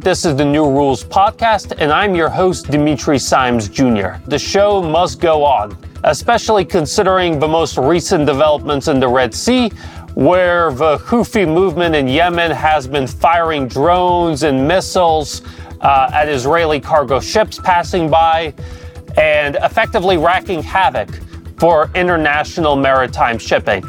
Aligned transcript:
This 0.00 0.24
is 0.24 0.34
the 0.34 0.44
New 0.44 0.68
Rules 0.68 1.04
Podcast, 1.04 1.72
and 1.78 1.92
I'm 1.92 2.16
your 2.16 2.28
host, 2.28 2.68
Dimitri 2.68 3.16
Simes 3.16 3.68
Jr. 3.68 4.14
The 4.26 4.38
show 4.38 4.82
must 4.82 5.20
go 5.20 5.44
on, 5.44 5.76
especially 6.02 6.64
considering 6.64 7.38
the 7.38 7.46
most 7.46 7.78
recent 7.78 8.26
developments 8.26 8.88
in 8.88 8.98
the 8.98 9.06
Red 9.06 9.32
Sea, 9.32 9.68
where 10.14 10.72
the 10.72 10.98
Houthi 10.98 11.46
movement 11.46 11.94
in 11.94 12.08
Yemen 12.08 12.50
has 12.50 12.88
been 12.88 13.06
firing 13.06 13.68
drones 13.68 14.42
and 14.42 14.66
missiles 14.66 15.42
uh, 15.80 16.10
at 16.12 16.28
Israeli 16.28 16.80
cargo 16.80 17.20
ships 17.20 17.60
passing 17.60 18.10
by 18.10 18.52
and 19.16 19.54
effectively 19.62 20.16
wreaking 20.16 20.60
havoc 20.60 21.08
for 21.56 21.88
international 21.94 22.74
maritime 22.74 23.38
shipping. 23.38 23.84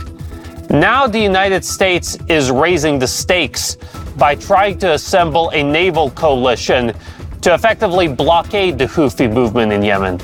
Now, 0.70 1.08
the 1.08 1.20
United 1.20 1.66
States 1.66 2.16
is 2.28 2.52
raising 2.52 3.00
the 3.00 3.08
stakes 3.08 3.78
by 4.18 4.36
trying 4.36 4.80
to 4.80 4.94
assemble 4.94 5.50
a 5.50 5.64
naval 5.64 6.10
coalition 6.12 6.94
to 7.42 7.54
effectively 7.54 8.08
blockade 8.08 8.78
the 8.78 8.86
Houthi 8.86 9.32
movement 9.32 9.72
in 9.72 9.84
Yemen. 9.84 10.20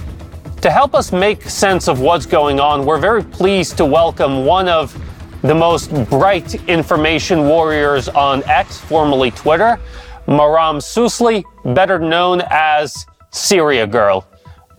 To 0.61 0.69
help 0.69 0.93
us 0.93 1.11
make 1.11 1.43
sense 1.43 1.87
of 1.87 1.99
what's 1.99 2.25
going 2.25 2.59
on, 2.59 2.85
we're 2.85 2.99
very 2.99 3.23
pleased 3.23 3.77
to 3.77 3.85
welcome 3.85 4.45
one 4.45 4.67
of 4.67 4.95
the 5.41 5.55
most 5.55 5.91
bright 6.09 6.55
information 6.69 7.47
warriors 7.47 8.09
on 8.09 8.43
X, 8.43 8.79
formerly 8.79 9.31
Twitter, 9.31 9.79
Maram 10.27 10.77
Susli, 10.77 11.43
better 11.73 11.97
known 11.97 12.43
as 12.49 13.05
Syrian 13.31 13.89
Girl. 13.89 14.27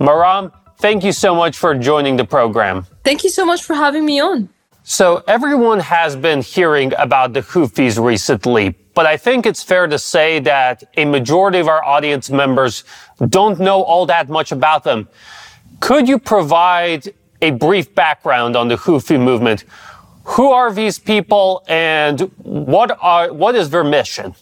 Maram, 0.01 0.52
thank 0.79 1.05
you 1.05 1.13
so 1.13 1.35
much 1.35 1.57
for 1.57 1.74
joining 1.74 2.16
the 2.16 2.24
program. 2.24 2.87
Thank 3.05 3.24
you 3.24 3.30
so 3.30 3.45
much 3.45 3.63
for 3.63 3.74
having 3.74 4.05
me 4.05 4.21
on. 4.21 4.49
So, 4.85 5.23
everyone 5.29 5.79
has 5.79 6.16
been 6.16 6.43
hearing 6.43 6.93
about 6.99 7.35
the 7.35 7.40
Houthis 7.40 8.05
recently, 8.05 8.74
but 8.95 9.07
I 9.07 9.16
think 9.16 9.46
it's 9.46 9.62
fair 9.62 9.87
to 9.87 9.98
say 9.98 10.38
that 10.40 10.85
a 10.96 11.04
majority 11.04 11.59
of 11.59 11.68
our 11.68 11.85
audience 11.85 12.30
members 12.30 12.85
don't 13.29 13.59
know 13.59 13.82
all 13.82 14.07
that 14.07 14.29
much 14.29 14.52
about 14.52 14.84
them. 14.84 15.09
Could 15.80 16.09
you 16.09 16.18
provide 16.18 17.12
a 17.40 17.51
brief 17.51 17.95
background 17.95 18.57
on 18.57 18.68
the 18.68 18.76
Houthi 18.76 19.18
movement? 19.21 19.65
Who 20.24 20.51
are 20.51 20.73
these 20.73 20.99
people 20.99 21.65
and 21.66 22.21
what 22.38 22.96
are 23.01 23.32
what 23.32 23.54
is 23.57 23.71
their 23.71 23.84
mission? 23.84 24.34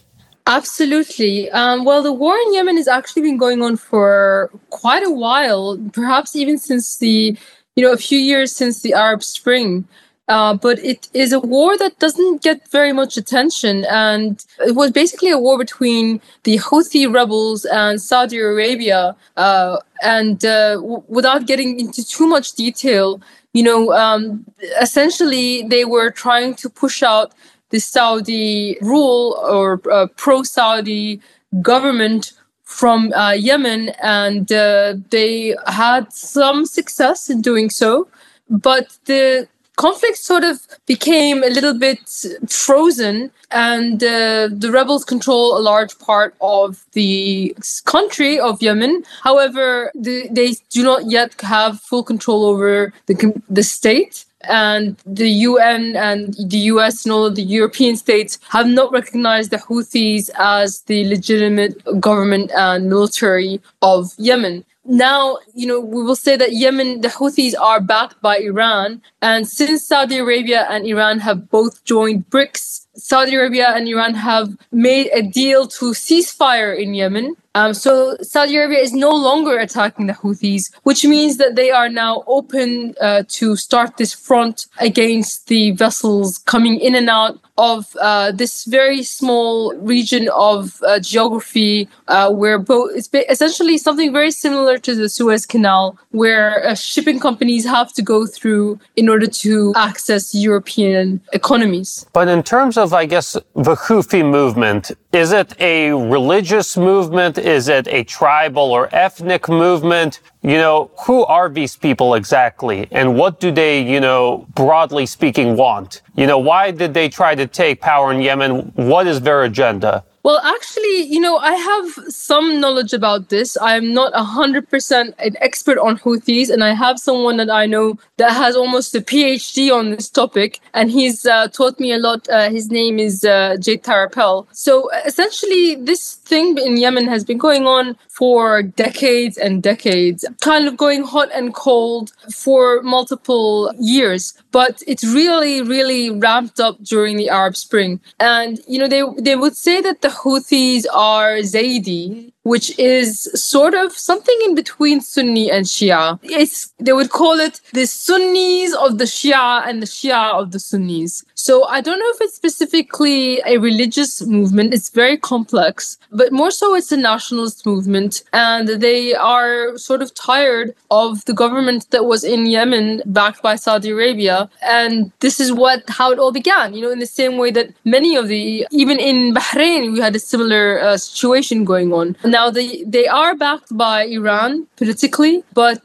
Absolutely. 0.46 1.50
Um, 1.50 1.84
well, 1.84 2.02
the 2.02 2.12
war 2.12 2.36
in 2.36 2.54
Yemen 2.54 2.76
has 2.76 2.88
actually 2.88 3.22
been 3.22 3.36
going 3.36 3.62
on 3.62 3.76
for 3.76 4.50
quite 4.70 5.06
a 5.06 5.10
while, 5.10 5.78
perhaps 5.92 6.34
even 6.34 6.58
since 6.58 6.96
the, 6.98 7.36
you 7.76 7.84
know, 7.84 7.92
a 7.92 7.96
few 7.96 8.18
years 8.18 8.54
since 8.54 8.82
the 8.82 8.92
Arab 8.92 9.22
Spring. 9.22 9.86
Uh, 10.30 10.54
but 10.54 10.78
it 10.78 11.08
is 11.12 11.32
a 11.32 11.40
war 11.40 11.76
that 11.76 11.98
doesn't 11.98 12.40
get 12.40 12.58
very 12.68 12.92
much 12.92 13.16
attention. 13.16 13.84
And 13.86 14.44
it 14.60 14.76
was 14.76 14.92
basically 14.92 15.30
a 15.30 15.38
war 15.38 15.58
between 15.58 16.20
the 16.44 16.56
Houthi 16.58 17.12
rebels 17.12 17.64
and 17.64 18.00
Saudi 18.00 18.38
Arabia. 18.38 19.16
Uh, 19.36 19.78
and 20.02 20.44
uh, 20.44 20.76
w- 20.76 21.02
without 21.08 21.48
getting 21.48 21.80
into 21.80 22.06
too 22.06 22.28
much 22.28 22.52
detail, 22.52 23.20
you 23.54 23.64
know, 23.64 23.92
um, 23.92 24.44
essentially 24.80 25.64
they 25.64 25.84
were 25.84 26.12
trying 26.12 26.54
to 26.62 26.70
push 26.70 27.02
out 27.02 27.32
the 27.70 27.80
Saudi 27.80 28.78
rule 28.80 29.36
or 29.42 29.80
uh, 29.90 30.06
pro 30.16 30.44
Saudi 30.44 31.20
government 31.60 32.34
from 32.62 33.12
uh, 33.14 33.32
Yemen. 33.32 33.88
And 34.00 34.46
they 34.46 35.56
had 35.66 36.12
some 36.12 36.66
success 36.66 37.28
in 37.28 37.42
doing 37.42 37.68
so. 37.68 38.06
But 38.48 38.96
the 39.06 39.48
conflict 39.76 40.18
sort 40.18 40.44
of 40.44 40.66
became 40.86 41.42
a 41.42 41.48
little 41.48 41.74
bit 41.74 42.00
frozen, 42.48 43.30
and 43.50 44.02
uh, 44.02 44.48
the 44.52 44.70
rebels 44.72 45.04
control 45.04 45.56
a 45.56 45.60
large 45.60 45.98
part 45.98 46.34
of 46.40 46.84
the 46.92 47.56
country 47.84 48.38
of 48.38 48.62
Yemen. 48.62 49.04
However, 49.22 49.90
the, 49.94 50.28
they 50.30 50.54
do 50.70 50.82
not 50.82 51.10
yet 51.10 51.40
have 51.40 51.80
full 51.80 52.02
control 52.02 52.44
over 52.44 52.92
the, 53.06 53.42
the 53.48 53.62
state 53.62 54.24
and 54.42 54.96
the 55.04 55.28
UN 55.28 55.96
and 55.96 56.34
the 56.34 56.58
US 56.72 57.04
and 57.04 57.12
all 57.12 57.26
of 57.26 57.34
the 57.34 57.42
European 57.42 57.96
states 57.96 58.38
have 58.48 58.66
not 58.66 58.90
recognized 58.92 59.50
the 59.50 59.58
Houthis 59.58 60.30
as 60.38 60.80
the 60.82 61.06
legitimate 61.08 61.82
government 62.00 62.50
and 62.56 62.88
military 62.88 63.60
of 63.82 64.14
Yemen 64.16 64.64
now, 64.84 65.38
you 65.54 65.66
know, 65.66 65.78
we 65.78 66.02
will 66.02 66.16
say 66.16 66.36
that 66.36 66.52
Yemen, 66.52 67.02
the 67.02 67.08
Houthis 67.08 67.54
are 67.58 67.80
backed 67.80 68.20
by 68.22 68.38
Iran. 68.38 69.02
And 69.20 69.46
since 69.46 69.86
Saudi 69.86 70.18
Arabia 70.18 70.66
and 70.70 70.86
Iran 70.86 71.20
have 71.20 71.50
both 71.50 71.84
joined 71.84 72.30
BRICS, 72.30 72.86
Saudi 72.94 73.34
Arabia 73.34 73.68
and 73.68 73.88
Iran 73.88 74.14
have 74.14 74.56
made 74.72 75.10
a 75.12 75.22
deal 75.22 75.66
to 75.68 75.94
cease 75.94 76.32
fire 76.32 76.72
in 76.72 76.94
Yemen. 76.94 77.36
Um, 77.54 77.74
so 77.74 78.16
Saudi 78.22 78.56
Arabia 78.56 78.78
is 78.78 78.92
no 78.92 79.10
longer 79.10 79.58
attacking 79.58 80.06
the 80.06 80.12
Houthis, 80.12 80.72
which 80.82 81.04
means 81.04 81.36
that 81.38 81.56
they 81.56 81.70
are 81.70 81.88
now 81.88 82.22
open 82.26 82.94
uh, 83.00 83.24
to 83.28 83.56
start 83.56 83.96
this 83.96 84.14
front 84.14 84.66
against 84.78 85.48
the 85.48 85.72
vessels 85.72 86.38
coming 86.38 86.78
in 86.78 86.94
and 86.94 87.10
out 87.10 87.38
of 87.60 87.94
uh, 88.00 88.32
this 88.32 88.64
very 88.64 89.02
small 89.02 89.74
region 89.94 90.30
of 90.34 90.82
uh, 90.82 90.98
geography 90.98 91.88
uh, 92.08 92.32
where 92.32 92.58
both 92.58 92.90
it's 92.94 93.10
essentially 93.28 93.76
something 93.76 94.12
very 94.12 94.30
similar 94.30 94.78
to 94.78 94.94
the 94.94 95.08
Suez 95.08 95.44
Canal, 95.44 95.98
where 96.22 96.66
uh, 96.66 96.74
shipping 96.74 97.18
companies 97.20 97.64
have 97.66 97.92
to 97.92 98.02
go 98.02 98.26
through 98.26 98.78
in 98.96 99.08
order 99.08 99.26
to 99.44 99.74
access 99.76 100.34
European 100.34 101.20
economies. 101.32 102.06
But 102.12 102.28
in 102.28 102.42
terms 102.42 102.78
of, 102.78 102.94
I 102.94 103.04
guess, 103.04 103.28
the 103.68 103.76
Houthi 103.84 104.24
movement, 104.38 104.92
is 105.12 105.32
it 105.32 105.54
a 105.60 105.92
religious 106.16 106.76
movement? 106.76 107.36
Is 107.36 107.68
it 107.68 107.86
a 107.88 108.04
tribal 108.04 108.68
or 108.76 108.88
ethnic 108.92 109.48
movement? 109.48 110.20
You 110.42 110.56
know, 110.56 110.90
who 111.06 111.24
are 111.26 111.50
these 111.50 111.76
people 111.76 112.14
exactly? 112.14 112.88
And 112.92 113.16
what 113.16 113.40
do 113.40 113.50
they, 113.50 113.82
you 113.82 114.00
know, 114.00 114.46
broadly 114.54 115.04
speaking, 115.04 115.54
want? 115.54 116.00
You 116.16 116.26
know, 116.26 116.38
why 116.38 116.70
did 116.70 116.94
they 116.94 117.10
try 117.10 117.34
to 117.34 117.46
take 117.46 117.80
power 117.82 118.10
in 118.10 118.22
Yemen? 118.22 118.72
What 118.74 119.06
is 119.06 119.20
their 119.20 119.42
agenda? 119.42 120.02
Well, 120.22 120.38
actually, 120.44 121.04
you 121.04 121.18
know, 121.18 121.38
I 121.38 121.54
have 121.54 122.12
some 122.12 122.60
knowledge 122.60 122.92
about 122.92 123.30
this. 123.30 123.56
I 123.56 123.76
am 123.76 123.94
not 123.94 124.12
100% 124.12 125.14
an 125.18 125.36
expert 125.40 125.78
on 125.78 125.98
Houthis, 125.98 126.50
and 126.50 126.62
I 126.62 126.74
have 126.74 126.98
someone 126.98 127.38
that 127.38 127.48
I 127.48 127.64
know 127.64 127.98
that 128.18 128.32
has 128.32 128.54
almost 128.54 128.94
a 128.94 129.00
PhD 129.00 129.74
on 129.74 129.90
this 129.90 130.10
topic, 130.10 130.60
and 130.74 130.90
he's 130.90 131.24
uh, 131.24 131.48
taught 131.48 131.80
me 131.80 131.92
a 131.92 131.98
lot. 131.98 132.28
Uh, 132.28 132.50
his 132.50 132.70
name 132.70 132.98
is 132.98 133.24
uh, 133.24 133.56
Jay 133.58 133.78
Tharappel. 133.78 134.46
So 134.52 134.90
essentially, 135.06 135.76
this 135.76 136.16
thing 136.16 136.58
in 136.58 136.76
Yemen 136.76 137.08
has 137.08 137.24
been 137.24 137.38
going 137.38 137.66
on 137.66 137.96
for 138.08 138.62
decades 138.62 139.38
and 139.38 139.62
decades, 139.62 140.26
kind 140.42 140.68
of 140.68 140.76
going 140.76 141.02
hot 141.02 141.30
and 141.34 141.54
cold 141.54 142.12
for 142.34 142.82
multiple 142.82 143.72
years. 143.78 144.34
But 144.52 144.82
it's 144.86 145.04
really, 145.04 145.62
really 145.62 146.10
ramped 146.10 146.60
up 146.60 146.82
during 146.82 147.16
the 147.16 147.30
Arab 147.30 147.56
Spring. 147.56 148.00
And, 148.18 148.60
you 148.68 148.78
know, 148.78 148.88
they, 148.88 149.02
they 149.18 149.36
would 149.36 149.56
say 149.56 149.80
that 149.80 150.02
the 150.02 150.09
Houthis 150.10 150.84
are 150.92 151.36
Zaidi, 151.38 152.32
which 152.42 152.78
is 152.78 153.30
sort 153.34 153.74
of 153.74 153.92
something 153.92 154.38
in 154.44 154.54
between 154.54 155.00
Sunni 155.00 155.50
and 155.50 155.66
Shia. 155.66 156.18
It's, 156.22 156.72
they 156.78 156.92
would 156.92 157.10
call 157.10 157.38
it 157.40 157.60
the 157.72 157.86
Sunnis 157.86 158.74
of 158.74 158.98
the 158.98 159.04
Shia 159.04 159.66
and 159.66 159.82
the 159.82 159.86
Shia 159.86 160.34
of 160.34 160.52
the 160.52 160.60
Sunnis. 160.60 161.24
So 161.46 161.64
I 161.64 161.80
don't 161.80 161.98
know 161.98 162.12
if 162.16 162.20
it's 162.20 162.34
specifically 162.34 163.40
a 163.46 163.56
religious 163.56 164.12
movement. 164.36 164.74
It's 164.74 164.90
very 164.90 165.16
complex, 165.16 165.98
but 166.12 166.32
more 166.32 166.50
so 166.50 166.74
it's 166.74 166.92
a 166.92 166.96
nationalist 166.98 167.64
movement. 167.64 168.22
And 168.34 168.68
they 168.68 169.14
are 169.14 169.78
sort 169.78 170.02
of 170.02 170.12
tired 170.14 170.74
of 170.90 171.24
the 171.24 171.32
government 171.32 171.90
that 171.92 172.04
was 172.04 172.24
in 172.24 172.44
Yemen 172.44 173.02
backed 173.06 173.42
by 173.42 173.56
Saudi 173.56 173.90
Arabia. 173.90 174.50
And 174.62 175.12
this 175.20 175.40
is 175.40 175.50
what, 175.50 175.82
how 175.88 176.12
it 176.12 176.18
all 176.18 176.32
began, 176.32 176.74
you 176.74 176.82
know, 176.82 176.90
in 176.90 176.98
the 176.98 177.06
same 177.20 177.38
way 177.38 177.50
that 177.52 177.70
many 177.84 178.16
of 178.16 178.28
the, 178.28 178.66
even 178.70 178.98
in 178.98 179.32
Bahrain, 179.34 179.92
we 179.94 180.00
had 180.00 180.14
a 180.14 180.18
similar 180.18 180.78
uh, 180.80 180.98
situation 180.98 181.64
going 181.64 181.92
on. 181.92 182.16
Now 182.24 182.50
they 182.50 182.82
they 182.96 183.06
are 183.06 183.34
backed 183.34 183.70
by 183.76 184.04
Iran 184.04 184.66
politically, 184.76 185.44
but 185.54 185.82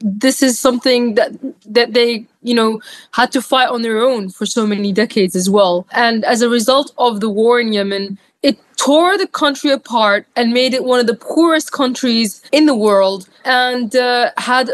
this 0.00 0.42
is 0.42 0.58
something 0.58 1.14
that 1.14 1.30
that 1.76 1.92
they 1.94 2.26
you 2.48 2.54
know 2.54 2.80
had 3.12 3.30
to 3.32 3.42
fight 3.42 3.68
on 3.68 3.82
their 3.82 3.98
own 3.98 4.30
for 4.30 4.46
so 4.46 4.66
many 4.66 4.92
decades 4.92 5.34
as 5.36 5.48
well. 5.56 5.86
And 5.92 6.24
as 6.24 6.40
a 6.42 6.48
result 6.48 6.92
of 6.96 7.20
the 7.20 7.28
war 7.28 7.60
in 7.60 7.72
Yemen, 7.72 8.18
it 8.42 8.56
tore 8.76 9.18
the 9.18 9.26
country 9.26 9.70
apart 9.70 10.26
and 10.36 10.52
made 10.60 10.72
it 10.72 10.84
one 10.84 11.00
of 11.00 11.06
the 11.06 11.20
poorest 11.32 11.72
countries 11.72 12.28
in 12.52 12.66
the 12.66 12.76
world 12.86 13.28
and 13.44 13.96
uh, 13.96 14.30
had 14.38 14.68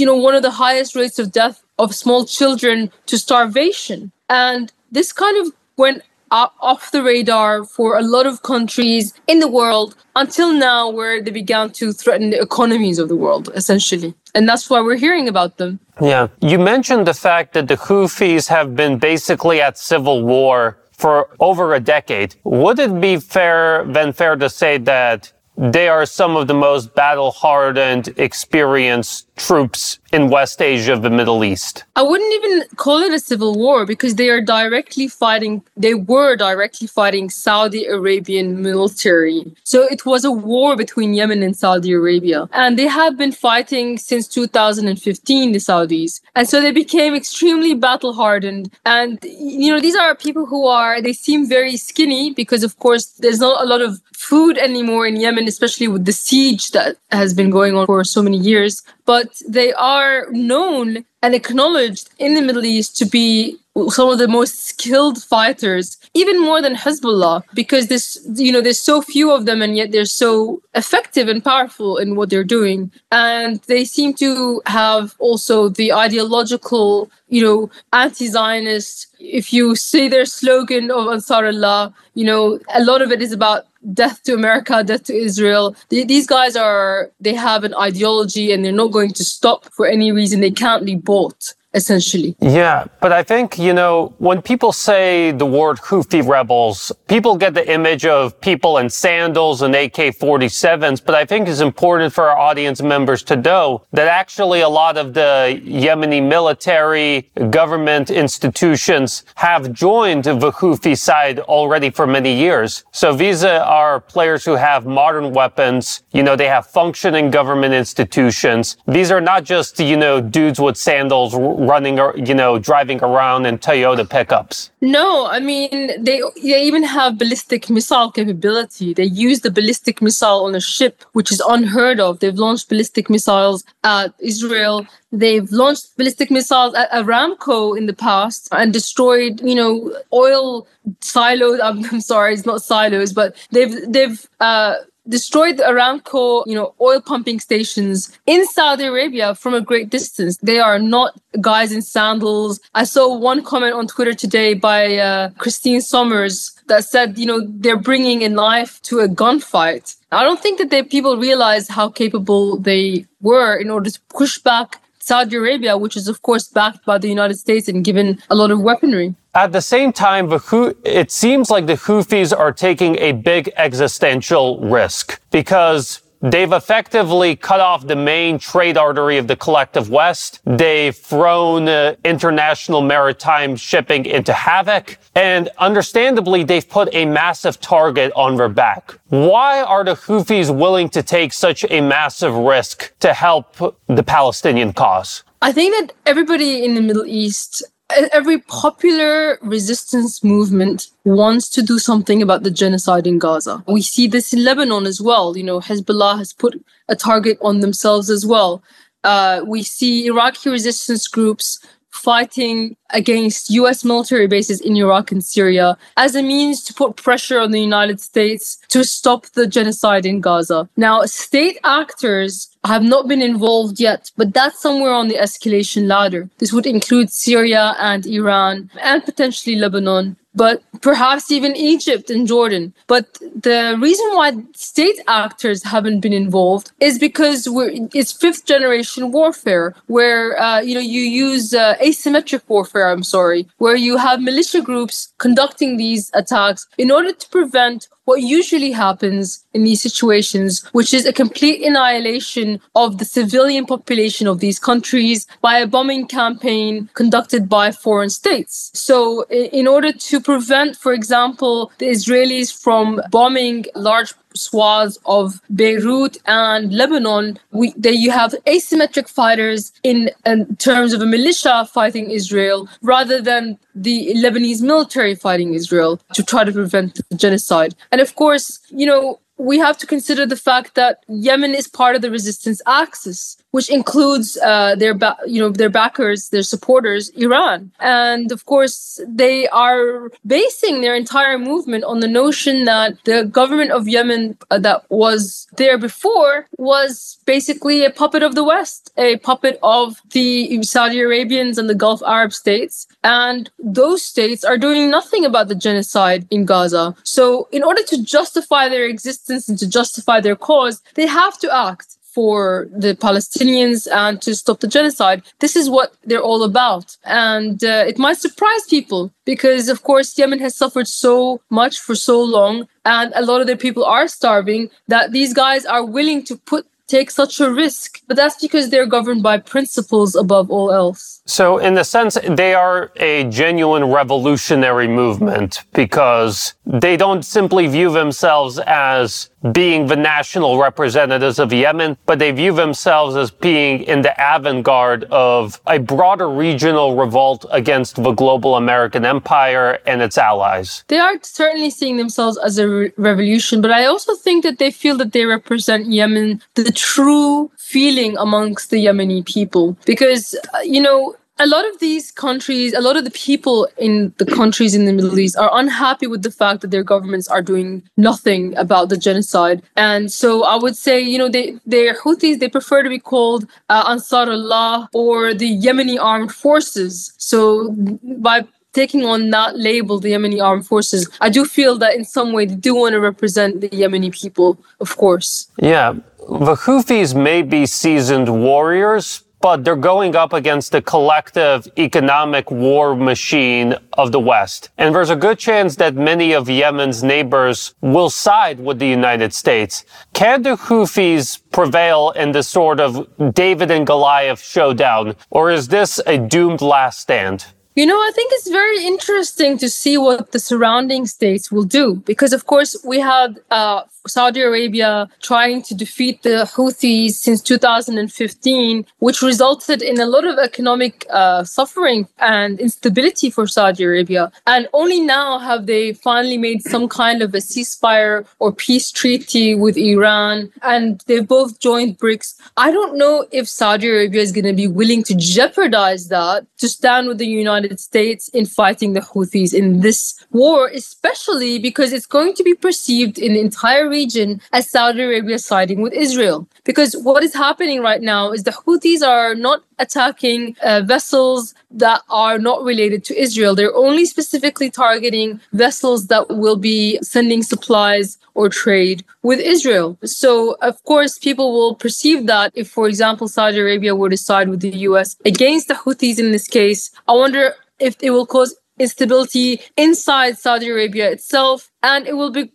you 0.00 0.06
know 0.08 0.16
one 0.16 0.34
of 0.34 0.42
the 0.42 0.56
highest 0.64 0.94
rates 0.94 1.18
of 1.18 1.32
death 1.32 1.62
of 1.78 1.94
small 1.94 2.24
children 2.24 2.90
to 3.06 3.18
starvation 3.18 4.12
and 4.28 4.72
this 4.90 5.12
kind 5.12 5.36
of 5.38 5.52
went 5.76 6.02
off 6.30 6.90
the 6.90 7.02
radar 7.02 7.64
for 7.64 7.96
a 7.96 8.02
lot 8.02 8.26
of 8.26 8.42
countries 8.42 9.14
in 9.26 9.38
the 9.40 9.48
world 9.48 9.94
until 10.16 10.52
now, 10.52 10.88
where 10.88 11.22
they 11.22 11.30
began 11.30 11.70
to 11.70 11.92
threaten 11.92 12.30
the 12.30 12.40
economies 12.40 12.98
of 12.98 13.08
the 13.08 13.16
world, 13.16 13.50
essentially. 13.54 14.14
And 14.34 14.48
that's 14.48 14.68
why 14.68 14.80
we're 14.80 14.96
hearing 14.96 15.28
about 15.28 15.58
them. 15.58 15.78
Yeah. 16.00 16.28
You 16.40 16.58
mentioned 16.58 17.06
the 17.06 17.14
fact 17.14 17.54
that 17.54 17.68
the 17.68 17.76
Houthis 17.76 18.48
have 18.48 18.76
been 18.76 18.98
basically 18.98 19.60
at 19.60 19.78
civil 19.78 20.22
war 20.24 20.78
for 20.92 21.28
over 21.40 21.74
a 21.74 21.80
decade. 21.80 22.36
Would 22.44 22.78
it 22.78 23.00
be 23.00 23.18
fair, 23.18 23.84
then 23.86 24.12
fair 24.12 24.36
to 24.36 24.48
say 24.48 24.78
that 24.78 25.32
they 25.56 25.88
are 25.88 26.04
some 26.04 26.36
of 26.36 26.48
the 26.48 26.54
most 26.54 26.94
battle 26.94 27.30
hardened, 27.30 28.08
experienced 28.18 29.25
troops 29.36 29.98
in 30.12 30.28
West 30.28 30.62
Asia, 30.62 30.92
of 30.92 31.02
the 31.02 31.10
Middle 31.10 31.44
East. 31.44 31.84
I 31.94 32.02
wouldn't 32.02 32.32
even 32.34 32.64
call 32.76 32.98
it 33.02 33.12
a 33.12 33.18
civil 33.18 33.54
war 33.54 33.84
because 33.84 34.14
they 34.14 34.30
are 34.30 34.40
directly 34.40 35.08
fighting, 35.08 35.62
they 35.76 35.94
were 35.94 36.36
directly 36.36 36.86
fighting 36.86 37.28
Saudi 37.28 37.84
Arabian 37.84 38.62
military. 38.62 39.54
So 39.64 39.82
it 39.82 40.06
was 40.06 40.24
a 40.24 40.30
war 40.32 40.76
between 40.76 41.12
Yemen 41.12 41.42
and 41.42 41.56
Saudi 41.56 41.92
Arabia. 41.92 42.48
And 42.52 42.78
they 42.78 42.86
have 42.86 43.18
been 43.18 43.32
fighting 43.32 43.98
since 43.98 44.26
2015, 44.28 45.52
the 45.52 45.58
Saudis. 45.58 46.20
And 46.34 46.48
so 46.48 46.60
they 46.60 46.72
became 46.72 47.14
extremely 47.14 47.74
battle 47.74 48.14
hardened. 48.14 48.70
And, 48.84 49.18
you 49.22 49.70
know, 49.70 49.80
these 49.80 49.96
are 49.96 50.14
people 50.14 50.46
who 50.46 50.66
are, 50.66 51.02
they 51.02 51.12
seem 51.12 51.48
very 51.48 51.76
skinny 51.76 52.32
because, 52.32 52.62
of 52.64 52.78
course, 52.78 53.06
there's 53.18 53.40
not 53.40 53.62
a 53.62 53.66
lot 53.66 53.82
of 53.82 54.00
food 54.12 54.56
anymore 54.58 55.06
in 55.06 55.16
Yemen, 55.16 55.46
especially 55.46 55.88
with 55.88 56.04
the 56.04 56.12
siege 56.12 56.70
that 56.70 56.96
has 57.10 57.34
been 57.34 57.50
going 57.50 57.76
on 57.76 57.86
for 57.86 58.02
so 58.02 58.22
many 58.22 58.38
years. 58.38 58.82
But 59.06 59.40
they 59.48 59.72
are 59.72 60.26
known 60.32 61.04
and 61.22 61.34
acknowledged 61.34 62.10
in 62.18 62.34
the 62.34 62.42
Middle 62.42 62.64
East 62.64 62.96
to 62.98 63.06
be 63.06 63.58
some 63.88 64.08
of 64.08 64.18
the 64.18 64.28
most 64.28 64.64
skilled 64.64 65.22
fighters, 65.22 65.98
even 66.14 66.40
more 66.40 66.62
than 66.62 66.74
Hezbollah, 66.74 67.42
because 67.54 67.88
there's 67.88 68.18
you 68.34 68.50
know 68.52 68.60
there's 68.60 68.80
so 68.80 69.02
few 69.02 69.30
of 69.30 69.46
them 69.46 69.62
and 69.62 69.76
yet 69.76 69.92
they're 69.92 70.04
so 70.04 70.62
effective 70.74 71.28
and 71.28 71.44
powerful 71.44 71.98
in 71.98 72.16
what 72.16 72.30
they're 72.30 72.44
doing. 72.44 72.90
And 73.12 73.60
they 73.66 73.84
seem 73.84 74.14
to 74.14 74.62
have 74.66 75.14
also 75.18 75.68
the 75.68 75.92
ideological, 75.92 77.10
you 77.28 77.42
know, 77.42 77.70
anti-Zionist. 77.92 79.08
If 79.18 79.52
you 79.52 79.76
see 79.76 80.08
their 80.08 80.26
slogan 80.26 80.90
of 80.90 81.06
Ansarullah, 81.06 81.92
you 82.14 82.24
know, 82.24 82.58
a 82.74 82.82
lot 82.82 83.02
of 83.02 83.10
it 83.10 83.22
is 83.22 83.32
about 83.32 83.66
death 83.92 84.22
to 84.24 84.34
America, 84.34 84.82
death 84.84 85.04
to 85.04 85.14
Israel. 85.14 85.76
These 85.88 86.26
guys 86.26 86.56
are, 86.56 87.10
they 87.20 87.34
have 87.34 87.64
an 87.64 87.74
ideology 87.74 88.52
and 88.52 88.64
they're 88.64 88.72
not 88.72 88.90
going 88.90 89.12
to 89.12 89.24
stop 89.24 89.66
for 89.72 89.86
any 89.86 90.12
reason. 90.12 90.40
They 90.40 90.50
can't 90.50 90.84
be 90.84 90.96
bought 90.96 91.54
essentially. 91.74 92.34
Yeah, 92.40 92.86
but 93.00 93.12
I 93.12 93.22
think, 93.22 93.58
you 93.58 93.74
know, 93.74 94.14
when 94.18 94.40
people 94.42 94.72
say 94.72 95.30
the 95.30 95.46
word 95.46 95.78
Houthi 95.78 96.26
rebels, 96.26 96.90
people 97.06 97.36
get 97.36 97.54
the 97.54 97.70
image 97.70 98.06
of 98.06 98.40
people 98.40 98.78
in 98.78 98.88
sandals 98.88 99.62
and 99.62 99.74
AK-47s, 99.74 101.04
but 101.04 101.14
I 101.14 101.24
think 101.24 101.48
it's 101.48 101.60
important 101.60 102.12
for 102.14 102.30
our 102.30 102.38
audience 102.38 102.80
members 102.80 103.22
to 103.24 103.36
know 103.36 103.84
that 103.92 104.08
actually 104.08 104.62
a 104.62 104.68
lot 104.68 104.96
of 104.96 105.12
the 105.14 105.60
Yemeni 105.64 106.26
military, 106.26 107.30
government 107.50 108.10
institutions 108.10 109.24
have 109.34 109.72
joined 109.72 110.24
the 110.24 110.52
Houthi 110.52 110.96
side 110.96 111.40
already 111.40 111.90
for 111.90 112.06
many 112.06 112.34
years. 112.34 112.84
So 112.92 113.14
these 113.14 113.44
are 113.44 114.00
players 114.00 114.44
who 114.44 114.54
have 114.54 114.86
modern 114.86 115.32
weapons, 115.32 116.02
you 116.12 116.22
know, 116.22 116.36
they 116.36 116.48
have 116.48 116.66
functioning 116.66 117.30
government 117.30 117.74
institutions. 117.74 118.76
These 118.86 119.10
are 119.10 119.20
not 119.20 119.44
just, 119.44 119.78
you 119.78 119.96
know, 119.96 120.20
dudes 120.20 120.58
with 120.58 120.76
sandals 120.76 121.34
running 121.66 121.98
or 121.98 122.16
you 122.16 122.34
know 122.34 122.58
driving 122.58 123.02
around 123.02 123.46
in 123.46 123.58
Toyota 123.58 124.08
pickups. 124.08 124.70
No, 124.80 125.26
I 125.26 125.40
mean 125.40 126.02
they 126.02 126.22
they 126.42 126.62
even 126.62 126.82
have 126.84 127.18
ballistic 127.18 127.68
missile 127.70 128.10
capability. 128.10 128.94
They 128.94 129.04
use 129.04 129.40
the 129.40 129.50
ballistic 129.50 130.00
missile 130.00 130.44
on 130.44 130.54
a 130.54 130.60
ship, 130.60 131.04
which 131.12 131.30
is 131.32 131.42
unheard 131.48 132.00
of. 132.00 132.20
They've 132.20 132.34
launched 132.34 132.68
ballistic 132.68 133.10
missiles 133.10 133.64
at 133.84 134.14
Israel. 134.18 134.86
They've 135.12 135.50
launched 135.50 135.96
ballistic 135.96 136.30
missiles 136.30 136.74
at 136.74 136.90
Aramco 136.90 137.76
in 137.78 137.86
the 137.86 137.94
past 137.94 138.48
and 138.52 138.72
destroyed, 138.72 139.40
you 139.40 139.54
know, 139.54 139.96
oil 140.12 140.66
silos. 141.00 141.60
I'm, 141.60 141.84
I'm 141.90 142.00
sorry, 142.00 142.34
it's 142.34 142.46
not 142.46 142.62
silos, 142.62 143.12
but 143.12 143.34
they've 143.50 143.74
they've 143.90 144.26
uh, 144.40 144.76
destroyed 145.08 145.58
Aramco, 145.58 146.44
you 146.46 146.54
know, 146.54 146.74
oil 146.80 147.00
pumping 147.00 147.40
stations 147.40 148.16
in 148.26 148.46
Saudi 148.46 148.84
Arabia 148.84 149.34
from 149.34 149.54
a 149.54 149.60
great 149.60 149.90
distance. 149.90 150.38
They 150.38 150.58
are 150.58 150.78
not 150.78 151.18
guys 151.40 151.72
in 151.72 151.82
sandals. 151.82 152.60
I 152.74 152.84
saw 152.84 153.16
one 153.16 153.42
comment 153.42 153.74
on 153.74 153.86
Twitter 153.86 154.14
today 154.14 154.54
by 154.54 154.96
uh, 154.96 155.30
Christine 155.38 155.80
Sommers 155.80 156.52
that 156.66 156.84
said, 156.84 157.18
you 157.18 157.26
know, 157.26 157.40
they're 157.46 157.76
bringing 157.76 158.22
a 158.24 158.28
knife 158.28 158.80
to 158.82 159.00
a 159.00 159.08
gunfight. 159.08 159.96
I 160.12 160.22
don't 160.22 160.40
think 160.40 160.58
that 160.58 160.70
they, 160.70 160.82
people 160.82 161.16
realize 161.16 161.68
how 161.68 161.88
capable 161.88 162.58
they 162.58 163.06
were 163.20 163.56
in 163.56 163.70
order 163.70 163.90
to 163.90 164.00
push 164.08 164.38
back 164.38 164.80
Saudi 164.98 165.36
Arabia, 165.36 165.78
which 165.78 165.96
is 165.96 166.08
of 166.08 166.22
course 166.22 166.48
backed 166.48 166.84
by 166.84 166.98
the 166.98 167.08
United 167.08 167.36
States 167.36 167.68
and 167.68 167.84
given 167.84 168.20
a 168.28 168.34
lot 168.34 168.50
of 168.50 168.60
weaponry. 168.60 169.14
At 169.36 169.52
the 169.52 169.60
same 169.60 169.92
time, 169.92 170.32
it 170.32 171.10
seems 171.12 171.50
like 171.50 171.66
the 171.66 171.74
Houthis 171.74 172.36
are 172.36 172.52
taking 172.52 172.96
a 172.96 173.12
big 173.12 173.52
existential 173.58 174.58
risk 174.60 175.20
because 175.30 176.00
They've 176.22 176.50
effectively 176.50 177.36
cut 177.36 177.60
off 177.60 177.86
the 177.86 177.94
main 177.94 178.38
trade 178.38 178.78
artery 178.78 179.18
of 179.18 179.28
the 179.28 179.36
collective 179.36 179.90
West. 179.90 180.40
They've 180.44 180.96
thrown 180.96 181.68
uh, 181.68 181.94
international 182.04 182.80
maritime 182.80 183.54
shipping 183.54 184.06
into 184.06 184.32
havoc. 184.32 184.98
And 185.14 185.50
understandably, 185.58 186.42
they've 186.42 186.68
put 186.68 186.88
a 186.94 187.04
massive 187.04 187.60
target 187.60 188.12
on 188.16 188.36
their 188.36 188.48
back. 188.48 188.98
Why 189.08 189.62
are 189.62 189.84
the 189.84 189.94
Houthis 189.94 190.56
willing 190.56 190.88
to 190.88 191.02
take 191.02 191.34
such 191.34 191.66
a 191.68 191.82
massive 191.82 192.34
risk 192.34 192.98
to 193.00 193.12
help 193.12 193.54
the 193.86 194.02
Palestinian 194.02 194.72
cause? 194.72 195.22
I 195.42 195.52
think 195.52 195.74
that 195.74 195.94
everybody 196.06 196.64
in 196.64 196.74
the 196.74 196.80
Middle 196.80 197.04
East 197.04 197.62
every 197.90 198.38
popular 198.38 199.38
resistance 199.42 200.24
movement 200.24 200.88
wants 201.04 201.48
to 201.50 201.62
do 201.62 201.78
something 201.78 202.20
about 202.22 202.42
the 202.42 202.50
genocide 202.50 203.06
in 203.06 203.18
Gaza. 203.18 203.62
We 203.68 203.82
see 203.82 204.06
this 204.08 204.32
in 204.32 204.44
Lebanon 204.44 204.86
as 204.86 205.00
well. 205.00 205.36
You 205.36 205.44
know, 205.44 205.60
Hezbollah 205.60 206.18
has 206.18 206.32
put 206.32 206.62
a 206.88 206.96
target 206.96 207.38
on 207.40 207.60
themselves 207.60 208.10
as 208.10 208.26
well. 208.26 208.62
Uh, 209.04 209.42
we 209.46 209.62
see 209.62 210.06
Iraqi 210.06 210.50
resistance 210.50 211.06
groups 211.06 211.60
fighting 211.96 212.76
against 212.90 213.50
US 213.50 213.84
military 213.84 214.26
bases 214.26 214.60
in 214.60 214.76
Iraq 214.76 215.10
and 215.12 215.24
Syria 215.24 215.76
as 215.96 216.14
a 216.14 216.22
means 216.22 216.62
to 216.64 216.74
put 216.74 216.96
pressure 216.96 217.40
on 217.40 217.50
the 217.50 217.60
United 217.60 218.00
States 218.00 218.58
to 218.68 218.84
stop 218.84 219.26
the 219.34 219.46
genocide 219.46 220.06
in 220.06 220.20
Gaza. 220.20 220.68
Now, 220.76 221.02
state 221.04 221.58
actors 221.64 222.48
have 222.64 222.82
not 222.82 223.08
been 223.08 223.22
involved 223.22 223.80
yet, 223.80 224.10
but 224.16 224.34
that's 224.34 224.60
somewhere 224.60 224.92
on 224.92 225.08
the 225.08 225.16
escalation 225.16 225.86
ladder. 225.86 226.28
This 226.38 226.52
would 226.52 226.66
include 226.66 227.10
Syria 227.10 227.74
and 227.78 228.06
Iran 228.06 228.70
and 228.80 229.04
potentially 229.04 229.56
Lebanon 229.56 230.16
but 230.36 230.62
perhaps 230.82 231.30
even 231.30 231.56
Egypt 231.56 232.10
and 232.10 232.26
Jordan. 232.26 232.74
But 232.86 233.18
the 233.20 233.76
reason 233.80 234.06
why 234.12 234.32
state 234.54 235.00
actors 235.08 235.64
haven't 235.64 236.00
been 236.00 236.12
involved 236.12 236.70
is 236.80 236.98
because 236.98 237.48
it's 237.50 238.12
fifth 238.12 238.44
generation 238.46 239.10
warfare, 239.10 239.74
where 239.86 240.38
uh, 240.40 240.60
you 240.60 240.74
know 240.74 240.80
you 240.80 241.00
use 241.00 241.54
uh, 241.54 241.74
asymmetric 241.82 242.42
warfare. 242.48 242.90
I'm 242.90 243.02
sorry, 243.02 243.48
where 243.58 243.76
you 243.76 243.96
have 243.96 244.20
militia 244.20 244.60
groups 244.60 245.12
conducting 245.18 245.76
these 245.76 246.10
attacks 246.14 246.68
in 246.78 246.90
order 246.90 247.12
to 247.12 247.28
prevent 247.30 247.88
what 248.06 248.22
usually 248.22 248.72
happens 248.72 249.44
in 249.52 249.64
these 249.64 249.82
situations, 249.82 250.64
which 250.72 250.94
is 250.94 251.04
a 251.04 251.12
complete 251.12 251.62
annihilation 251.62 252.60
of 252.74 252.98
the 252.98 253.04
civilian 253.04 253.66
population 253.66 254.26
of 254.26 254.40
these 254.40 254.58
countries 254.58 255.26
by 255.42 255.58
a 255.58 255.66
bombing 255.66 256.06
campaign 256.06 256.88
conducted 256.94 257.48
by 257.48 257.70
foreign 257.70 258.08
states. 258.08 258.70
So, 258.74 259.24
in 259.28 259.66
order 259.66 259.92
to 259.92 260.20
prevent, 260.20 260.76
for 260.76 260.92
example, 260.92 261.72
the 261.78 261.86
Israelis 261.86 262.50
from 262.52 263.00
bombing 263.10 263.66
large 263.74 264.14
swaths 264.36 264.98
of 265.06 265.40
Beirut 265.54 266.18
and 266.26 266.72
Lebanon, 266.72 267.38
we, 267.52 267.72
there 267.76 267.92
you 267.92 268.10
have 268.10 268.34
asymmetric 268.46 269.08
fighters 269.08 269.72
in, 269.82 270.10
in 270.24 270.56
terms 270.56 270.92
of 270.92 271.00
a 271.00 271.06
militia 271.06 271.68
fighting 271.72 272.10
Israel 272.10 272.68
rather 272.82 273.20
than 273.20 273.58
the 273.74 274.12
Lebanese 274.14 274.62
military 274.62 275.14
fighting 275.14 275.54
Israel 275.54 276.00
to 276.14 276.22
try 276.22 276.44
to 276.44 276.52
prevent 276.52 277.00
the 277.08 277.16
genocide. 277.16 277.74
And 277.92 278.00
of 278.00 278.14
course, 278.14 278.60
you 278.70 278.86
know, 278.86 279.20
we 279.38 279.58
have 279.58 279.76
to 279.78 279.86
consider 279.86 280.24
the 280.24 280.36
fact 280.36 280.74
that 280.76 281.04
Yemen 281.08 281.54
is 281.54 281.68
part 281.68 281.94
of 281.94 282.02
the 282.02 282.10
resistance 282.10 282.62
axis, 282.66 283.36
which 283.56 283.70
includes 283.70 284.36
uh, 284.44 284.74
their, 284.74 284.92
ba- 284.92 285.16
you 285.26 285.40
know, 285.40 285.48
their 285.48 285.70
backers, 285.70 286.28
their 286.28 286.42
supporters, 286.42 287.08
Iran, 287.24 287.72
and 287.80 288.30
of 288.30 288.44
course 288.44 289.00
they 289.08 289.48
are 289.48 290.10
basing 290.26 290.82
their 290.82 290.94
entire 290.94 291.38
movement 291.38 291.82
on 291.84 292.00
the 292.00 292.12
notion 292.22 292.66
that 292.66 292.90
the 293.04 293.24
government 293.24 293.70
of 293.70 293.88
Yemen 293.88 294.36
uh, 294.50 294.58
that 294.58 294.84
was 294.90 295.46
there 295.56 295.78
before 295.78 296.46
was 296.58 297.16
basically 297.24 297.82
a 297.82 297.90
puppet 298.02 298.22
of 298.22 298.34
the 298.34 298.44
West, 298.44 298.92
a 298.98 299.16
puppet 299.30 299.58
of 299.62 300.02
the 300.10 300.62
Saudi 300.62 301.00
Arabians 301.00 301.56
and 301.56 301.70
the 301.70 301.80
Gulf 301.84 302.02
Arab 302.06 302.34
states, 302.34 302.86
and 303.02 303.48
those 303.58 304.04
states 304.04 304.44
are 304.44 304.58
doing 304.58 304.90
nothing 304.90 305.24
about 305.24 305.48
the 305.48 305.54
genocide 305.54 306.26
in 306.30 306.44
Gaza. 306.44 306.94
So, 307.04 307.48
in 307.52 307.62
order 307.62 307.82
to 307.84 308.02
justify 308.02 308.68
their 308.68 308.84
existence 308.84 309.48
and 309.48 309.58
to 309.58 309.66
justify 309.66 310.20
their 310.20 310.36
cause, 310.36 310.82
they 310.94 311.06
have 311.06 311.38
to 311.38 311.48
act. 311.70 311.95
For 312.16 312.66
the 312.84 312.94
Palestinians 313.06 313.86
and 314.02 314.22
to 314.22 314.34
stop 314.34 314.58
the 314.60 314.72
genocide. 314.76 315.22
This 315.44 315.54
is 315.54 315.68
what 315.76 315.88
they're 316.08 316.28
all 316.30 316.42
about. 316.44 316.96
And 317.04 317.62
uh, 317.62 317.90
it 317.90 317.98
might 317.98 318.16
surprise 318.16 318.64
people 318.76 319.02
because, 319.26 319.68
of 319.68 319.82
course, 319.82 320.18
Yemen 320.18 320.40
has 320.46 320.56
suffered 320.56 320.88
so 320.88 321.42
much 321.50 321.74
for 321.78 321.94
so 321.94 322.18
long 322.22 322.54
and 322.86 323.12
a 323.14 323.26
lot 323.30 323.42
of 323.42 323.46
their 323.46 323.62
people 323.66 323.84
are 323.84 324.08
starving 324.08 324.70
that 324.88 325.12
these 325.12 325.34
guys 325.34 325.66
are 325.66 325.84
willing 325.84 326.22
to 326.28 326.36
put 326.52 326.64
take 326.86 327.10
such 327.10 327.40
a 327.40 327.50
risk. 327.52 328.00
But 328.06 328.16
that's 328.16 328.40
because 328.40 328.70
they're 328.70 328.86
governed 328.86 329.22
by 329.22 329.38
principles 329.38 330.14
above 330.14 330.50
all 330.50 330.70
else. 330.72 331.20
So, 331.26 331.58
in 331.58 331.74
the 331.74 331.84
sense, 331.84 332.16
they 332.28 332.54
are 332.54 332.92
a 332.96 333.24
genuine 333.24 333.84
revolutionary 333.86 334.88
movement 334.88 335.62
because 335.72 336.54
they 336.64 336.96
don't 336.96 337.24
simply 337.24 337.66
view 337.66 337.90
themselves 337.90 338.58
as 338.66 339.30
being 339.52 339.86
the 339.86 339.96
national 339.96 340.58
representatives 340.58 341.38
of 341.38 341.52
Yemen, 341.52 341.96
but 342.06 342.18
they 342.18 342.30
view 342.32 342.54
themselves 342.54 343.16
as 343.16 343.30
being 343.30 343.82
in 343.82 344.02
the 344.02 344.14
avant-garde 344.18 345.04
of 345.04 345.60
a 345.66 345.78
broader 345.78 346.28
regional 346.28 346.96
revolt 346.96 347.44
against 347.50 348.02
the 348.02 348.12
global 348.12 348.56
American 348.56 349.04
empire 349.04 349.78
and 349.86 350.02
its 350.02 350.18
allies. 350.18 350.84
They 350.88 350.98
are 350.98 351.18
certainly 351.22 351.70
seeing 351.70 351.96
themselves 351.96 352.38
as 352.38 352.58
a 352.58 352.68
re- 352.68 352.92
revolution, 352.96 353.60
but 353.60 353.70
I 353.70 353.84
also 353.84 354.14
think 354.16 354.42
that 354.44 354.58
they 354.58 354.70
feel 354.70 354.96
that 354.98 355.12
they 355.12 355.24
represent 355.24 355.86
Yemen, 355.86 356.42
the 356.54 356.72
true 356.72 357.50
feeling 357.58 358.16
amongst 358.18 358.70
the 358.70 358.84
Yemeni 358.84 359.24
people. 359.24 359.76
Because, 359.84 360.34
uh, 360.54 360.60
you 360.60 360.80
know, 360.80 361.16
a 361.38 361.46
lot 361.46 361.68
of 361.68 361.78
these 361.80 362.10
countries, 362.10 362.72
a 362.72 362.80
lot 362.80 362.96
of 362.96 363.04
the 363.04 363.10
people 363.10 363.68
in 363.76 364.14
the 364.16 364.24
countries 364.24 364.74
in 364.74 364.86
the 364.86 364.92
Middle 364.92 365.18
East 365.18 365.36
are 365.36 365.50
unhappy 365.52 366.06
with 366.06 366.22
the 366.22 366.30
fact 366.30 366.62
that 366.62 366.70
their 366.70 366.82
governments 366.82 367.28
are 367.28 367.42
doing 367.42 367.82
nothing 367.96 368.56
about 368.56 368.88
the 368.88 368.96
genocide. 368.96 369.62
And 369.76 370.10
so 370.10 370.44
I 370.44 370.56
would 370.56 370.76
say, 370.76 371.00
you 371.00 371.18
know, 371.18 371.28
they, 371.28 371.58
they're 371.66 371.94
Houthis, 371.94 372.38
they 372.38 372.48
prefer 372.48 372.82
to 372.82 372.88
be 372.88 372.98
called 372.98 373.46
uh, 373.68 373.84
Ansarullah 373.92 374.88
or 374.94 375.34
the 375.34 375.60
Yemeni 375.60 375.98
armed 376.00 376.32
forces. 376.32 377.12
So 377.18 377.74
by 378.02 378.46
taking 378.72 379.04
on 379.04 379.30
that 379.30 379.58
label, 379.58 379.98
the 379.98 380.12
Yemeni 380.12 380.42
armed 380.42 380.66
forces, 380.66 381.08
I 381.20 381.28
do 381.28 381.44
feel 381.44 381.76
that 381.78 381.94
in 381.94 382.04
some 382.04 382.32
way 382.32 382.46
they 382.46 382.54
do 382.54 382.74
want 382.74 382.94
to 382.94 383.00
represent 383.00 383.60
the 383.60 383.68
Yemeni 383.68 384.10
people, 384.10 384.58
of 384.80 384.96
course. 384.96 385.48
Yeah. 385.58 385.94
The 386.28 386.56
Houthis 386.56 387.14
may 387.14 387.42
be 387.42 387.66
seasoned 387.66 388.28
warriors, 388.42 389.22
but 389.40 389.64
they're 389.64 389.76
going 389.76 390.16
up 390.16 390.32
against 390.32 390.72
the 390.72 390.82
collective 390.82 391.68
economic 391.78 392.50
war 392.50 392.96
machine 392.96 393.74
of 393.94 394.12
the 394.12 394.20
West. 394.20 394.70
And 394.78 394.94
there's 394.94 395.10
a 395.10 395.16
good 395.16 395.38
chance 395.38 395.76
that 395.76 395.94
many 395.94 396.32
of 396.32 396.48
Yemen's 396.48 397.02
neighbors 397.02 397.74
will 397.80 398.10
side 398.10 398.58
with 398.60 398.78
the 398.78 398.88
United 398.88 399.32
States. 399.32 399.84
Can 400.12 400.42
the 400.42 400.56
Houthis 400.56 401.40
prevail 401.50 402.10
in 402.10 402.32
this 402.32 402.48
sort 402.48 402.80
of 402.80 403.06
David 403.34 403.70
and 403.70 403.86
Goliath 403.86 404.42
showdown, 404.42 405.16
or 405.30 405.50
is 405.50 405.68
this 405.68 406.00
a 406.06 406.18
doomed 406.18 406.62
last 406.62 407.00
stand? 407.00 407.46
You 407.76 407.84
know, 407.84 407.98
I 407.98 408.10
think 408.14 408.32
it's 408.32 408.48
very 408.48 408.86
interesting 408.86 409.58
to 409.58 409.68
see 409.68 409.98
what 409.98 410.32
the 410.32 410.38
surrounding 410.38 411.04
states 411.04 411.52
will 411.52 411.64
do 411.64 411.96
because, 412.06 412.32
of 412.32 412.46
course, 412.46 412.74
we 412.82 413.00
had 413.00 413.40
uh, 413.50 413.82
Saudi 414.08 414.40
Arabia 414.40 415.08
trying 415.22 415.62
to 415.62 415.74
defeat 415.74 416.22
the 416.22 416.48
Houthis 416.54 417.12
since 417.12 417.40
2015, 417.42 418.86
which 418.98 419.22
resulted 419.22 419.82
in 419.82 420.00
a 420.00 420.06
lot 420.06 420.26
of 420.26 420.38
economic 420.38 421.06
uh, 421.10 421.44
suffering 421.44 422.08
and 422.18 422.60
instability 422.60 423.30
for 423.30 423.46
Saudi 423.46 423.84
Arabia. 423.84 424.32
And 424.46 424.68
only 424.72 425.00
now 425.00 425.38
have 425.38 425.66
they 425.66 425.92
finally 425.92 426.38
made 426.38 426.62
some 426.62 426.88
kind 426.88 427.22
of 427.22 427.34
a 427.34 427.38
ceasefire 427.38 428.26
or 428.38 428.52
peace 428.52 428.90
treaty 428.90 429.54
with 429.54 429.76
Iran, 429.76 430.50
and 430.62 431.02
they've 431.06 431.26
both 431.26 431.60
joined 431.60 431.98
BRICS. 431.98 432.34
I 432.56 432.70
don't 432.70 432.96
know 432.96 433.26
if 433.30 433.48
Saudi 433.48 433.88
Arabia 433.88 434.22
is 434.22 434.32
going 434.32 434.44
to 434.44 434.52
be 434.52 434.68
willing 434.68 435.02
to 435.04 435.14
jeopardize 435.14 436.08
that 436.08 436.46
to 436.58 436.68
stand 436.68 437.08
with 437.08 437.18
the 437.18 437.26
United 437.26 437.80
States 437.80 438.28
in 438.28 438.46
fighting 438.46 438.92
the 438.92 439.00
Houthis 439.00 439.52
in 439.52 439.80
this 439.80 440.24
war, 440.36 440.68
especially 440.68 441.58
because 441.58 441.92
it's 441.92 442.06
going 442.06 442.34
to 442.34 442.42
be 442.42 442.54
perceived 442.54 443.18
in 443.18 443.34
the 443.34 443.40
entire 443.40 443.88
region 443.88 444.40
as 444.52 444.70
Saudi 444.70 445.02
Arabia 445.02 445.38
siding 445.38 445.80
with 445.80 445.92
Israel. 445.92 446.46
Because 446.64 446.94
what 447.08 447.22
is 447.22 447.34
happening 447.34 447.80
right 447.80 448.02
now 448.02 448.32
is 448.32 448.42
the 448.42 448.50
Houthis 448.50 449.02
are 449.02 449.34
not 449.34 449.62
attacking 449.78 450.56
uh, 450.62 450.82
vessels 450.84 451.54
that 451.70 452.00
are 452.08 452.38
not 452.38 452.62
related 452.62 453.04
to 453.04 453.20
Israel. 453.20 453.54
They're 453.54 453.74
only 453.74 454.04
specifically 454.04 454.70
targeting 454.70 455.40
vessels 455.52 456.06
that 456.08 456.28
will 456.28 456.56
be 456.56 456.98
sending 457.02 457.42
supplies 457.42 458.18
or 458.34 458.48
trade 458.48 459.04
with 459.22 459.40
Israel. 459.40 459.98
So, 460.04 460.56
of 460.60 460.82
course, 460.84 461.18
people 461.18 461.52
will 461.52 461.74
perceive 461.74 462.26
that 462.26 462.52
if, 462.54 462.68
for 462.68 462.86
example, 462.88 463.28
Saudi 463.28 463.58
Arabia 463.58 463.94
were 463.94 464.10
to 464.10 464.16
side 464.16 464.48
with 464.48 464.60
the 464.60 464.76
US 464.88 465.16
against 465.24 465.68
the 465.68 465.74
Houthis 465.74 466.18
in 466.18 466.32
this 466.32 466.46
case, 466.46 466.90
I 467.08 467.12
wonder 467.12 467.54
if 467.78 467.96
it 468.00 468.10
will 468.10 468.26
cause 468.26 468.54
instability 468.78 469.60
inside 469.76 470.38
Saudi 470.38 470.68
Arabia 470.68 471.10
itself 471.10 471.70
and 471.82 472.06
it 472.06 472.16
will 472.16 472.30
be 472.30 472.52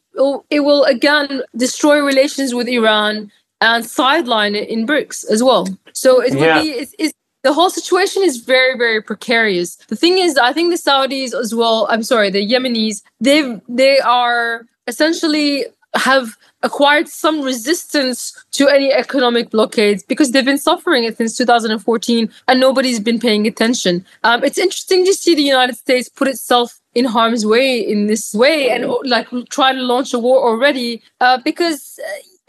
it 0.50 0.60
will 0.62 0.84
again 0.84 1.42
destroy 1.56 2.00
relations 2.00 2.54
with 2.54 2.68
Iran 2.68 3.32
and 3.62 3.86
sideline 3.86 4.56
it 4.56 4.68
in 4.68 4.86
BRICS 4.86 5.30
as 5.30 5.42
well. 5.42 5.68
So 5.94 6.22
it 6.22 6.34
will 6.34 6.42
yeah. 6.42 6.62
be 6.62 6.70
it's, 6.72 6.96
it's, 7.00 7.14
the 7.44 7.54
whole 7.54 7.70
situation 7.70 8.24
is 8.24 8.38
very 8.38 8.78
very 8.78 9.02
precarious. 9.02 9.78
The 9.88 9.96
thing 9.96 10.18
is, 10.18 10.38
I 10.38 10.54
think 10.54 10.72
the 10.72 10.78
Saudis 10.78 11.34
as 11.34 11.56
well. 11.56 11.88
I'm 11.90 12.04
sorry, 12.04 12.30
the 12.30 12.46
Yemenis. 12.48 13.02
They 13.20 13.60
they 13.68 14.00
are 14.00 14.68
essentially 14.88 15.66
have 15.96 16.38
acquired 16.64 17.08
some 17.08 17.42
resistance 17.42 18.46
to 18.52 18.68
any 18.68 18.94
economic 18.94 19.50
blockades 19.50 20.04
because 20.04 20.32
they've 20.32 20.46
been 20.46 20.58
suffering 20.58 21.04
it 21.04 21.18
since 21.18 21.36
2014 21.38 22.30
and 22.48 22.60
nobody's 22.60 23.00
been 23.00 23.20
paying 23.20 23.48
attention. 23.48 24.06
Um, 24.24 24.44
it's 24.44 24.58
interesting 24.58 25.06
to 25.06 25.14
see 25.14 25.36
the 25.36 25.42
United 25.42 25.76
States 25.76 26.08
put 26.08 26.28
itself 26.28 26.80
in 26.94 27.06
harm's 27.06 27.46
way 27.46 27.80
in 27.80 28.08
this 28.08 28.34
way 28.34 28.70
and 28.70 28.94
like 29.06 29.28
try 29.50 29.74
to 29.74 29.82
launch 29.82 30.14
a 30.14 30.20
war 30.20 30.48
already 30.48 31.02
uh, 31.20 31.38
because 31.44 32.00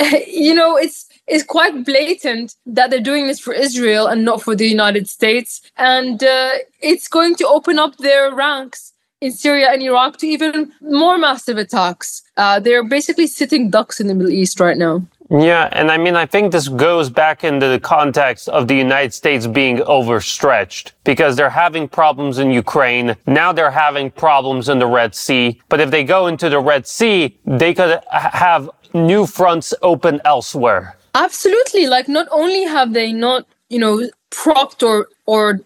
uh, 0.01 0.17
you 0.27 0.55
know 0.55 0.77
it's 0.77 1.09
it's 1.29 1.45
quite 1.45 1.85
blatant 1.85 2.57
that 2.67 2.91
they're 2.91 3.01
doing 3.01 3.29
this 3.29 3.39
for 3.39 3.55
Israel 3.55 4.07
and 4.09 4.25
not 4.25 4.43
for 4.43 4.57
the 4.57 4.67
United 4.67 5.09
States 5.09 5.63
and 5.77 6.23
uh, 6.25 6.51
it's 6.81 7.07
going 7.09 7.37
to 7.37 7.47
open 7.47 7.79
up 7.79 7.97
their 7.99 8.35
ranks 8.35 8.93
in 9.23 9.31
Syria 9.31 9.71
and 9.73 9.81
Iraq 9.83 10.19
to 10.19 10.27
even 10.27 10.73
more 10.81 11.17
massive 11.17 11.57
attacks. 11.57 12.23
Uh, 12.37 12.59
they're 12.59 12.85
basically 12.85 13.29
sitting 13.29 13.71
ducks 13.71 14.01
in 14.01 14.09
the 14.09 14.15
Middle 14.15 14.33
East 14.33 14.59
right 14.59 14.77
now. 14.77 15.07
Yeah, 15.31 15.71
and 15.73 15.91
I 15.91 15.97
mean, 15.97 16.15
I 16.15 16.27
think 16.27 16.53
this 16.53 16.69
goes 16.69 17.09
back 17.09 17.43
into 17.43 17.67
the 17.69 17.81
context 17.81 18.49
of 18.51 18.69
the 18.69 18.75
United 18.75 19.15
States 19.15 19.47
being 19.47 19.81
overstretched 19.83 20.93
because 21.05 21.37
they're 21.37 21.57
having 21.65 21.89
problems 21.89 22.39
in 22.39 22.51
Ukraine. 22.51 23.17
Now 23.27 23.51
they're 23.53 23.71
having 23.71 24.11
problems 24.11 24.69
in 24.69 24.79
the 24.79 24.87
Red 24.87 25.15
Sea. 25.15 25.59
But 25.71 25.81
if 25.81 25.91
they 25.91 26.05
go 26.05 26.27
into 26.27 26.51
the 26.51 26.61
Red 26.61 26.87
Sea, 26.87 27.39
they 27.47 27.73
could 27.73 28.01
have 28.11 28.69
new 28.93 29.25
fronts 29.25 29.73
open 29.81 30.21
elsewhere. 30.27 30.99
Absolutely. 31.15 31.87
Like, 31.87 32.09
not 32.09 32.27
only 32.31 32.65
have 32.65 32.93
they 32.93 33.13
not, 33.13 33.47
you 33.71 33.79
know, 33.79 34.11
propped 34.31 34.83
or, 34.83 35.09
or 35.25 35.61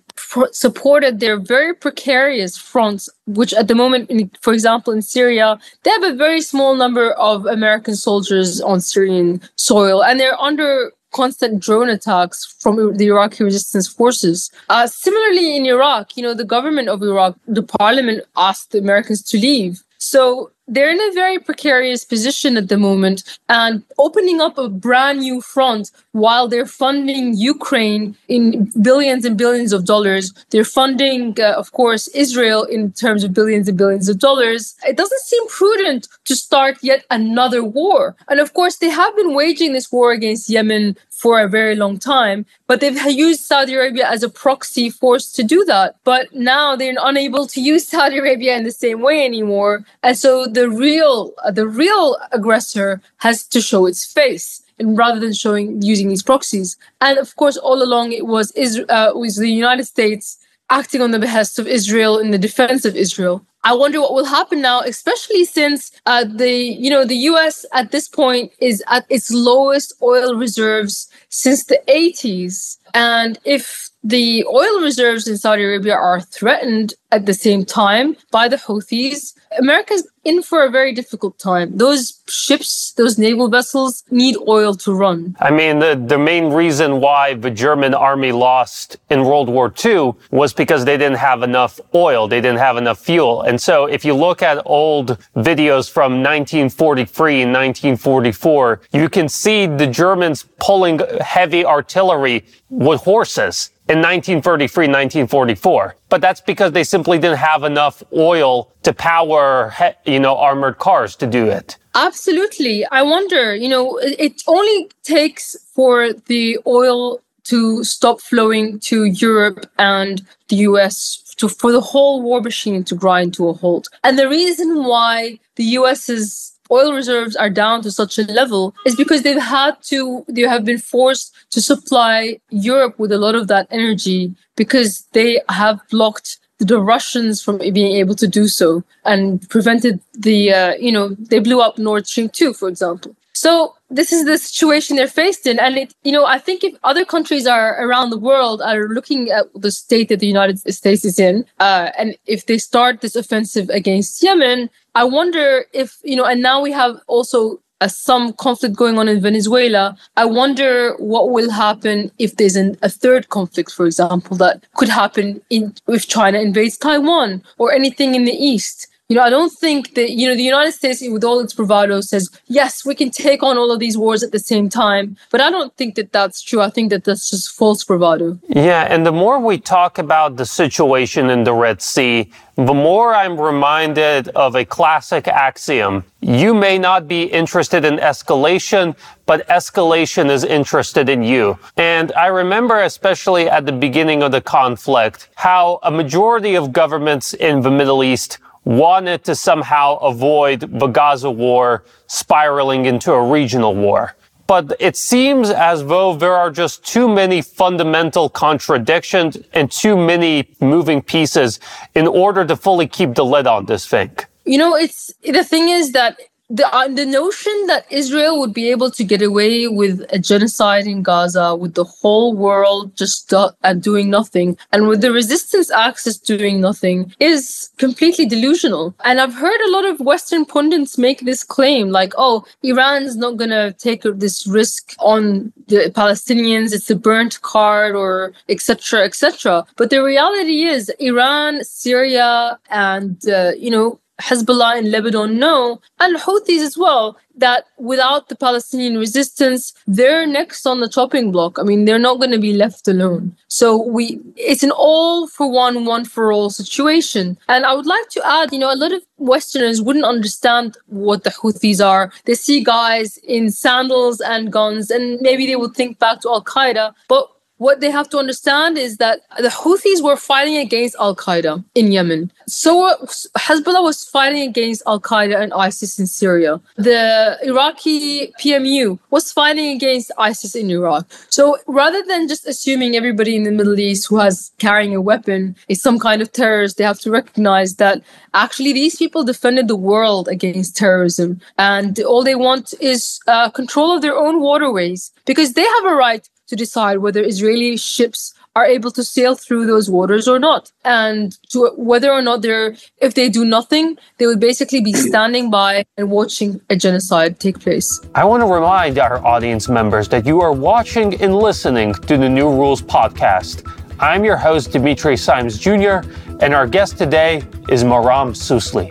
supported 0.53 1.21
their 1.21 1.39
very 1.39 1.75
precarious 1.75 2.57
fronts, 2.57 3.09
which 3.27 3.53
at 3.55 3.69
the 3.69 3.75
moment, 3.75 4.11
in, 4.11 4.31
for 4.41 4.53
example, 4.53 4.93
in 4.93 5.03
Syria, 5.03 5.59
they 5.83 5.91
have 5.91 6.05
a 6.05 6.15
very 6.15 6.41
small 6.41 6.75
number 6.75 7.13
of 7.13 7.47
American 7.47 7.95
soldiers 7.97 8.61
on 8.61 8.81
Syrian 8.81 9.41
soil, 9.57 10.03
and 10.03 10.19
they're 10.19 10.41
under 10.41 10.93
constant 11.13 11.61
drone 11.61 11.89
attacks 11.89 12.45
from 12.61 12.97
the 12.97 13.07
Iraqi 13.07 13.43
resistance 13.45 13.89
forces. 13.89 14.51
Uh, 14.69 14.87
similarly, 14.87 15.57
in 15.57 15.65
Iraq, 15.65 16.17
you 16.17 16.23
know, 16.23 16.35
the 16.35 16.45
government 16.45 16.89
of 16.89 17.03
Iraq, 17.03 17.37
the 17.47 17.63
parliament 17.63 18.23
asked 18.37 18.73
the 18.73 18.79
Americans 18.79 19.23
to 19.23 19.39
leave. 19.39 19.83
So 19.99 20.51
they're 20.69 20.91
in 20.91 21.01
a 21.01 21.13
very 21.13 21.39
precarious 21.39 22.05
position 22.05 22.57
at 22.57 22.69
the 22.69 22.77
moment 22.77 23.39
and 23.49 23.83
opening 23.99 24.41
up 24.41 24.59
a 24.59 24.69
brand 24.69 25.21
new 25.21 25.41
front 25.41 25.91
while 26.13 26.49
they're 26.49 26.67
funding 26.67 27.35
Ukraine 27.37 28.17
in 28.29 28.71
billions 28.83 29.25
and 29.25 29.37
billions 29.37 29.73
of 29.73 29.85
dollars. 29.85 30.33
They're 30.51 30.65
funding, 30.65 31.39
uh, 31.39 31.55
of 31.57 31.73
course, 31.73 32.09
Israel 32.09 32.65
in 32.65 32.93
terms 32.93 33.23
of 33.23 33.33
billions 33.33 33.69
and 33.69 33.79
billions 33.79 34.09
of 34.09 34.19
dollars. 34.19 34.75
It 34.85 34.97
doesn't 34.97 35.21
seem 35.21 35.47
prudent 35.49 36.09
to 36.25 36.35
start 36.35 36.79
yet 36.83 37.05
another 37.11 37.63
war. 37.63 38.17
And 38.29 38.41
of 38.41 38.53
course, 38.55 38.77
they 38.77 38.91
have 38.91 39.15
been 39.17 39.35
waging 39.35 39.73
this 39.73 39.93
war 39.93 40.13
against 40.13 40.51
Yemen 40.51 40.97
for 41.17 41.41
a 41.41 41.49
very 41.49 41.75
long 41.75 41.99
time, 41.99 42.45
but 42.67 42.81
they've 42.81 43.01
used 43.27 43.41
Saudi 43.41 43.75
Arabia 43.75 44.07
as 44.09 44.23
a 44.23 44.29
proxy 44.29 44.91
force 44.91 45.33
to 45.33 45.43
do 45.43 45.65
that. 45.65 45.97
But 46.05 46.35
now 46.35 46.77
they're 46.77 46.95
unable 47.03 47.47
to 47.49 47.61
use 47.61 47.89
Saudi 47.95 48.19
Arabia 48.19 48.57
in 48.57 48.65
the 48.65 48.73
same 48.73 49.01
way 49.01 49.25
anymore. 49.25 49.85
And 50.03 50.17
so 50.17 50.47
the 50.47 50.69
real 50.69 51.33
uh, 51.45 51.51
the 51.51 51.67
real 51.67 52.17
aggressor 52.33 53.01
has 53.19 53.47
to 53.49 53.61
show 53.61 53.87
its 53.87 54.05
face 54.05 54.63
and 54.79 54.99
rather 54.99 55.21
than 55.21 55.33
showing 55.33 55.81
using 55.81 56.09
these 56.09 56.23
proxies 56.23 56.77
and 57.01 57.19
of 57.19 57.35
course 57.37 57.57
all 57.57 57.83
along 57.83 58.13
it 58.13 58.27
was 58.27 58.51
Israel 58.53 58.87
uh, 58.91 59.13
was 59.15 59.37
the 59.37 59.51
United 59.51 59.85
States 59.85 60.39
acting 60.69 61.01
on 61.01 61.13
the 61.13 61.19
behest 61.19 61.59
of 61.59 61.67
Israel 61.67 62.19
in 62.19 62.31
the 62.31 62.39
defense 62.47 62.85
of 62.85 62.95
Israel 62.95 63.45
I 63.67 63.73
wonder 63.73 64.01
what 64.01 64.15
will 64.15 64.27
happen 64.27 64.61
now, 64.61 64.79
especially 64.83 65.45
since 65.45 65.91
uh, 66.07 66.25
the 66.25 66.53
you 66.53 66.89
know 66.89 67.05
the 67.05 67.17
U.S. 67.33 67.67
at 67.73 67.91
this 67.91 68.09
point 68.09 68.53
is 68.61 68.81
at 68.87 69.05
its 69.09 69.29
lowest 69.33 69.93
oil 70.01 70.37
reserves 70.37 71.09
since 71.31 71.65
the 71.65 71.81
80s, 71.89 72.79
and 72.95 73.41
if 73.45 73.91
the 74.07 74.45
oil 74.45 74.81
reserves 74.83 75.27
in 75.27 75.37
Saudi 75.37 75.65
Arabia 75.65 75.95
are 75.95 76.21
threatened 76.21 76.95
at 77.11 77.27
the 77.27 77.35
same 77.35 77.65
time 77.65 78.17
by 78.31 78.47
the 78.47 78.57
Houthis. 78.57 79.35
America's 79.59 80.07
in 80.23 80.43
for 80.43 80.65
a 80.65 80.71
very 80.71 80.93
difficult 80.93 81.39
time. 81.39 81.77
Those 81.77 82.23
ships, 82.29 82.93
those 82.97 83.19
naval 83.19 83.49
vessels 83.49 84.05
need 84.11 84.37
oil 84.47 84.75
to 84.75 84.93
run. 84.93 85.37
I 85.41 85.51
mean, 85.51 85.79
the, 85.81 86.01
the 86.07 86.19
main 86.19 86.53
reason 86.53 87.01
why 87.01 87.35
the 87.35 87.51
German 87.51 87.95
army 87.95 88.31
lost 88.33 88.97
in 89.11 89.25
World 89.25 89.49
War 89.49 89.73
II 89.85 90.15
was 90.31 90.53
because 90.53 90.85
they 90.85 90.97
didn't 90.97 91.19
have 91.19 91.43
enough 91.43 91.81
oil. 91.95 92.29
They 92.29 92.41
didn't 92.41 92.59
have 92.59 92.77
enough 92.77 92.99
fuel. 92.99 93.43
And 93.43 93.61
so 93.61 93.87
if 93.87 94.05
you 94.05 94.15
look 94.15 94.43
at 94.43 94.63
old 94.67 95.19
videos 95.37 95.91
from 95.91 96.23
1943 96.23 97.43
and 97.43 97.53
1944, 97.53 98.83
you 98.93 99.09
can 99.09 99.29
see 99.29 99.67
the 99.67 99.87
Germans 99.87 100.47
pulling 100.61 101.01
heavy 101.21 101.65
artillery 101.65 102.45
with 102.69 103.01
horses 103.03 103.71
in 103.89 103.99
1933, 103.99 104.87
1944. 104.87 105.97
But 106.09 106.21
that's 106.21 106.41
because 106.41 106.73
they 106.73 106.85
simply 106.85 107.19
didn't 107.19 107.39
have 107.39 107.63
enough 107.63 108.03
oil 108.13 108.73
to 108.83 108.93
power, 108.93 109.73
you 110.05 110.21
know, 110.21 110.37
armored 110.37 110.79
cars 110.79 111.17
to 111.17 111.27
do 111.27 111.47
it. 111.47 111.77
Absolutely. 111.95 112.85
I 112.87 113.03
wonder, 113.03 113.55
you 113.55 113.69
know, 113.69 113.99
it 113.99 114.43
only 114.47 114.91
takes 115.03 115.57
for 115.75 116.13
the 116.13 116.59
oil 116.67 117.21
to 117.45 117.85
stop 117.85 118.21
flowing 118.21 118.81
to 118.81 119.05
Europe 119.05 119.71
and 119.79 120.27
the 120.49 120.57
US 120.57 121.23
to, 121.37 121.49
for 121.49 121.71
the 121.71 121.81
whole 121.81 122.23
war 122.23 122.41
machine 122.41 122.83
to 122.85 122.95
grind 122.95 123.35
to 123.35 123.49
a 123.49 123.53
halt. 123.53 123.89
And 124.03 124.19
the 124.19 124.29
reason 124.29 124.85
why 124.85 125.39
the 125.55 125.65
US's 125.79 126.56
oil 126.71 126.93
reserves 126.93 127.37
are 127.37 127.51
down 127.51 127.83
to 127.83 127.91
such 127.91 128.19
a 128.19 128.23
level 128.23 128.75
is 128.85 128.97
because 128.97 129.23
they've 129.23 129.43
had 129.43 129.77
to 129.83 130.25
they 130.29 130.43
have 130.43 130.65
been 130.65 130.79
forced 130.79 131.35
to 131.51 131.61
supply 131.61 132.39
Europe 132.51 132.99
with 132.99 133.13
a 133.13 133.19
lot 133.19 133.35
of 133.35 133.49
that 133.49 133.67
energy 133.71 134.35
because 134.57 135.07
they 135.13 135.41
have 135.49 135.81
blocked 135.91 136.39
the 136.59 136.81
Russians 136.81 137.43
from 137.43 137.59
being 137.59 137.97
able 137.97 138.15
to 138.15 138.27
do 138.27 138.49
so 138.49 138.83
and 139.05 139.47
prevented 139.51 140.01
the 140.15 140.53
uh, 140.53 140.75
you 140.75 140.93
know 140.93 141.09
they 141.19 141.39
blew 141.39 141.61
up 141.61 141.79
Nord 141.79 142.07
Stream 142.07 142.29
2 142.29 142.55
for 142.55 142.69
example 142.69 143.15
so 143.37 143.75
this 143.91 144.13
is 144.13 144.25
the 144.25 144.39
situation 144.39 144.97
they're 144.97 145.07
faced 145.07 145.47
in. 145.47 145.59
And 145.61 145.77
it 145.77 145.95
you 146.03 146.13
know 146.13 146.25
i 146.25 146.39
think 146.39 146.65
if 146.65 146.75
other 146.85 147.05
countries 147.05 147.47
are 147.47 147.71
around 147.85 148.11
the 148.11 148.19
world 148.19 148.63
are 148.63 148.89
looking 148.89 149.31
at 149.31 149.47
the 149.55 149.71
state 149.71 150.09
that 150.09 150.21
the 150.21 150.27
united 150.27 150.59
states 150.81 151.05
is 151.05 151.19
in 151.19 151.45
uh, 151.61 151.91
and 151.99 152.17
if 152.27 152.47
they 152.47 152.59
start 152.59 153.01
this 153.01 153.17
offensive 153.17 153.69
against 153.81 154.23
yemen 154.23 154.71
i 154.95 155.05
wonder 155.05 155.65
if 155.73 155.99
you 156.11 156.17
know 156.17 156.25
and 156.25 156.41
now 156.43 156.61
we 156.61 156.73
have 156.73 156.95
also 157.07 157.61
some 157.89 158.33
conflict 158.33 158.75
going 158.75 158.99
on 158.99 159.07
in 159.07 159.21
venezuela. 159.21 159.97
I 160.17 160.25
wonder 160.25 160.95
what 160.97 161.31
will 161.31 161.51
happen 161.51 162.11
if 162.19 162.37
there's 162.37 162.57
an, 162.57 162.77
a 162.83 162.89
third 162.89 163.29
conflict 163.29 163.71
for 163.71 163.85
example 163.85 164.37
that 164.39 164.65
could 164.79 164.89
happen 164.89 165.43
in 165.51 165.75
if 165.87 166.09
china 166.09 166.39
invades 166.39 166.79
taiwan 166.79 167.43
or 167.59 167.73
anything 167.73 168.15
in 168.15 168.25
the 168.25 168.39
east 168.53 168.89
you 169.09 169.15
know, 169.15 169.23
I 169.23 169.31
don't 169.31 169.53
think 169.53 169.95
that, 169.95 170.11
you 170.11 170.27
know, 170.27 170.35
the 170.35 170.43
United 170.43 170.73
States, 170.73 171.01
with 171.09 171.23
all 171.23 171.39
its 171.39 171.55
bravado, 171.55 172.01
says, 172.01 172.29
yes, 172.47 172.85
we 172.85 172.95
can 172.95 173.11
take 173.11 173.41
on 173.41 173.57
all 173.57 173.71
of 173.71 173.79
these 173.79 173.97
wars 173.97 174.25
at 174.25 174.33
the 174.33 174.41
same 174.41 174.69
time. 174.69 175.17
But 175.31 175.41
I 175.41 175.49
don't 175.49 175.73
think 175.77 175.95
that 175.95 176.13
that's 176.13 176.43
true. 176.43 176.61
I 176.61 176.71
think 176.71 176.91
that 176.91 177.05
that's 177.05 177.31
just 177.31 177.51
false 177.51 177.85
bravado. 177.85 178.37
Yeah. 178.49 178.89
And 178.91 179.07
the 179.07 179.13
more 179.13 179.39
we 179.39 179.59
talk 179.59 179.99
about 179.99 180.37
the 180.37 180.47
situation 180.47 181.31
in 181.31 181.45
the 181.45 181.55
Red 181.55 181.81
Sea, 181.83 182.31
the 182.57 182.75
more 182.75 183.15
I'm 183.15 183.39
reminded 183.39 184.29
of 184.29 184.57
a 184.57 184.65
classic 184.65 185.29
axiom. 185.29 186.03
You 186.21 186.55
may 186.55 186.79
not 186.79 187.07
be 187.07 187.25
interested 187.25 187.85
in 187.85 187.99
escalation, 187.99 188.97
but 189.27 189.47
escalation 189.49 190.31
is 190.31 190.43
interested 190.43 191.09
in 191.11 191.23
you. 191.23 191.59
And 191.77 192.13
I 192.15 192.29
remember, 192.29 192.81
especially 192.81 193.49
at 193.49 193.67
the 193.67 193.73
beginning 193.73 194.23
of 194.23 194.33
the 194.33 194.41
conflict, 194.41 195.29
how 195.35 195.79
a 195.83 195.91
majority 195.91 196.57
of 196.57 196.73
governments 196.73 197.35
in 197.35 197.61
the 197.61 197.71
Middle 197.71 198.03
East 198.03 198.39
wanted 198.67 199.23
to 199.25 199.35
somehow 199.35 199.97
avoid 199.99 200.61
the 200.61 200.89
Gaza 200.89 201.31
war 201.31 201.85
spiraling 202.09 202.85
into 202.85 203.13
a 203.13 203.23
regional 203.31 203.75
war. 203.75 204.15
But 204.49 204.77
it 204.79 204.97
seems 204.97 205.51
as 205.51 205.85
though 205.87 206.15
there 206.15 206.35
are 206.35 206.51
just 206.51 206.85
too 206.85 207.09
many 207.09 207.43
fundamental 207.43 208.29
contradictions 208.29 209.39
and 209.55 209.71
too 209.71 209.97
many 209.97 210.49
moving 210.61 211.01
pieces 211.01 211.59
in 211.95 212.07
order 212.07 212.45
to 212.45 212.57
fully 212.57 212.87
keep 212.87 213.15
the 213.15 213.25
lid 213.25 213.47
on 213.47 213.67
this 213.67 213.87
thing. 213.87 214.11
You 214.45 214.59
know, 214.59 214.77
it's 214.77 215.13
the 215.23 215.45
thing 215.45 215.69
is 215.69 215.93
that 215.93 216.19
the 216.49 216.67
uh, 216.73 216.87
the 216.89 217.05
notion 217.05 217.67
that 217.67 217.87
Israel 217.91 218.39
would 218.39 218.55
be 218.55 218.71
able 218.71 218.91
to 218.91 219.03
get 219.03 219.21
away 219.21 219.67
with 219.67 220.05
a 220.11 220.19
genocide 220.19 220.87
in 220.87 221.03
Gaza, 221.03 221.57
with 221.57 221.75
the 221.75 221.85
whole 221.85 222.35
world 222.35 222.97
just 222.97 223.29
do- 223.31 223.51
uh, 223.65 223.75
doing 223.75 224.11
nothing, 224.11 224.57
and 224.73 224.87
with 224.87 225.01
the 225.01 225.11
resistance 225.11 225.71
axis 225.73 226.19
doing 226.19 226.61
nothing, 226.61 227.13
is 227.19 227.71
completely 227.79 228.27
delusional. 228.27 228.95
And 229.05 229.21
I've 229.21 229.35
heard 229.35 229.61
a 229.61 229.71
lot 229.73 229.87
of 229.87 229.99
Western 229.99 230.45
pundits 230.45 230.97
make 230.97 231.21
this 231.21 231.43
claim, 231.43 231.91
like, 231.91 232.13
"Oh, 232.17 232.45
Iran's 232.63 233.17
not 233.17 233.37
gonna 233.37 233.73
take 233.73 234.03
this 234.03 234.47
risk 234.47 234.95
on 235.01 235.53
the 235.67 235.91
Palestinians; 235.91 236.73
it's 236.73 236.91
a 236.91 236.97
burnt 236.97 237.43
card, 237.43 237.97
or 237.97 238.33
etc., 238.49 239.03
etc." 239.03 239.67
But 239.77 239.91
the 239.91 240.03
reality 240.03 240.63
is, 240.65 240.91
Iran, 241.01 241.65
Syria, 241.65 242.59
and 242.71 243.17
uh, 243.29 243.53
you 243.59 243.71
know 243.71 243.99
Hezbollah 244.21 244.79
in 244.79 244.91
Lebanon 244.91 245.39
know, 245.39 245.81
and 246.01 246.17
Houthis 246.17 246.61
as 246.61 246.77
well, 246.77 247.19
that 247.37 247.67
without 247.79 248.29
the 248.29 248.35
Palestinian 248.35 248.97
resistance, 248.97 249.75
they're 249.87 250.27
next 250.27 250.67
on 250.67 250.81
the 250.81 250.89
chopping 250.89 251.31
block. 251.31 251.59
I 251.59 251.63
mean, 251.63 251.85
they're 251.85 251.99
not 251.99 252.19
going 252.19 252.31
to 252.31 252.39
be 252.39 252.55
left 252.55 252.89
alone. 252.89 253.37
So 253.49 253.77
we, 253.77 254.21
it's 254.37 254.63
an 254.63 254.71
all 254.71 255.29
for 255.29 255.51
one, 255.51 255.85
one 255.85 256.07
for 256.07 256.33
all 256.33 256.49
situation. 256.49 257.37
And 257.49 257.67
I 257.67 257.75
would 257.75 257.87
like 257.87 258.09
to 258.11 258.27
add, 258.27 258.53
you 258.53 258.59
know, 258.59 258.73
a 258.73 258.75
lot 258.75 258.93
of 258.93 259.03
Westerners 259.19 259.83
wouldn't 259.83 260.05
understand 260.05 260.79
what 260.87 261.25
the 261.25 261.31
Houthis 261.31 261.85
are. 261.85 262.11
They 262.25 262.35
see 262.35 262.65
guys 262.65 263.19
in 263.19 263.51
sandals 263.51 264.21
and 264.21 264.51
guns, 264.51 264.91
and 264.91 265.21
maybe 265.21 265.47
they 265.47 265.57
would 265.57 265.75
think 265.75 265.99
back 265.99 266.21
to 266.23 266.31
Al 266.31 266.43
Qaeda. 266.43 266.95
But 267.09 267.29
what 267.59 267.81
they 267.81 267.91
have 267.91 268.09
to 268.11 268.19
understand 268.19 268.77
is 268.77 268.99
that 268.99 269.21
the 269.39 269.49
Houthis 269.49 270.03
were 270.03 270.17
fighting 270.17 270.57
against 270.57 270.95
Al 271.01 271.17
Qaeda 271.17 271.65
in 271.75 271.91
Yemen. 271.91 272.31
So 272.47 272.95
Hezbollah 273.37 273.83
was 273.83 274.05
fighting 274.05 274.47
against 274.49 274.83
Al 274.87 275.01
Qaeda 275.01 275.41
and 275.41 275.53
ISIS 275.55 275.99
in 275.99 276.07
Syria. 276.07 276.61
The 276.77 277.39
Iraqi 277.43 278.33
PMU 278.41 278.99
was 279.11 279.33
fighting 279.33 279.75
against 279.75 280.11
ISIS 280.19 280.55
in 280.55 280.71
Iraq. 280.71 281.07
So 281.31 281.57
rather 281.67 282.03
than 282.03 282.29
just 282.29 282.47
assuming 282.47 282.95
everybody 282.95 283.37
in 283.37 283.45
the 283.45 283.53
Middle 283.53 283.79
East 283.79 284.09
who 284.09 284.19
has 284.19 284.53
carrying 284.59 284.95
a 284.95 285.01
weapon 285.01 285.57
is 285.69 285.81
some 285.81 285.99
kind 285.99 286.21
of 286.21 286.33
terrorist, 286.33 286.77
they 286.77 286.85
have 286.85 287.01
to 287.01 287.11
recognize 287.11 287.77
that 287.77 288.03
actually 288.35 288.73
these 288.75 288.97
people 288.97 289.25
defended 289.25 289.69
the 289.69 289.77
world 289.77 290.29
against 290.29 290.77
terrorism, 290.77 291.41
and 291.59 291.99
all 292.01 292.23
they 292.23 292.35
want 292.35 292.75
is 292.81 293.21
uh, 293.27 293.49
control 293.51 293.93
of 293.93 294.03
their 294.03 294.17
own 294.17 294.41
waterways 294.41 295.11
because 295.25 295.55
they 295.55 295.65
have 295.65 295.85
a 295.87 295.95
right 295.95 296.29
to 296.49 296.57
decide 296.57 296.99
whether 296.99 297.23
Israeli 297.23 297.77
ships 297.77 298.35
are 298.57 298.65
able 298.65 298.91
to 298.91 299.05
sail 299.05 299.35
through 299.35 299.67
those 299.67 299.91
waters 299.91 300.27
or 300.27 300.39
not. 300.39 300.73
And 300.85 301.37
to 301.51 301.71
whether 301.77 302.11
or 302.11 302.23
not 302.23 302.41
they're 302.43 302.75
if 302.99 303.15
they 303.15 303.29
do 303.29 303.45
nothing 303.45 303.99
they 304.19 304.27
would 304.27 304.41
basically 304.41 304.81
be 304.81 304.93
standing 305.11 305.51
by 305.51 305.85
and 305.97 306.11
watching 306.11 306.61
a 306.71 306.77
genocide 306.77 307.39
take 307.39 307.61
place. 307.61 308.01
I 308.15 308.25
want 308.25 308.43
to 308.43 308.47
remind 308.47 308.99
our 308.99 309.25
audience 309.25 309.69
members 309.69 310.09
that 310.09 310.25
you 310.25 310.41
are 310.41 310.53
watching 310.53 311.21
and 311.21 311.35
listening 311.37 311.93
to 311.95 312.17
the 312.17 312.29
new 312.29 312.49
rules 312.49 312.81
podcast. 312.81 313.71
I'm 314.01 314.25
your 314.25 314.37
host 314.37 314.73
dimitri 314.73 315.17
simes 315.17 315.59
jr 315.59 315.97
and 316.41 316.55
our 316.55 316.67
guest 316.67 316.99
today 316.99 317.43
is 317.71 317.83
maram 317.83 318.35
susli 318.35 318.87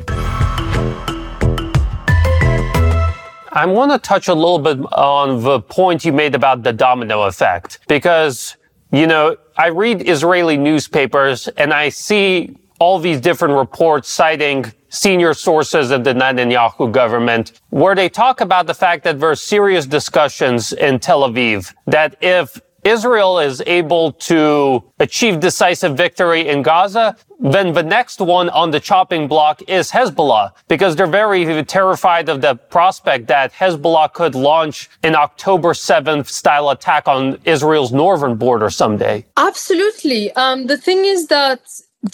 I 3.55 3.65
want 3.65 3.93
to 3.93 3.97
touch 3.97 4.27
a 4.27 4.33
little 4.33 4.59
bit 4.59 4.79
on 4.91 5.41
the 5.41 5.61
point 5.61 6.03
you 6.03 6.11
made 6.11 6.35
about 6.35 6.63
the 6.63 6.73
domino 6.73 7.21
effect 7.23 7.79
because, 7.87 8.57
you 8.91 9.07
know, 9.07 9.37
I 9.57 9.67
read 9.67 10.09
Israeli 10.09 10.57
newspapers 10.57 11.47
and 11.47 11.73
I 11.73 11.87
see 11.87 12.57
all 12.79 12.99
these 12.99 13.21
different 13.21 13.53
reports 13.53 14.09
citing 14.09 14.73
senior 14.89 15.33
sources 15.33 15.91
of 15.91 16.03
the 16.03 16.13
Netanyahu 16.13 16.91
government 16.91 17.53
where 17.69 17.95
they 17.95 18.09
talk 18.09 18.41
about 18.41 18.67
the 18.67 18.73
fact 18.73 19.05
that 19.05 19.21
there 19.21 19.29
are 19.29 19.35
serious 19.35 19.85
discussions 19.85 20.73
in 20.73 20.99
Tel 20.99 21.21
Aviv 21.21 21.73
that 21.85 22.17
if 22.19 22.59
Israel 22.85 23.39
is 23.39 23.63
able 23.65 24.11
to 24.11 24.83
achieve 24.99 25.39
decisive 25.39 25.97
victory 25.97 26.47
in 26.47 26.61
Gaza, 26.61 27.17
then 27.39 27.73
the 27.73 27.81
next 27.81 28.21
one 28.21 28.49
on 28.49 28.69
the 28.69 28.79
chopping 28.79 29.27
block 29.27 29.61
is 29.67 29.89
Hezbollah, 29.89 30.51
because 30.67 30.95
they're 30.95 31.07
very 31.07 31.63
terrified 31.63 32.29
of 32.29 32.41
the 32.41 32.55
prospect 32.55 33.27
that 33.27 33.51
Hezbollah 33.51 34.13
could 34.13 34.35
launch 34.35 34.89
an 35.01 35.15
October 35.15 35.73
7th 35.73 36.27
style 36.27 36.69
attack 36.69 37.07
on 37.07 37.39
Israel's 37.43 37.91
northern 37.91 38.35
border 38.35 38.69
someday. 38.69 39.25
Absolutely. 39.35 40.31
Um, 40.33 40.67
the 40.67 40.77
thing 40.77 41.05
is 41.05 41.27
that 41.27 41.61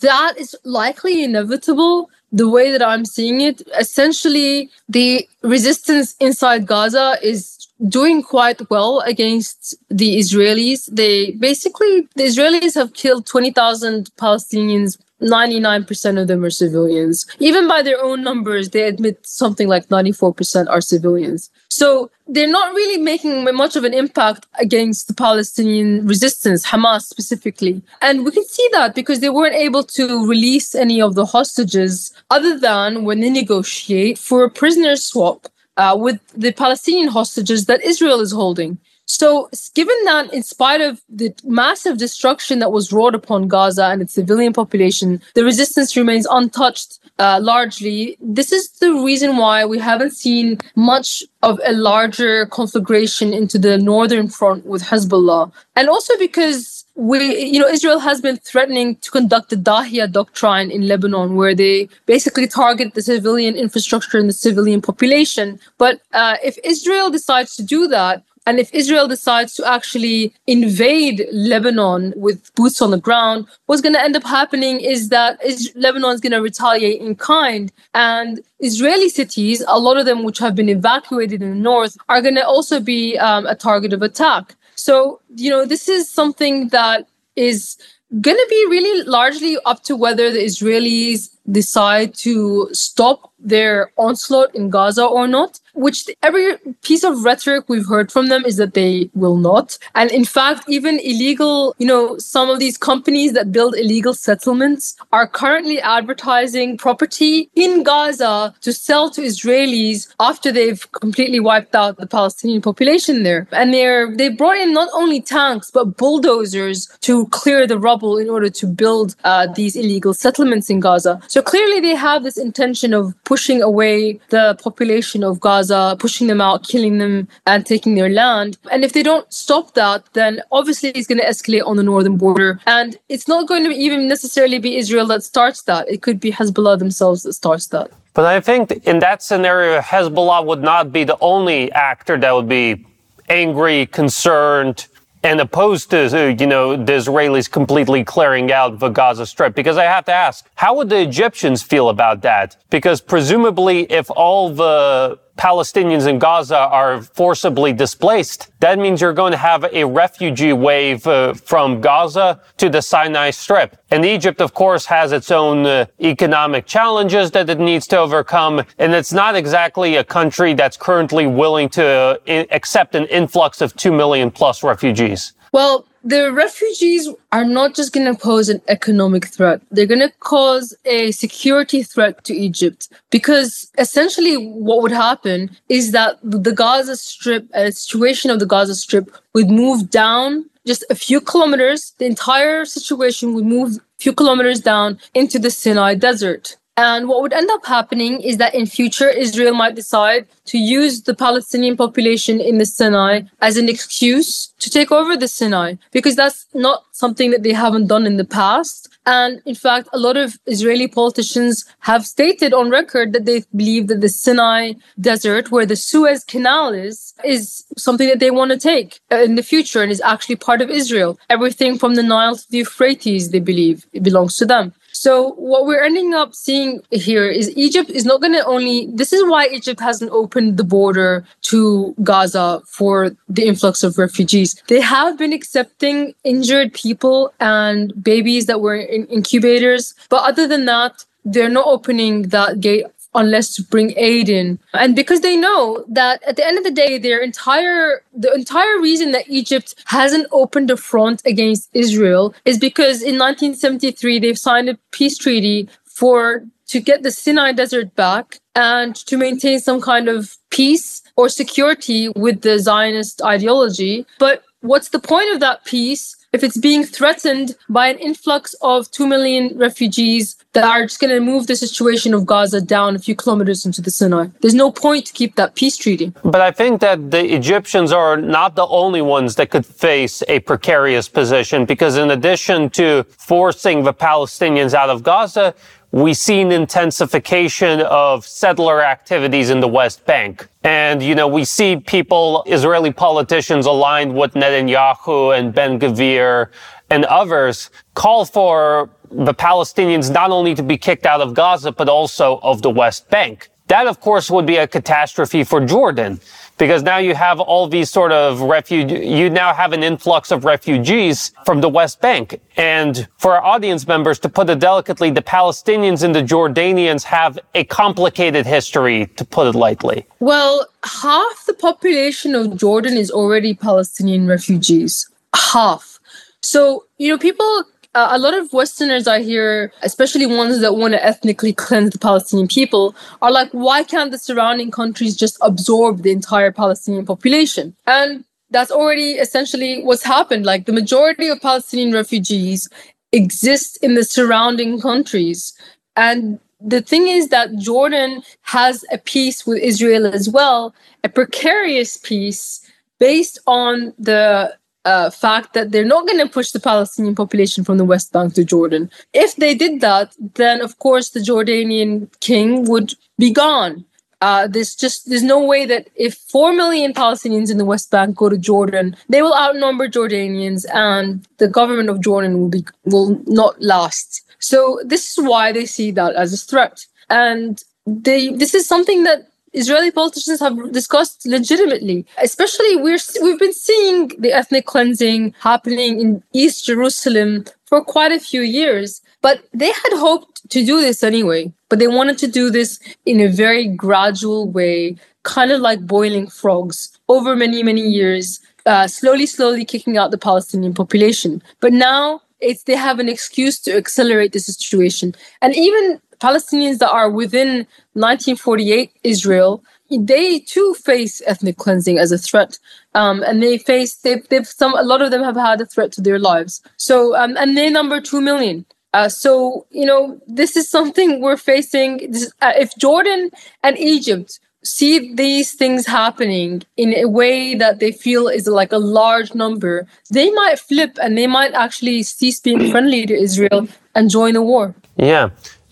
that 0.02 0.38
is 0.38 0.56
likely 0.64 1.22
inevitable 1.22 2.10
the 2.32 2.48
way 2.48 2.72
that 2.72 2.82
I'm 2.82 3.06
seeing 3.06 3.42
it, 3.42 3.62
essentially 3.78 4.70
the 4.88 5.28
resistance 5.44 6.16
inside 6.20 6.66
Gaza 6.66 7.18
is 7.22 7.61
doing 7.88 8.22
quite 8.24 8.70
well 8.70 9.00
against 9.02 9.76
the 9.90 10.18
Israelis. 10.18 10.90
They 10.92 11.32
basically, 11.32 12.08
the 12.16 12.24
Israelis 12.24 12.76
have 12.76 12.94
killed 12.94 13.26
20,000 13.26 14.12
Palestinians 14.18 14.98
99% 15.22 16.20
of 16.20 16.28
them 16.28 16.44
are 16.44 16.50
civilians. 16.50 17.26
Even 17.40 17.68
by 17.68 17.82
their 17.82 18.02
own 18.04 18.24
numbers, 18.24 18.70
they 18.70 18.84
admit 18.84 19.26
something 19.26 19.68
like 19.68 19.88
94% 19.88 20.68
are 20.68 20.82
civilians. 20.82 21.50
So 21.70 22.10
they're 22.28 22.48
not 22.48 22.74
really 22.74 23.02
making 23.02 23.44
much 23.56 23.76
of 23.76 23.84
an 23.84 23.94
impact 23.94 24.48
against 24.60 25.08
the 25.08 25.14
Palestinian 25.14 26.08
resistance, 26.08 26.66
Hamas 26.66 27.04
specifically. 27.04 27.82
And 28.02 28.26
we 28.26 28.32
can 28.32 28.46
see 28.46 28.68
that 28.72 28.96
because 28.96 29.20
they 29.20 29.30
weren't 29.30 29.56
able 29.56 29.84
to 29.84 30.28
release 30.28 30.74
any 30.74 31.02
of 31.02 31.16
the 31.16 31.26
hostages 31.26 32.12
other 32.30 32.58
than 32.58 33.04
when 33.04 33.20
they 33.20 33.30
negotiate 33.30 34.18
for 34.18 34.44
a 34.44 34.50
prisoner 34.50 34.96
swap 34.96 35.48
uh, 35.78 35.96
with 36.00 36.20
the 36.36 36.52
Palestinian 36.52 37.08
hostages 37.08 37.66
that 37.66 37.84
Israel 37.84 38.20
is 38.20 38.32
holding. 38.32 38.78
So, 39.06 39.50
given 39.76 39.96
that, 40.06 40.34
in 40.34 40.42
spite 40.42 40.80
of 40.80 41.02
the 41.10 41.34
massive 41.44 41.98
destruction 41.98 42.60
that 42.60 42.72
was 42.72 42.94
wrought 42.94 43.14
upon 43.14 43.50
Gaza 43.50 43.88
and 43.88 44.02
its 44.02 44.14
civilian 44.14 44.54
population, 44.54 45.22
the 45.36 45.44
resistance 45.44 45.98
remains 45.98 46.26
untouched 46.30 47.00
uh, 47.20 47.40
largely. 47.42 48.18
This 48.22 48.54
is 48.54 48.70
the 48.80 48.94
reason 48.94 49.36
why 49.36 49.66
we 49.66 49.80
haven't 49.80 50.12
seen 50.12 50.60
much 50.76 51.24
of 51.44 51.60
a 51.66 51.74
larger 51.74 52.46
conflagration 52.46 53.34
into 53.34 53.60
the 53.60 53.78
northern 53.78 54.30
front 54.30 54.66
with 54.66 54.84
Hezbollah. 54.84 55.52
And 55.76 55.90
also 55.90 56.18
because 56.18 56.86
we, 57.02 57.36
you 57.46 57.60
know, 57.60 57.68
Israel 57.68 57.98
has 57.98 58.22
been 58.22 58.38
threatening 58.38 58.96
to 58.98 59.10
conduct 59.10 59.50
the 59.50 59.56
Dahia 59.56 60.10
doctrine 60.10 60.70
in 60.70 60.88
Lebanon, 60.88 61.36
where 61.36 61.56
they 61.56 61.90
basically 62.06 62.46
target 62.46 62.94
the 62.94 63.02
civilian 63.02 63.56
infrastructure 63.56 64.20
and 64.20 64.30
the 64.30 64.34
civilian 64.34 64.82
population. 64.84 65.60
But 65.80 66.02
uh, 66.14 66.38
if 66.44 66.60
Israel 66.64 67.10
decides 67.10 67.56
to 67.56 67.64
do 67.64 67.88
that, 67.88 68.24
and 68.46 68.60
if 68.60 68.72
Israel 68.72 69.08
decides 69.08 69.56
to 69.56 69.68
actually 69.68 70.34
invade 70.46 71.26
Lebanon 71.32 72.14
with 72.16 72.54
boots 72.54 72.82
on 72.84 72.92
the 72.92 73.00
ground, 73.00 73.48
what's 73.66 73.82
going 73.82 73.94
to 73.94 74.02
end 74.02 74.16
up 74.16 74.24
happening 74.24 74.80
is 74.80 75.10
that 75.10 75.40
Lebanon 75.74 76.12
is 76.12 76.22
going 76.22 76.34
to 76.34 76.42
retaliate 76.42 77.02
in 77.02 77.16
kind. 77.16 77.72
And 77.96 78.42
Israeli 78.60 79.10
cities, 79.10 79.64
a 79.68 79.80
lot 79.80 79.98
of 79.98 80.06
them 80.06 80.24
which 80.24 80.40
have 80.40 80.56
been 80.56 80.70
evacuated 80.70 81.42
in 81.42 81.50
the 81.50 81.56
north, 81.56 81.98
are 82.10 82.22
going 82.22 82.36
to 82.36 82.46
also 82.46 82.80
be 82.80 83.18
um, 83.18 83.48
a 83.48 83.56
target 83.56 83.92
of 83.92 84.04
attack. 84.04 84.56
So, 84.82 85.22
you 85.36 85.52
know, 85.52 85.64
this 85.64 85.88
is 85.88 86.10
something 86.10 86.70
that 86.70 87.08
is 87.36 87.78
going 88.20 88.36
to 88.36 88.48
be 88.50 88.66
really 88.68 89.04
largely 89.04 89.58
up 89.64 89.84
to 89.84 89.96
whether 89.96 90.32
the 90.32 90.40
Israelis 90.40 91.30
decide 91.50 92.16
to 92.26 92.68
stop 92.74 93.32
their 93.40 93.92
onslaught 93.96 94.56
in 94.56 94.72
Gaza 94.72 95.06
or 95.06 95.28
not 95.28 95.60
which 95.74 96.10
every 96.22 96.58
piece 96.82 97.04
of 97.04 97.24
rhetoric 97.24 97.66
we've 97.68 97.88
heard 97.88 98.12
from 98.12 98.28
them 98.28 98.46
is 98.46 98.58
that 98.58 98.74
they 98.74 99.10
will 99.14 99.38
not. 99.38 99.78
And 99.96 100.12
in 100.12 100.26
fact, 100.26 100.66
even 100.68 101.00
illegal, 101.00 101.76
you 101.80 101.88
know, 101.88 102.18
some 102.18 102.50
of 102.50 102.60
these 102.60 102.78
companies 102.78 103.34
that 103.34 103.52
build 103.52 103.76
illegal 103.76 104.14
settlements 104.14 104.96
are 105.12 105.28
currently 105.28 105.80
advertising 105.82 106.78
property 106.78 107.50
in 107.56 107.84
Gaza 107.84 108.54
to 108.62 108.74
sell 108.74 109.10
to 109.12 109.22
Israelis 109.22 110.14
after 110.20 110.52
they've 110.52 110.92
completely 110.92 111.40
wiped 111.40 111.76
out 111.76 111.98
the 111.98 112.08
Palestinian 112.08 112.62
population 112.62 113.24
there. 113.24 113.48
And 113.52 113.74
they're 113.74 114.16
they 114.16 114.30
brought 114.30 114.58
in 114.58 114.74
not 114.74 114.90
only 114.94 115.22
tanks 115.22 115.72
but 115.72 115.98
bulldozers 115.98 116.88
to 117.02 117.28
clear 117.28 117.66
the 117.68 117.78
rubble 117.78 118.18
in 118.18 118.30
order 118.30 118.50
to 118.50 118.68
build 118.68 119.16
uh, 119.24 119.48
these 119.56 119.76
illegal 119.76 120.14
settlements 120.14 120.70
in 120.70 120.80
Gaza. 120.80 121.20
So 121.28 121.42
clearly 121.42 121.80
they 121.80 121.96
have 121.96 122.24
this 122.24 122.38
intention 122.38 122.94
of 122.94 123.14
pushing 123.24 123.62
away 123.62 124.20
the 124.30 124.58
population 124.62 125.24
of 125.24 125.40
Gaza 125.40 125.61
Gaza, 125.62 125.96
pushing 126.00 126.28
them 126.28 126.42
out, 126.42 126.68
killing 126.68 126.98
them, 126.98 127.28
and 127.46 127.66
taking 127.66 127.96
their 127.96 128.10
land. 128.10 128.58
And 128.72 128.84
if 128.84 128.94
they 128.94 129.04
don't 129.04 129.32
stop 129.32 129.74
that, 129.76 130.04
then 130.14 130.42
obviously 130.52 130.90
it's 130.90 131.08
going 131.08 131.20
to 131.20 131.26
escalate 131.26 131.66
on 131.66 131.78
the 131.78 131.84
northern 131.84 132.18
border. 132.18 132.60
And 132.66 132.98
it's 133.10 133.28
not 133.28 133.48
going 133.48 133.64
to 133.66 133.72
even 133.72 134.08
necessarily 134.08 134.60
be 134.60 134.78
Israel 134.78 135.06
that 135.08 135.24
starts 135.24 135.64
that. 135.64 135.88
It 135.90 136.02
could 136.02 136.20
be 136.20 136.32
Hezbollah 136.32 136.80
themselves 136.80 137.24
that 137.24 137.34
starts 137.34 137.68
that. 137.68 137.92
But 138.14 138.26
I 138.26 138.42
think 138.42 138.72
in 138.86 139.00
that 139.00 139.24
scenario, 139.24 139.80
Hezbollah 139.80 140.46
would 140.46 140.62
not 140.62 140.92
be 140.92 141.04
the 141.04 141.18
only 141.22 141.72
actor 141.72 142.18
that 142.18 142.32
would 142.32 142.50
be 142.50 142.86
angry, 143.30 143.86
concerned, 143.86 144.88
and 145.24 145.40
opposed 145.40 145.92
to, 145.92 146.36
you 146.38 146.48
know, 146.48 146.76
the 146.76 146.94
Israelis 146.94 147.50
completely 147.50 148.04
clearing 148.04 148.52
out 148.52 148.80
the 148.80 148.90
Gaza 148.90 149.26
Strip? 149.26 149.54
Because 149.56 149.78
I 149.78 149.84
have 149.84 150.04
to 150.06 150.12
ask, 150.12 150.50
how 150.56 150.76
would 150.76 150.90
the 150.90 151.00
Egyptians 151.00 151.62
feel 151.62 151.90
about 151.90 152.24
that? 152.24 152.58
Because 152.72 153.00
presumably, 153.00 153.84
if 153.84 154.10
all 154.10 154.50
the 154.50 155.20
Palestinians 155.42 156.06
in 156.06 156.20
Gaza 156.20 156.56
are 156.56 157.02
forcibly 157.02 157.74
displaced, 157.74 158.52
that 158.60 158.78
means 158.78 159.02
you're 159.02 159.12
going 159.12 159.32
to 159.32 159.40
have 159.40 159.64
a 159.74 159.84
refugee 159.84 160.54
wave 160.54 161.08
uh, 161.08 161.34
from 161.34 161.82
Gaza 161.82 162.40
to 162.58 162.70
the 162.70 162.80
Sinai 162.80 163.32
Strip. 163.32 163.76
And 163.90 164.06
Egypt, 164.06 164.40
of 164.40 164.54
course, 164.54 164.86
has 164.86 165.12
its 165.12 165.32
own 165.32 165.66
uh, 165.66 165.88
economic 166.00 166.68
challenges 166.68 167.32
that 167.32 167.50
it 167.50 167.58
needs 167.58 167.88
to 167.88 167.98
overcome. 167.98 168.64
And 168.78 168.94
it's 168.94 169.12
not 169.12 169.36
exactly 169.36 169.96
a 169.96 170.04
country 170.04 170.54
that's 170.54 170.78
currently 170.78 171.26
willing 171.26 171.70
to 171.70 171.86
uh, 171.86 172.46
accept 172.52 172.94
an 172.94 173.08
influx 173.08 173.62
of 173.62 173.76
2 173.76 173.92
million 173.92 174.30
plus 174.30 174.62
refugees. 174.62 175.34
Well, 175.52 175.88
the 176.04 176.32
refugees 176.32 177.08
are 177.32 177.46
not 177.46 177.76
just 177.76 177.94
going 177.94 178.12
to 178.12 178.20
pose 178.20 178.50
an 178.50 178.62
economic 178.68 179.28
threat. 179.28 179.62
They're 179.72 179.86
going 179.86 180.00
to 180.00 180.12
cause 180.20 180.76
a 180.86 181.12
security 181.12 181.84
threat 181.84 182.24
to 182.26 182.36
Egypt 182.36 182.90
because 183.10 183.72
essentially 183.78 184.36
what 184.36 184.82
would 184.82 184.92
happen 184.92 185.56
is 185.70 185.92
that 185.92 186.18
the 186.24 186.52
Gaza 186.52 186.96
Strip, 186.96 187.48
a 187.54 187.72
situation 187.72 188.32
of 188.32 188.40
the 188.40 188.46
Gaza 188.46 188.76
Strip 188.76 189.16
would 189.34 189.50
move 189.50 189.90
down 189.90 190.50
just 190.66 190.84
a 190.90 190.96
few 190.96 191.22
kilometers. 191.22 191.94
The 191.98 192.06
entire 192.06 192.66
situation 192.66 193.34
would 193.34 193.46
move 193.46 193.78
a 193.78 193.82
few 194.00 194.14
kilometers 194.14 194.60
down 194.60 195.00
into 195.14 195.40
the 195.40 195.52
Sinai 195.52 195.96
desert. 195.96 196.58
And 196.78 197.10
what 197.10 197.22
would 197.22 197.34
end 197.34 197.50
up 197.52 197.66
happening 197.66 198.22
is 198.22 198.38
that 198.38 198.56
in 198.56 198.66
future, 198.66 199.10
Israel 199.10 199.54
might 199.54 199.76
decide 199.76 200.26
to 200.46 200.58
use 200.58 201.04
the 201.04 201.14
Palestinian 201.14 201.76
population 201.76 202.40
in 202.40 202.60
the 202.60 202.66
Sinai 202.66 203.24
as 203.42 203.58
an 203.58 203.68
excuse 203.68 204.54
to 204.60 204.70
take 204.70 204.92
over 204.92 205.18
the 205.18 205.28
Sinai, 205.28 205.76
because 205.92 206.16
that's 206.16 206.48
not 206.54 206.84
something 206.94 207.32
that 207.32 207.44
they 207.44 207.52
haven't 207.52 207.88
done 207.88 208.06
in 208.06 208.18
the 208.18 208.26
past. 208.26 208.88
And 209.06 209.42
in 209.46 209.56
fact, 209.56 209.90
a 209.92 209.98
lot 209.98 210.16
of 210.16 210.38
Israeli 210.46 210.88
politicians 210.88 211.66
have 211.80 212.06
stated 212.06 212.54
on 212.54 212.70
record 212.70 213.14
that 213.14 213.26
they 213.26 213.44
believe 213.56 213.88
that 213.88 214.02
the 214.02 214.10
Sinai 214.10 214.74
desert, 215.00 215.52
where 215.52 215.66
the 215.66 215.76
Suez 215.76 216.24
Canal 216.24 216.74
is, 216.74 217.14
is 217.26 217.66
something 217.78 218.08
that 218.08 218.20
they 218.20 218.32
want 218.32 218.52
to 218.52 218.58
take 218.58 219.00
uh, 219.12 219.18
in 219.18 219.36
the 219.36 219.44
future 219.44 219.82
and 219.82 219.92
is 219.92 220.02
actually 220.02 220.36
part 220.36 220.62
of 220.62 220.70
Israel. 220.70 221.20
Everything 221.30 221.78
from 221.78 221.96
the 221.96 222.04
Nile 222.04 222.38
to 222.38 222.50
the 222.50 222.60
Euphrates, 222.60 223.32
they 223.32 223.40
believe 223.40 223.88
it 223.92 224.04
belongs 224.04 224.38
to 224.38 224.46
them. 224.46 224.74
So 225.02 225.32
what 225.32 225.66
we're 225.66 225.84
ending 225.84 226.14
up 226.14 226.36
seeing 226.36 226.82
here 226.92 227.28
is 227.28 227.50
Egypt 227.58 227.90
is 227.90 228.06
not 228.06 228.22
going 228.22 228.34
to 228.34 228.46
only. 228.46 228.86
This 228.94 229.12
is 229.12 229.24
why 229.24 229.48
Egypt 229.48 229.80
hasn't 229.80 230.12
opened 230.12 230.58
the 230.58 230.64
border 230.64 231.26
to 231.50 231.96
Gaza 232.04 232.62
for 232.68 233.10
the 233.28 233.48
influx 233.48 233.82
of 233.82 233.98
refugees. 233.98 234.62
They 234.68 234.80
have 234.80 235.18
been 235.18 235.34
accepting 235.34 236.14
injured 236.24 236.76
people 236.76 237.34
and 237.40 237.92
babies 238.04 238.46
that 238.46 238.62
were 238.62 238.76
in 238.76 239.08
incubators, 239.08 239.96
but 240.10 240.22
other 240.22 240.48
than 240.48 240.66
that, 240.66 241.04
they're 241.26 241.50
not 241.50 241.66
opening 241.66 242.30
that 242.30 242.60
gate 242.60 242.86
unless 243.14 243.56
to 243.56 243.64
bring 243.64 243.94
aid 243.98 244.30
in. 244.30 244.60
And 244.74 244.96
because 244.96 245.22
they 245.22 245.36
know 245.36 245.84
that 245.88 246.24
at 246.24 246.36
the 246.36 246.46
end 246.46 246.58
of 246.58 246.64
the 246.64 246.72
day, 246.72 246.98
their 246.98 247.22
entire 247.22 248.04
the 248.14 248.34
entire 248.34 248.80
reason 248.80 249.12
that 249.12 249.30
Egypt 249.30 249.76
hasn't 249.86 250.28
opened 250.32 250.72
a 250.72 250.78
front 250.78 251.22
against 251.26 251.70
Israel 251.74 252.34
is 252.46 252.58
because 252.58 253.02
in 253.02 253.18
1973 253.18 254.20
they've 254.20 254.38
signed 254.38 254.70
a 254.70 254.78
peace 254.92 255.18
treaty 255.18 255.70
for 255.86 256.44
to 256.68 256.80
get 256.80 257.04
the 257.04 257.12
Sinai 257.12 257.52
desert 257.52 257.94
back 257.96 258.40
and 258.56 258.96
to 258.96 259.18
maintain 259.18 259.60
some 259.60 259.82
kind 259.82 260.08
of 260.08 260.38
peace 260.50 261.02
or 261.18 261.28
security 261.28 262.10
with 262.16 262.42
the 262.42 262.60
Zionist 262.60 263.22
ideology. 263.24 264.06
But 264.20 264.44
what's 264.62 264.90
the 264.90 265.00
point 265.00 265.34
of 265.34 265.42
that 265.42 265.66
peace 265.66 266.16
if 266.34 266.44
it's 266.46 266.58
being 266.58 266.86
threatened 266.86 267.56
by 267.68 267.88
an 267.88 267.98
influx 267.98 268.56
of 268.62 268.90
2 268.92 269.06
million 269.06 269.58
refugees 269.58 270.38
that 270.54 270.64
are 270.64 270.84
just 270.84 271.00
going 271.00 271.14
to 271.14 271.20
move 271.20 271.48
the 271.48 271.56
situation 271.56 272.14
of 272.14 272.26
Gaza 272.26 272.62
down 272.62 272.96
a 272.96 273.00
few 273.00 273.16
kilometers 273.16 273.66
into 273.66 273.82
the 273.82 273.92
Sinai. 273.92 274.28
There's 274.42 274.54
no 274.54 274.72
point 274.72 275.06
to 275.08 275.14
keep 275.14 275.36
that 275.36 275.56
peace 275.56 275.78
treaty. 275.78 276.14
But 276.24 276.42
I 276.42 276.52
think 276.52 276.80
that 276.82 277.12
the 277.12 277.34
Egyptians 277.36 277.92
are 277.92 278.16
not 278.18 278.56
the 278.56 278.68
only 278.68 279.02
ones 279.02 279.36
that 279.36 279.50
could 279.50 279.66
face 279.66 280.24
a 280.30 280.40
precarious 280.40 281.10
position 281.10 281.66
because 281.66 281.98
in 281.98 282.12
addition 282.12 282.70
to 282.72 283.04
forcing 283.18 283.84
the 283.84 283.94
Palestinians 283.94 284.74
out 284.74 284.90
of 284.90 285.04
Gaza, 285.04 285.54
we 285.92 286.14
see 286.14 286.40
an 286.40 286.52
intensification 286.52 287.82
of 287.82 288.26
settler 288.26 288.84
activities 288.84 289.50
in 289.50 289.60
the 289.60 289.68
West 289.68 290.06
Bank. 290.06 290.48
And, 290.64 291.04
you 291.04 291.16
know, 291.16 291.28
we 291.28 291.44
see 291.44 291.76
people, 291.76 292.44
Israeli 292.48 292.94
politicians 292.94 293.66
aligned 293.66 294.16
with 294.16 294.34
Netanyahu 294.34 295.38
and 295.38 295.54
Ben 295.54 295.80
Gvir 295.80 296.48
and 296.90 297.04
others 297.06 297.70
call 297.94 298.26
for 298.26 298.90
the 299.10 299.34
Palestinians 299.34 300.14
not 300.14 300.32
only 300.32 300.56
to 300.56 300.64
be 300.64 300.78
kicked 300.78 301.06
out 301.06 301.20
of 301.20 301.34
Gaza, 301.34 301.74
but 301.74 301.90
also 301.90 302.40
of 302.42 302.62
the 302.62 302.70
West 302.70 303.10
Bank. 303.10 303.50
That, 303.68 303.88
of 303.88 304.00
course, 304.00 304.32
would 304.32 304.46
be 304.46 304.58
a 304.58 304.68
catastrophe 304.68 305.44
for 305.44 305.66
Jordan 305.66 306.22
because 306.62 306.84
now 306.84 307.00
you 307.00 307.16
have 307.16 307.40
all 307.40 307.66
these 307.68 307.90
sort 307.90 308.12
of 308.12 308.40
refuge, 308.42 308.92
you 308.92 309.32
now 309.32 309.52
have 309.52 309.74
an 309.74 309.82
influx 309.82 310.30
of 310.30 310.46
refugees 310.46 311.32
from 311.44 311.60
the 311.60 311.68
West 311.68 312.00
Bank. 312.02 312.40
And 312.56 313.08
for 313.18 313.36
our 313.36 313.44
audience 313.44 313.88
members, 313.88 314.20
to 314.20 314.30
put 314.30 314.48
it 314.48 314.60
delicately, 314.60 315.10
the 315.10 315.24
Palestinians 315.24 316.04
and 316.04 316.14
the 316.14 316.22
Jordanians 316.22 317.02
have 317.02 317.40
a 317.56 317.64
complicated 317.64 318.46
history, 318.46 319.08
to 319.16 319.26
put 319.26 319.48
it 319.48 319.56
lightly. 319.56 320.06
Well, 320.20 320.68
half 320.84 321.46
the 321.48 321.56
population 321.56 322.36
of 322.36 322.56
Jordan 322.58 322.96
is 322.96 323.10
already 323.10 323.56
Palestinian 323.56 324.28
refugees. 324.28 325.10
Half. 325.34 325.98
So, 326.44 326.86
you 327.00 327.10
know, 327.10 327.18
people 327.18 327.64
uh, 327.94 328.10
a 328.12 328.20
lot 328.20 328.34
of 328.34 328.54
Westerners 328.54 329.08
I 329.08 329.22
hear, 329.22 329.72
especially 329.82 330.26
ones 330.26 330.62
that 330.62 330.76
want 330.76 330.94
to 330.94 331.04
ethnically 331.04 331.54
cleanse 331.54 331.92
the 331.92 332.00
Palestinian 332.00 332.48
people, 332.48 332.96
are 333.22 333.32
like, 333.32 333.52
why 333.52 333.84
can't 333.84 334.12
the 334.12 334.18
surrounding 334.18 334.72
countries 334.72 335.16
just 335.16 335.38
absorb 335.42 336.04
the 336.04 336.12
entire 336.12 336.52
Palestinian 336.52 337.06
population? 337.06 337.76
And 337.86 338.24
that's 338.50 338.72
already 338.72 339.14
essentially 339.14 339.84
what's 339.84 340.04
happened. 340.04 340.46
Like 340.46 340.66
the 340.66 340.74
majority 340.74 341.28
of 341.28 341.42
Palestinian 341.42 341.94
refugees 341.94 342.70
exist 343.12 343.78
in 343.84 343.96
the 343.96 344.06
surrounding 344.06 344.80
countries. 344.80 345.54
And 345.98 346.40
the 346.62 346.82
thing 346.82 347.08
is 347.08 347.30
that 347.30 347.58
Jordan 347.58 348.24
has 348.44 348.86
a 348.92 348.98
peace 348.98 349.46
with 349.46 349.58
Israel 349.62 350.06
as 350.06 350.30
well, 350.30 350.74
a 351.04 351.10
precarious 351.10 351.98
peace 351.98 352.66
based 353.00 353.40
on 353.48 353.94
the 353.98 354.56
uh, 354.86 355.10
fact 355.10 355.54
that 355.54 355.72
they're 355.72 355.86
not 355.86 356.08
going 356.08 356.20
to 356.20 356.32
push 356.32 356.52
the 356.52 356.60
Palestinian 356.60 357.16
population 357.16 357.64
from 357.64 357.78
the 357.78 357.86
West 357.86 358.12
Bank 358.12 358.34
to 358.34 358.44
Jordan. 358.44 358.90
If 359.14 359.36
they 359.36 359.54
did 359.54 359.82
that, 359.82 360.16
then 360.36 360.62
of 360.62 360.80
course 360.80 361.10
the 361.10 361.20
Jordanian 361.20 362.10
king 362.20 362.66
would 362.66 362.94
be 363.18 363.32
gone. 363.32 363.86
Uh, 364.22 364.46
there's 364.48 364.76
just 364.76 365.10
there's 365.10 365.24
no 365.24 365.44
way 365.44 365.66
that 365.66 365.90
if 365.96 366.14
four 366.14 366.54
million 366.54 366.94
Palestinians 366.94 367.50
in 367.50 367.58
the 367.58 367.66
West 367.66 367.90
Bank 367.90 368.16
go 368.16 368.30
to 368.30 368.38
Jordan, 368.38 368.96
they 369.10 369.22
will 369.24 369.36
outnumber 369.36 369.88
Jordanians, 369.88 370.64
and 370.74 371.28
the 371.38 371.48
government 371.48 371.90
of 371.90 372.02
Jordan 372.02 372.40
will 372.40 372.50
be 372.50 372.64
will 372.86 373.20
not 373.26 373.60
last. 373.60 374.22
So 374.38 374.80
this 374.86 375.18
is 375.18 375.24
why 375.26 375.52
they 375.52 375.66
see 375.66 375.90
that 375.92 376.14
as 376.14 376.34
a 376.34 376.38
threat, 376.38 376.86
and 377.10 377.64
they 377.88 378.30
this 378.30 378.54
is 378.54 378.68
something 378.68 379.04
that 379.06 379.31
Israeli 379.54 379.92
politicians 379.92 380.40
have 380.40 380.72
discussed 380.72 381.26
legitimately. 381.26 382.06
Especially 382.22 382.76
we're 382.78 383.00
we've 383.22 383.40
been 383.40 383.54
seeing 383.54 384.10
the 384.20 384.32
ethnic 384.32 384.66
cleansing 384.66 385.34
happening 385.40 386.00
in 386.00 386.24
East 386.34 386.66
Jerusalem 386.66 387.46
for 387.66 387.84
quite 387.84 388.12
a 388.12 388.20
few 388.20 388.42
years. 388.42 389.02
But 389.22 389.44
they 389.54 389.72
had 389.72 389.94
hoped 389.94 390.50
to 390.50 390.66
do 390.66 390.82
this 390.82 391.04
anyway. 391.04 391.52
But 391.70 391.80
they 391.80 391.88
wanted 391.88 392.18
to 392.20 392.28
do 392.28 392.50
this 392.50 392.80
in 393.06 393.20
a 393.20 393.28
very 393.28 393.68
gradual 393.68 394.50
way, 394.50 394.96
kind 395.24 395.52
of 395.52 395.62
like 395.62 395.86
boiling 395.86 396.28
frogs 396.28 396.98
over 397.08 397.36
many, 397.36 397.62
many 397.64 397.82
years, 397.82 398.40
uh, 398.66 398.88
slowly, 398.88 399.26
slowly 399.26 399.66
kicking 399.66 399.98
out 399.98 400.12
the 400.12 400.18
Palestinian 400.18 400.74
population. 400.74 401.42
But 401.60 401.74
now 401.74 402.22
it's 402.40 402.64
they 402.64 402.76
have 402.76 403.00
an 403.00 403.10
excuse 403.10 403.60
to 403.62 403.76
accelerate 403.76 404.34
the 404.34 404.40
situation. 404.40 405.14
And 405.42 405.56
even 405.56 406.02
Palestinians 406.22 406.78
that 406.78 406.92
are 406.92 407.10
within 407.10 407.68
1948 407.94 408.92
Israel, 409.04 409.64
they 409.90 410.40
too 410.40 410.74
face 410.76 411.22
ethnic 411.26 411.58
cleansing 411.58 411.98
as 411.98 412.12
a 412.12 412.18
threat, 412.18 412.60
um, 412.94 413.24
and 413.24 413.42
they 413.42 413.58
face 413.58 413.96
they've, 413.96 414.28
they've 414.30 414.48
some 414.48 414.78
a 414.78 414.84
lot 414.84 415.02
of 415.02 415.12
them 415.12 415.24
have 415.24 415.36
had 415.36 415.60
a 415.60 415.66
threat 415.66 415.92
to 415.94 416.02
their 416.02 416.20
lives. 416.20 416.62
So 416.78 417.16
um, 417.16 417.36
and 417.38 417.58
they 417.58 417.70
number 417.70 418.00
two 418.00 418.22
million. 418.22 418.66
Uh, 418.94 419.10
so 419.10 419.66
you 419.72 419.86
know 419.86 420.22
this 420.28 420.56
is 420.56 420.70
something 420.70 421.22
we're 421.22 421.38
facing. 421.38 422.12
This, 422.12 422.32
uh, 422.42 422.54
if 422.56 422.76
Jordan 422.78 423.32
and 423.64 423.78
Egypt 423.78 424.40
see 424.64 425.14
these 425.16 425.54
things 425.54 425.88
happening 425.88 426.62
in 426.78 426.94
a 426.96 427.06
way 427.06 427.56
that 427.56 427.80
they 427.80 427.92
feel 427.92 428.28
is 428.28 428.48
like 428.48 428.72
a 428.72 428.78
large 428.78 429.34
number, 429.34 429.88
they 430.12 430.30
might 430.32 430.60
flip 430.60 430.98
and 431.02 431.18
they 431.18 431.28
might 431.28 431.54
actually 431.54 432.04
cease 432.04 432.40
being 432.40 432.70
friendly 432.70 433.06
to 433.08 433.14
Israel 433.14 433.68
and 433.96 434.10
join 434.10 434.36
the 434.36 434.42
war. 434.42 434.76
Yeah. 434.98 435.30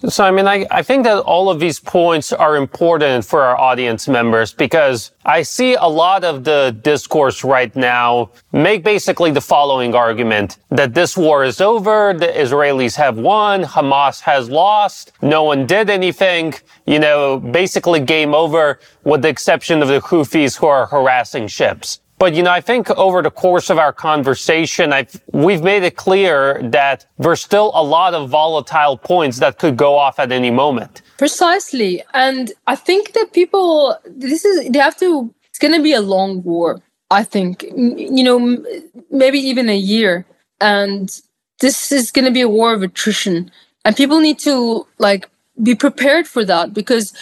So, 0.08 0.24
I 0.24 0.32
mean, 0.32 0.48
I, 0.48 0.66
I 0.72 0.82
think 0.82 1.04
that 1.04 1.20
all 1.24 1.50
of 1.50 1.60
these 1.60 1.78
points 1.78 2.32
are 2.32 2.56
important 2.56 3.26
for 3.26 3.42
our 3.42 3.58
audience 3.60 4.08
members 4.08 4.54
because 4.54 5.12
I 5.26 5.42
see 5.42 5.74
a 5.74 5.88
lot 5.88 6.24
of 6.24 6.46
the 6.46 6.78
discourse 6.82 7.44
right 7.44 7.76
now 7.76 8.32
make 8.54 8.86
basically 8.86 9.32
the 9.32 9.42
following 9.42 9.94
argument 9.94 10.58
that 10.70 10.94
this 10.94 11.18
war 11.18 11.44
is 11.44 11.60
over, 11.60 12.16
the 12.18 12.28
Israelis 12.28 12.96
have 12.96 13.18
won, 13.18 13.64
Hamas 13.64 14.22
has 14.22 14.50
lost, 14.50 15.12
no 15.22 15.44
one 15.44 15.66
did 15.66 15.90
anything, 15.90 16.54
you 16.86 17.00
know, 17.00 17.38
basically 17.38 18.00
game 18.00 18.34
over 18.34 18.80
with 19.04 19.22
the 19.22 19.28
exception 19.30 19.82
of 19.82 19.90
the 19.90 20.00
Houthis 20.00 20.58
who 20.58 20.68
are 20.68 20.86
harassing 20.86 21.48
ships. 21.48 22.00
But, 22.20 22.36
you 22.36 22.44
know, 22.44 22.52
I 22.52 22.60
think 22.60 22.90
over 22.92 23.22
the 23.22 23.32
course 23.32 23.70
of 23.70 23.78
our 23.78 23.94
conversation, 23.94 24.92
I've, 24.92 25.22
we've 25.32 25.64
made 25.64 25.84
it 25.84 25.96
clear 25.96 26.62
that 26.64 27.06
there's 27.18 27.42
still 27.42 27.72
a 27.74 27.82
lot 27.82 28.14
of 28.14 28.30
volatile 28.30 28.98
points 28.98 29.40
that 29.40 29.58
could 29.58 29.78
go 29.78 29.98
off 29.98 30.20
at 30.20 30.32
any 30.32 30.52
moment. 30.52 31.02
Precisely. 31.18 32.04
And 32.14 32.52
I 32.68 32.76
think 32.76 33.14
that 33.14 33.32
people, 33.32 33.98
this 34.06 34.44
is, 34.44 34.70
they 34.70 34.80
have 34.80 34.98
to, 34.98 35.34
it's 35.46 35.60
going 35.60 35.74
to 35.74 35.82
be 35.82 35.94
a 35.94 36.02
long 36.02 36.44
war. 36.44 36.82
I 37.10 37.24
think, 37.24 37.64
you 37.64 38.24
know, 38.24 38.64
maybe 39.10 39.40
even 39.40 39.70
a 39.70 39.78
year. 39.78 40.26
And 40.60 41.10
this 41.62 41.92
is 41.92 42.12
going 42.12 42.26
to 42.26 42.32
be 42.32 42.42
a 42.42 42.50
war 42.50 42.74
of 42.74 42.84
attrition. 42.84 43.50
And 43.86 43.96
people 43.96 44.20
need 44.20 44.40
to 44.40 44.86
like 44.98 45.30
be 45.64 45.74
prepared 45.74 46.28
for 46.28 46.44
that 46.46 46.74
because 46.74 47.14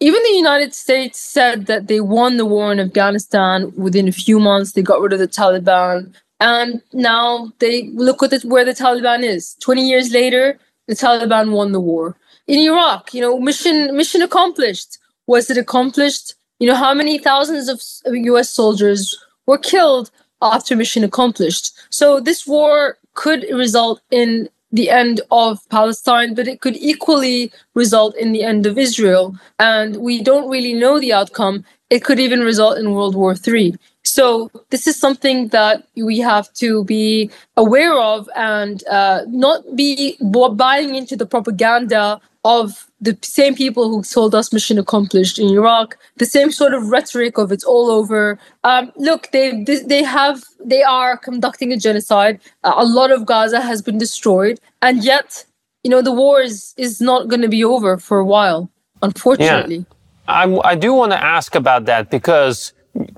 even 0.00 0.22
the 0.22 0.36
United 0.36 0.74
States 0.74 1.18
said 1.18 1.66
that 1.66 1.86
they 1.86 2.00
won 2.00 2.36
the 2.36 2.44
war 2.44 2.70
in 2.70 2.80
Afghanistan 2.80 3.72
within 3.76 4.08
a 4.08 4.12
few 4.12 4.38
months. 4.38 4.72
They 4.72 4.82
got 4.82 5.00
rid 5.00 5.12
of 5.12 5.18
the 5.18 5.28
Taliban. 5.28 6.14
And 6.38 6.82
now 6.92 7.52
they 7.60 7.88
look 7.94 8.22
at 8.22 8.42
where 8.42 8.64
the 8.64 8.72
Taliban 8.72 9.22
is. 9.22 9.54
20 9.60 9.88
years 9.88 10.12
later, 10.12 10.58
the 10.86 10.94
Taliban 10.94 11.52
won 11.52 11.72
the 11.72 11.80
war. 11.80 12.16
In 12.46 12.58
Iraq, 12.58 13.14
you 13.14 13.20
know, 13.20 13.38
mission 13.38 13.96
mission 13.96 14.22
accomplished. 14.22 14.98
Was 15.26 15.50
it 15.50 15.56
accomplished? 15.56 16.34
You 16.60 16.68
know, 16.68 16.76
how 16.76 16.94
many 16.94 17.18
thousands 17.18 17.68
of 17.68 17.82
US 18.14 18.50
soldiers 18.50 19.18
were 19.46 19.58
killed 19.58 20.10
after 20.42 20.76
mission 20.76 21.04
accomplished? 21.04 21.72
So 21.90 22.20
this 22.20 22.46
war 22.46 22.98
could 23.14 23.46
result 23.50 24.00
in 24.10 24.48
the 24.76 24.90
end 24.90 25.20
of 25.30 25.58
Palestine, 25.68 26.34
but 26.34 26.46
it 26.46 26.60
could 26.60 26.76
equally 26.76 27.50
result 27.74 28.16
in 28.16 28.32
the 28.32 28.44
end 28.44 28.66
of 28.66 28.78
Israel. 28.78 29.34
And 29.58 29.96
we 29.96 30.22
don't 30.22 30.48
really 30.48 30.74
know 30.74 31.00
the 31.00 31.12
outcome. 31.12 31.64
It 31.90 32.04
could 32.04 32.20
even 32.20 32.40
result 32.40 32.78
in 32.78 32.92
World 32.92 33.14
War 33.14 33.34
III. 33.46 33.76
So 34.06 34.50
this 34.70 34.86
is 34.86 34.98
something 34.98 35.48
that 35.48 35.86
we 35.96 36.18
have 36.20 36.52
to 36.54 36.84
be 36.84 37.30
aware 37.56 37.98
of 37.98 38.28
and 38.36 38.86
uh, 38.86 39.22
not 39.26 39.74
be 39.74 40.16
buying 40.20 40.94
into 40.94 41.16
the 41.16 41.26
propaganda 41.26 42.20
of 42.44 42.88
the 43.00 43.18
same 43.22 43.56
people 43.56 43.88
who 43.88 44.02
told 44.04 44.32
us 44.32 44.52
mission 44.52 44.78
accomplished 44.78 45.38
in 45.38 45.48
Iraq, 45.48 45.98
the 46.16 46.24
same 46.24 46.52
sort 46.52 46.72
of 46.72 46.88
rhetoric 46.88 47.36
of 47.36 47.50
it's 47.50 47.64
all 47.64 47.90
over. 47.90 48.38
Um, 48.62 48.92
look, 48.96 49.28
they 49.32 49.64
they 49.64 50.04
have 50.04 50.44
they 50.64 50.84
are 50.84 51.16
conducting 51.16 51.72
a 51.72 51.76
genocide. 51.76 52.40
A 52.62 52.84
lot 52.84 53.10
of 53.10 53.26
Gaza 53.26 53.60
has 53.60 53.82
been 53.82 53.98
destroyed, 53.98 54.60
and 54.80 55.02
yet 55.02 55.44
you 55.82 55.90
know 55.90 56.00
the 56.00 56.12
war 56.12 56.40
is 56.40 56.72
is 56.76 57.00
not 57.00 57.26
going 57.26 57.42
to 57.42 57.48
be 57.48 57.64
over 57.64 57.98
for 57.98 58.18
a 58.18 58.24
while, 58.24 58.70
unfortunately. 59.02 59.78
Yeah. 59.78 59.92
I, 60.28 60.72
I 60.72 60.74
do 60.74 60.92
want 60.92 61.12
to 61.12 61.22
ask 61.22 61.54
about 61.54 61.84
that 61.86 62.10
because 62.10 62.72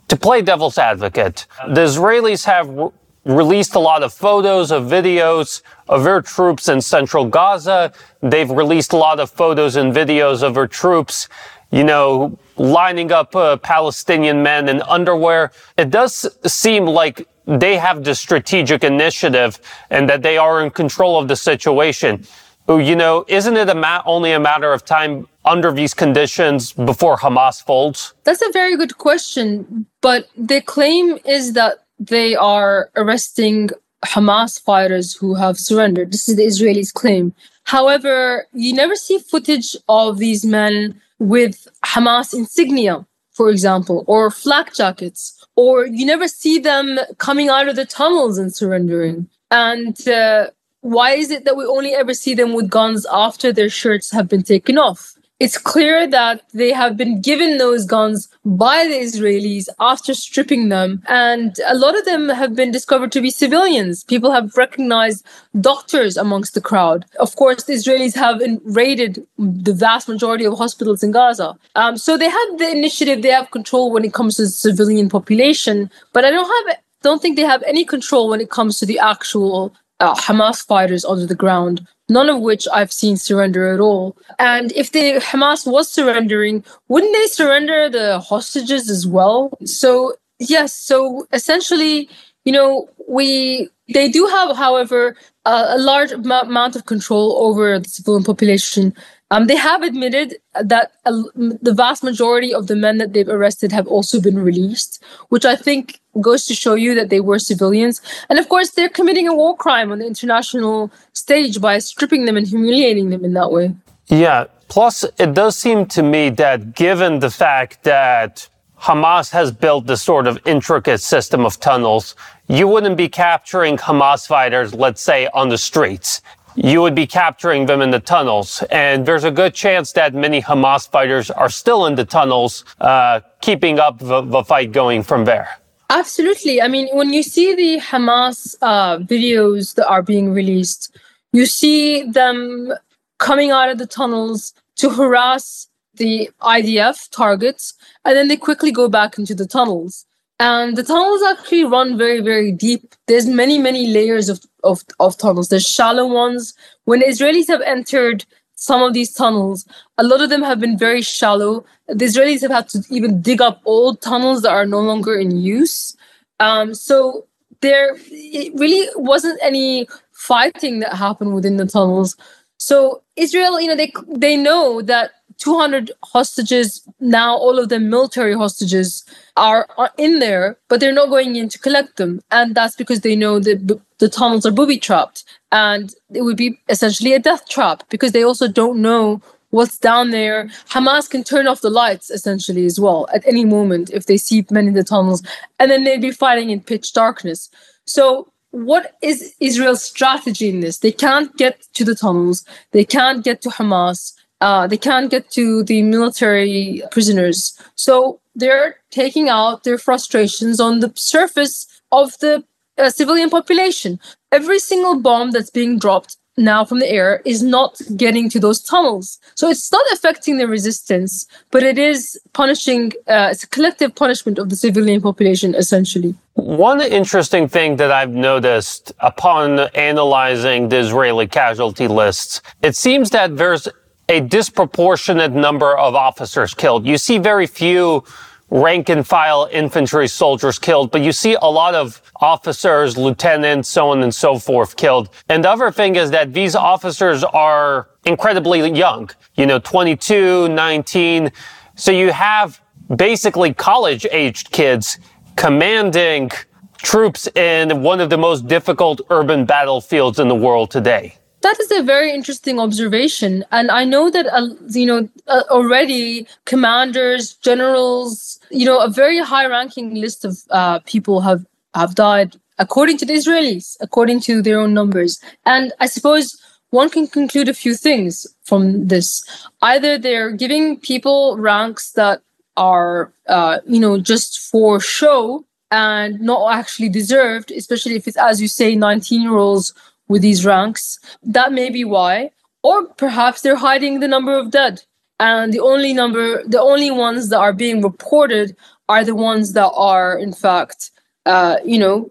to 0.09 0.17
play 0.17 0.43
devil's 0.43 0.79
advocate, 0.79 1.47
the 1.69 1.83
Israelis 1.83 2.45
have 2.45 2.93
released 3.25 3.75
a 3.75 3.79
lot 3.79 4.03
of 4.03 4.12
photos 4.12 4.71
of 4.71 4.85
videos 4.85 5.62
of 5.88 6.05
their 6.05 6.23
troops 6.23 6.69
in 6.69 6.81
central 6.81 7.27
Gaza. 7.27 7.93
They've 8.23 8.51
released 8.51 8.93
a 8.93 8.97
lot 8.97 9.21
of 9.21 9.31
photos 9.31 9.77
and 9.77 9.93
videos 9.93 10.43
of 10.43 10.55
their 10.55 10.67
troops, 10.67 11.29
you 11.71 11.85
know, 11.85 12.38
lining 12.57 13.12
up 13.12 13.37
uh, 13.37 13.59
Palestinian 13.59 14.43
men 14.43 14.69
in 14.69 14.81
underwear. 14.83 15.53
It 15.77 15.91
does 15.91 16.27
seem 16.47 16.87
like 16.87 17.29
they 17.47 17.77
have 17.77 18.03
the 18.03 18.14
strategic 18.14 18.83
initiative 18.83 19.61
and 19.91 20.09
that 20.09 20.23
they 20.23 20.38
are 20.38 20.62
in 20.62 20.71
control 20.71 21.19
of 21.19 21.29
the 21.29 21.37
situation. 21.37 22.27
You 22.69 22.97
know, 22.97 23.25
isn't 23.29 23.57
it 23.57 23.69
a 23.71 23.75
ma- 23.75 24.03
only 24.05 24.33
a 24.33 24.41
matter 24.41 24.73
of 24.73 24.85
time 24.85 25.27
under 25.49 25.73
these 25.73 25.95
conditions 25.95 26.73
before 26.73 27.17
Hamas 27.17 27.65
folds? 27.65 28.15
That's 28.25 28.43
a 28.43 28.53
very 28.53 28.77
good 28.77 28.99
question. 28.99 29.87
But 30.01 30.29
the 30.37 30.61
claim 30.61 31.19
is 31.25 31.55
that 31.55 31.85
they 31.99 32.37
are 32.37 32.91
arresting 32.95 33.71
Hamas 34.05 34.61
fighters 34.63 35.17
who 35.17 35.35
have 35.35 35.59
surrendered. 35.59 36.13
This 36.13 36.29
is 36.29 36.37
the 36.37 36.47
Israelis' 36.47 36.93
claim. 36.93 37.35
However, 37.65 38.47
you 38.53 38.73
never 38.73 38.95
see 38.95 39.19
footage 39.19 39.77
of 39.89 40.19
these 40.19 40.45
men 40.45 41.01
with 41.19 41.67
Hamas 41.85 42.33
insignia, 42.33 43.07
for 43.33 43.51
example, 43.51 44.05
or 44.07 44.31
flak 44.31 44.75
jackets, 44.75 45.45
or 45.57 45.87
you 45.87 46.07
never 46.07 46.29
see 46.29 46.59
them 46.61 46.99
coming 47.19 47.49
out 47.49 47.69
of 47.69 47.77
the 47.77 47.85
tunnels 47.85 48.39
and 48.39 48.55
surrendering. 48.55 49.29
And 49.51 49.97
uh, 50.09 50.51
why 50.81 51.13
is 51.13 51.31
it 51.31 51.45
that 51.45 51.57
we 51.57 51.65
only 51.65 51.95
ever 51.95 52.15
see 52.15 52.35
them 52.35 52.53
with 52.53 52.71
guns 52.71 53.07
after 53.11 53.53
their 53.53 53.69
shirts 53.69 54.13
have 54.13 54.29
been 54.29 54.45
taken 54.45 54.79
off? 54.79 55.15
It's 55.40 55.57
clear 55.57 56.07
that 56.09 56.42
they 56.53 56.72
have 56.72 56.96
been 56.96 57.20
given 57.20 57.59
those 57.59 57.85
guns 57.85 58.29
by 58.44 58.87
the 58.88 58.96
Israelis 58.96 59.68
after 59.79 60.12
stripping 60.12 60.68
them. 60.68 61.03
And 61.07 61.57
a 61.66 61.77
lot 61.77 61.96
of 61.96 62.05
them 62.05 62.29
have 62.29 62.57
been 62.57 62.72
discovered 62.72 63.12
to 63.12 63.20
be 63.20 63.31
civilians. 63.31 64.03
People 64.03 64.33
have 64.33 64.57
recognized 64.57 65.24
doctors 65.61 66.16
amongst 66.16 66.55
the 66.55 66.61
crowd. 66.61 67.05
Of 67.20 67.37
course, 67.37 67.62
the 67.62 67.74
Israelis 67.74 68.16
have 68.16 68.42
raided 68.64 69.24
the 69.38 69.74
vast 69.74 70.09
majority 70.09 70.44
of 70.44 70.59
hospitals 70.59 71.05
in 71.05 71.12
Gaza. 71.12 71.57
Um, 71.77 71.96
so 71.96 72.16
they 72.16 72.29
have 72.29 72.59
the 72.59 72.70
initiative, 72.70 73.22
they 73.22 73.31
have 73.31 73.53
control 73.53 73.92
when 73.92 74.05
it 74.05 74.12
comes 74.12 74.37
to 74.37 74.42
the 74.42 74.48
civilian 74.48 75.09
population. 75.09 75.88
But 76.12 76.24
I 76.24 76.31
don't 76.31 76.68
have 76.68 76.79
don't 77.03 77.22
think 77.22 77.37
they 77.37 77.42
have 77.42 77.62
any 77.62 77.85
control 77.85 78.29
when 78.29 78.40
it 78.40 78.51
comes 78.51 78.81
to 78.81 78.87
the 78.87 78.98
actual 78.98 79.72
uh, 80.01 80.14
Hamas 80.14 80.66
fighters 80.66 81.05
under 81.05 81.27
the 81.27 81.35
ground, 81.35 81.87
none 82.09 82.29
of 82.29 82.40
which 82.40 82.66
I've 82.73 82.92
seen 82.92 83.16
surrender 83.16 83.73
at 83.73 83.81
all. 83.81 84.16
And 84.38 84.73
if 84.73 84.92
the 84.92 85.14
Hamas 85.21 85.71
was 85.71 85.88
surrendering, 85.88 86.64
wouldn't 86.88 87.14
they 87.14 87.27
surrender 87.27 87.88
the 87.88 88.21
hostages 88.21 88.90
as 88.90 89.07
well? 89.07 89.51
So 89.64 90.14
yes, 90.38 90.73
so 90.75 91.27
essentially, 91.33 92.09
you 92.44 92.53
know, 92.53 92.88
we 93.09 93.68
they 93.92 94.09
do 94.09 94.27
have, 94.27 94.57
however, 94.57 95.16
a 95.44 95.79
large 95.79 96.12
amount 96.12 96.77
of 96.77 96.85
control 96.85 97.38
over 97.40 97.79
the 97.79 97.88
civilian 97.88 98.25
population. 98.25 98.94
Um, 99.31 99.47
they 99.47 99.57
have 99.57 99.83
admitted 99.83 100.37
that 100.55 100.93
the 101.05 101.75
vast 101.77 102.03
majority 102.03 102.55
of 102.55 102.67
the 102.67 102.77
men 102.77 102.97
that 102.99 103.12
they've 103.12 103.29
arrested 103.29 103.73
have 103.73 103.87
also 103.87 104.21
been 104.21 104.38
released, 104.38 105.03
which 105.29 105.45
I 105.45 105.55
think 105.55 106.01
goes 106.21 106.47
to 106.47 106.55
show 106.55 106.75
you 106.75 106.95
that 106.95 107.11
they 107.11 107.21
were 107.21 107.38
civilians. 107.38 108.01
And 108.31 108.38
of 108.38 108.49
course, 108.49 108.71
they're 108.71 108.88
committing 108.88 109.29
a 109.29 109.35
war 109.35 109.55
crime 109.55 109.93
on 109.93 109.99
the 109.99 110.07
international 110.07 110.91
stage 111.12 111.61
by 111.61 111.79
stripping 111.79 112.25
them 112.25 112.37
and 112.38 112.47
humiliating 112.47 113.11
them 113.11 113.25
in 113.25 113.35
that 113.35 113.53
way. 113.53 113.75
Yeah. 114.07 114.47
Plus, 114.69 115.05
it 115.19 115.35
does 115.35 115.57
seem 115.57 115.87
to 115.87 116.03
me 116.03 116.31
that 116.31 116.75
given 116.75 117.21
the 117.21 117.31
fact 117.31 117.83
that 117.85 118.49
Hamas 118.81 119.31
has 119.31 119.51
built 119.51 119.87
this 119.87 120.03
sort 120.03 120.27
of 120.27 120.38
intricate 120.47 121.01
system 121.01 121.45
of 121.45 121.59
tunnels, 121.59 122.14
you 122.49 122.69
wouldn't 122.69 122.97
be 122.97 123.09
capturing 123.09 123.77
Hamas 123.77 124.27
fighters, 124.27 124.75
let's 124.75 125.03
say, 125.03 125.27
on 125.35 125.49
the 125.49 125.59
streets. 125.59 126.23
You 126.61 126.83
would 126.83 126.97
be 126.97 127.07
capturing 127.07 127.66
them 127.66 127.81
in 127.81 127.92
the 127.92 128.01
tunnels. 128.01 128.64
And 128.73 129.07
there's 129.07 129.23
a 129.23 129.31
good 129.31 129.55
chance 129.55 129.92
that 129.92 130.12
many 130.12 130.42
Hamas 130.42 130.90
fighters 130.90 131.31
are 131.31 131.49
still 131.49 131.87
in 131.87 131.94
the 131.94 132.05
tunnels, 132.05 132.64
uh, 132.81 133.21
keeping 133.40 133.79
up 133.79 134.01
the, 134.01 134.23
the 134.23 134.42
fight 134.42 134.73
going 134.73 135.05
from 135.05 135.25
there. 135.25 135.49
Absolutely. 135.88 136.61
I 136.61 136.66
mean, 136.66 136.88
when 136.92 137.12
you 137.12 137.23
see 137.23 137.55
the 137.55 137.81
Hamas 137.81 138.57
uh, 138.61 138.99
videos 138.99 139.77
that 139.77 139.87
are 139.87 140.03
being 140.03 140.35
released, 140.35 140.99
you 141.33 141.47
see 141.47 142.03
them 142.03 142.73
coming 143.18 143.53
out 143.53 143.71
of 143.71 143.79
the 143.79 143.87
tunnels 143.87 144.53
to 144.77 144.90
harass 144.90 145.68
the 145.94 146.29
IDF 146.42 147.09
targets, 147.11 147.75
and 148.05 148.16
then 148.16 148.27
they 148.27 148.37
quickly 148.37 148.73
go 148.73 148.88
back 148.88 149.16
into 149.16 149.35
the 149.35 149.47
tunnels. 149.47 150.07
And 150.40 150.77
the 150.77 150.85
tunnels 150.85 151.22
actually 151.22 151.64
run 151.64 151.98
very, 151.98 152.20
very 152.20 152.53
deep. 152.53 152.94
There's 153.07 153.27
many, 153.27 153.59
many 153.59 153.88
layers 153.88 154.29
of, 154.29 154.40
of, 154.62 154.85
of 155.01 155.18
tunnels. 155.18 155.48
There's 155.48 155.68
shallow 155.68 156.07
ones. 156.07 156.55
When 156.85 157.03
Israelis 157.03 157.48
have 157.48 157.61
entered 157.62 158.24
some 158.55 158.83
of 158.83 158.92
these 158.92 159.12
tunnels, 159.12 159.66
a 159.98 160.05
lot 160.05 160.20
of 160.20 160.31
them 160.31 160.42
have 160.42 160.61
been 160.61 160.79
very 160.79 161.03
shallow. 161.03 161.64
The 161.88 162.05
Israelis 162.05 162.42
have 162.42 162.53
had 162.53 162.68
to 162.70 162.85
even 162.90 163.20
dig 163.20 163.40
up 163.40 163.61
old 163.64 164.01
tunnels 164.01 164.42
that 164.42 164.53
are 164.53 164.66
no 164.66 164.81
longer 164.81 165.18
in 165.18 165.40
use. 165.40 165.96
Um, 166.38 166.72
so 166.74 167.27
there 167.61 167.96
it 168.11 168.53
really 168.55 168.88
wasn't 168.94 169.40
any 169.42 169.88
fighting 170.12 170.81
that 170.81 170.94
happened 170.94 171.35
within 171.35 171.57
the 171.57 171.66
tunnels. 171.66 172.16
So 172.59 173.03
Israel, 173.16 173.61
you 173.61 173.68
know, 173.68 173.77
they 173.77 173.92
they 174.09 174.37
know 174.37 174.83
that 174.83 175.12
200 175.38 175.90
hostages 176.05 176.87
now, 177.01 177.37
all 177.37 177.59
of 177.59 177.68
them 177.68 177.88
military 177.88 178.35
hostages, 178.35 179.05
are, 179.37 179.66
are 179.77 179.90
in 179.96 180.18
there, 180.18 180.59
but 180.68 180.81
they're 180.81 180.92
not 180.92 181.11
going 181.11 181.37
in 181.37 181.48
to 181.48 181.59
collect 181.59 181.96
them, 181.96 182.20
and 182.31 182.55
that's 182.55 182.77
because 182.77 183.01
they 183.01 183.16
know 183.16 183.38
that 183.38 183.81
the 183.98 184.09
tunnels 184.09 184.46
are 184.46 184.53
booby 184.53 184.79
trapped 184.79 185.24
and 185.53 185.94
it 186.12 186.22
would 186.22 186.37
be 186.37 186.59
essentially 186.68 187.12
a 187.14 187.18
death 187.18 187.48
trap 187.48 187.83
because 187.88 188.12
they 188.12 188.22
also 188.22 188.48
don't 188.48 188.81
know 188.81 189.20
what's 189.51 189.79
down 189.79 190.11
there. 190.11 190.44
Hamas 190.68 191.09
can 191.09 191.24
turn 191.24 191.46
off 191.46 191.62
the 191.62 191.70
lights 191.70 192.11
essentially 192.11 192.66
as 192.66 192.79
well 192.79 193.09
at 193.14 193.27
any 193.27 193.44
moment 193.44 193.90
if 193.90 194.07
they 194.07 194.16
see 194.16 194.44
men 194.51 194.68
in 194.68 194.74
the 194.74 194.85
tunnels, 194.85 195.22
and 195.59 195.70
then 195.70 195.85
they'd 195.85 196.03
be 196.03 196.11
fighting 196.11 196.51
in 196.51 196.61
pitch 196.61 196.92
darkness. 196.92 197.51
So, 197.87 198.33
what 198.51 198.96
is 199.03 199.35
Israel's 199.40 199.83
strategy 199.83 200.48
in 200.48 200.61
this? 200.61 200.79
They 200.79 200.92
can't 200.92 201.35
get 201.37 201.66
to 201.74 201.85
the 201.85 201.94
tunnels, 201.94 202.44
they 202.72 202.85
can't 202.85 203.24
get 203.24 203.42
to 203.42 203.48
Hamas, 203.48 204.14
uh, 204.40 204.66
they 204.66 204.77
can't 204.77 205.11
get 205.11 205.31
to 205.33 205.62
the 205.64 205.83
military 205.83 206.83
prisoners. 206.90 207.59
So, 207.74 208.20
they're 208.38 208.77
taking 208.90 209.29
out 209.29 209.64
their 209.64 209.79
frustrations 209.79 210.61
on 210.61 210.79
the 210.81 210.92
surface 210.94 211.66
of 211.90 212.16
the 212.20 212.44
uh, 212.79 212.90
civilian 212.90 213.31
population. 213.31 213.98
Every 214.31 214.61
single 214.61 215.01
bomb 215.01 215.33
that's 215.33 215.51
being 215.51 215.79
dropped 215.79 216.16
now 216.38 216.64
from 216.64 216.79
the 216.79 216.88
air 216.88 217.20
is 217.24 217.42
not 217.42 217.81
getting 217.96 218.31
to 218.31 218.38
those 218.38 218.61
tunnels. 218.61 219.18
So 219.35 219.48
it's 219.48 219.70
not 219.72 219.85
affecting 219.92 220.38
the 220.38 220.46
resistance, 220.46 221.27
but 221.51 221.62
it 221.62 221.79
is 221.79 222.18
punishing, 222.33 222.92
uh, 223.09 223.31
it's 223.33 223.42
a 223.42 223.48
collective 223.48 223.94
punishment 223.94 224.38
of 224.38 224.48
the 224.48 224.57
civilian 224.57 225.01
population, 225.01 225.55
essentially. 225.55 226.14
One 226.35 226.81
interesting 226.81 227.48
thing 227.48 227.77
that 227.77 227.90
I've 227.90 228.12
noticed 228.12 228.92
upon 229.01 229.59
analyzing 229.74 230.68
the 230.68 230.79
Israeli 230.79 231.27
casualty 231.27 231.88
lists, 231.88 232.40
it 232.62 232.77
seems 232.77 233.11
that 233.11 233.37
there's 233.37 233.66
a 234.09 234.21
disproportionate 234.21 235.33
number 235.33 235.77
of 235.77 235.94
officers 235.94 236.55
killed. 236.55 236.87
You 236.87 236.97
see 236.99 237.18
very 237.18 237.47
few 237.47 238.05
rank 238.51 238.88
and 238.88 239.07
file 239.07 239.49
infantry 239.53 240.09
soldiers 240.09 240.59
killed, 240.59 240.90
but 240.90 241.03
you 241.03 241.12
see 241.12 241.35
a 241.35 241.47
lot 241.51 241.75
of 241.75 242.01
officers, 242.16 242.97
lieutenants, 242.97 243.68
so 243.68 243.90
on 243.90 244.03
and 244.03 244.14
so 244.14 244.38
forth 244.38 244.77
killed. 244.77 245.11
And 245.29 245.44
the 245.44 245.51
other 245.51 245.71
thing 245.71 245.97
is 245.97 246.11
that 246.12 246.33
these 246.33 246.55
officers 246.55 247.23
are 247.23 247.90
incredibly 248.07 248.71
young, 248.71 249.11
you 249.35 249.44
know, 249.44 249.59
22, 249.59 250.49
19. 250.49 251.31
So 251.75 251.92
you 251.92 252.11
have 252.11 252.61
basically 252.97 253.53
college 253.53 254.07
aged 254.11 254.51
kids 254.51 254.99
commanding 255.37 256.31
troops 256.79 257.29
in 257.35 257.83
one 257.83 258.01
of 258.01 258.09
the 258.09 258.16
most 258.16 258.49
difficult 258.49 259.03
urban 259.11 259.44
battlefields 259.44 260.18
in 260.18 260.29
the 260.29 260.35
world 260.35 260.71
today. 260.71 261.18
That 261.42 261.61
is 261.61 261.70
a 261.70 261.83
very 261.83 262.12
interesting 262.12 262.59
observation, 262.59 263.44
and 263.53 263.70
I 263.70 263.85
know 263.85 264.11
that 264.11 264.27
uh, 264.27 264.48
you 264.68 264.87
know 264.87 265.09
uh, 265.29 265.44
already 265.51 266.27
commanders, 266.46 267.35
generals, 267.35 268.40
you 268.51 268.66
know, 268.66 268.81
a 268.81 268.90
very 268.90 269.20
high-ranking 269.20 269.94
list 269.94 270.24
of 270.24 270.38
uh, 270.51 270.81
people 270.81 271.20
have 271.20 271.46
have 271.74 271.94
died 271.94 272.37
according 272.59 272.98
to 272.98 273.07
the 273.07 273.14
Israelis, 273.14 273.77
according 273.81 274.20
to 274.20 274.42
their 274.42 274.59
own 274.59 274.74
numbers. 274.74 275.20
And 275.46 275.72
I 275.79 275.87
suppose 275.87 276.37
one 276.70 276.90
can 276.90 277.07
conclude 277.07 277.48
a 277.48 277.55
few 277.55 277.74
things 277.74 278.27
from 278.42 278.88
this. 278.88 279.22
Either 279.62 279.96
they're 279.96 280.33
giving 280.33 280.79
people 280.79 281.37
ranks 281.38 281.92
that 281.92 282.20
are, 282.57 283.12
uh, 283.29 283.61
you 283.66 283.81
know, 283.81 283.98
just 283.98 284.40
for 284.40 284.81
show 284.81 285.44
and 285.70 286.20
not 286.20 286.53
actually 286.53 286.88
deserved, 286.88 287.51
especially 287.53 287.94
if 287.94 288.09
it's, 288.09 288.16
as 288.16 288.40
you 288.42 288.48
say, 288.48 288.74
19 288.74 289.22
year 289.22 289.37
olds 289.37 289.72
with 290.09 290.23
these 290.23 290.44
ranks. 290.44 290.99
That 291.23 291.53
may 291.53 291.71
be 291.71 291.85
why. 291.85 292.31
Or 292.62 292.87
perhaps 292.87 293.42
they're 293.42 293.57
hiding 293.57 294.01
the 294.01 294.09
number 294.09 294.37
of 294.37 294.51
dead. 294.51 294.83
And 295.21 295.53
the 295.53 295.61
only 295.61 295.92
number, 295.92 296.42
the 296.44 296.61
only 296.61 296.90
ones 296.90 297.29
that 297.29 297.38
are 297.38 297.53
being 297.53 297.83
reported 297.83 298.57
are 298.88 299.05
the 299.05 299.14
ones 299.14 299.53
that 299.53 299.71
are, 299.75 300.18
in 300.18 300.33
fact, 300.33 300.90
uh, 301.27 301.57
you 301.64 301.79
know, 301.79 302.11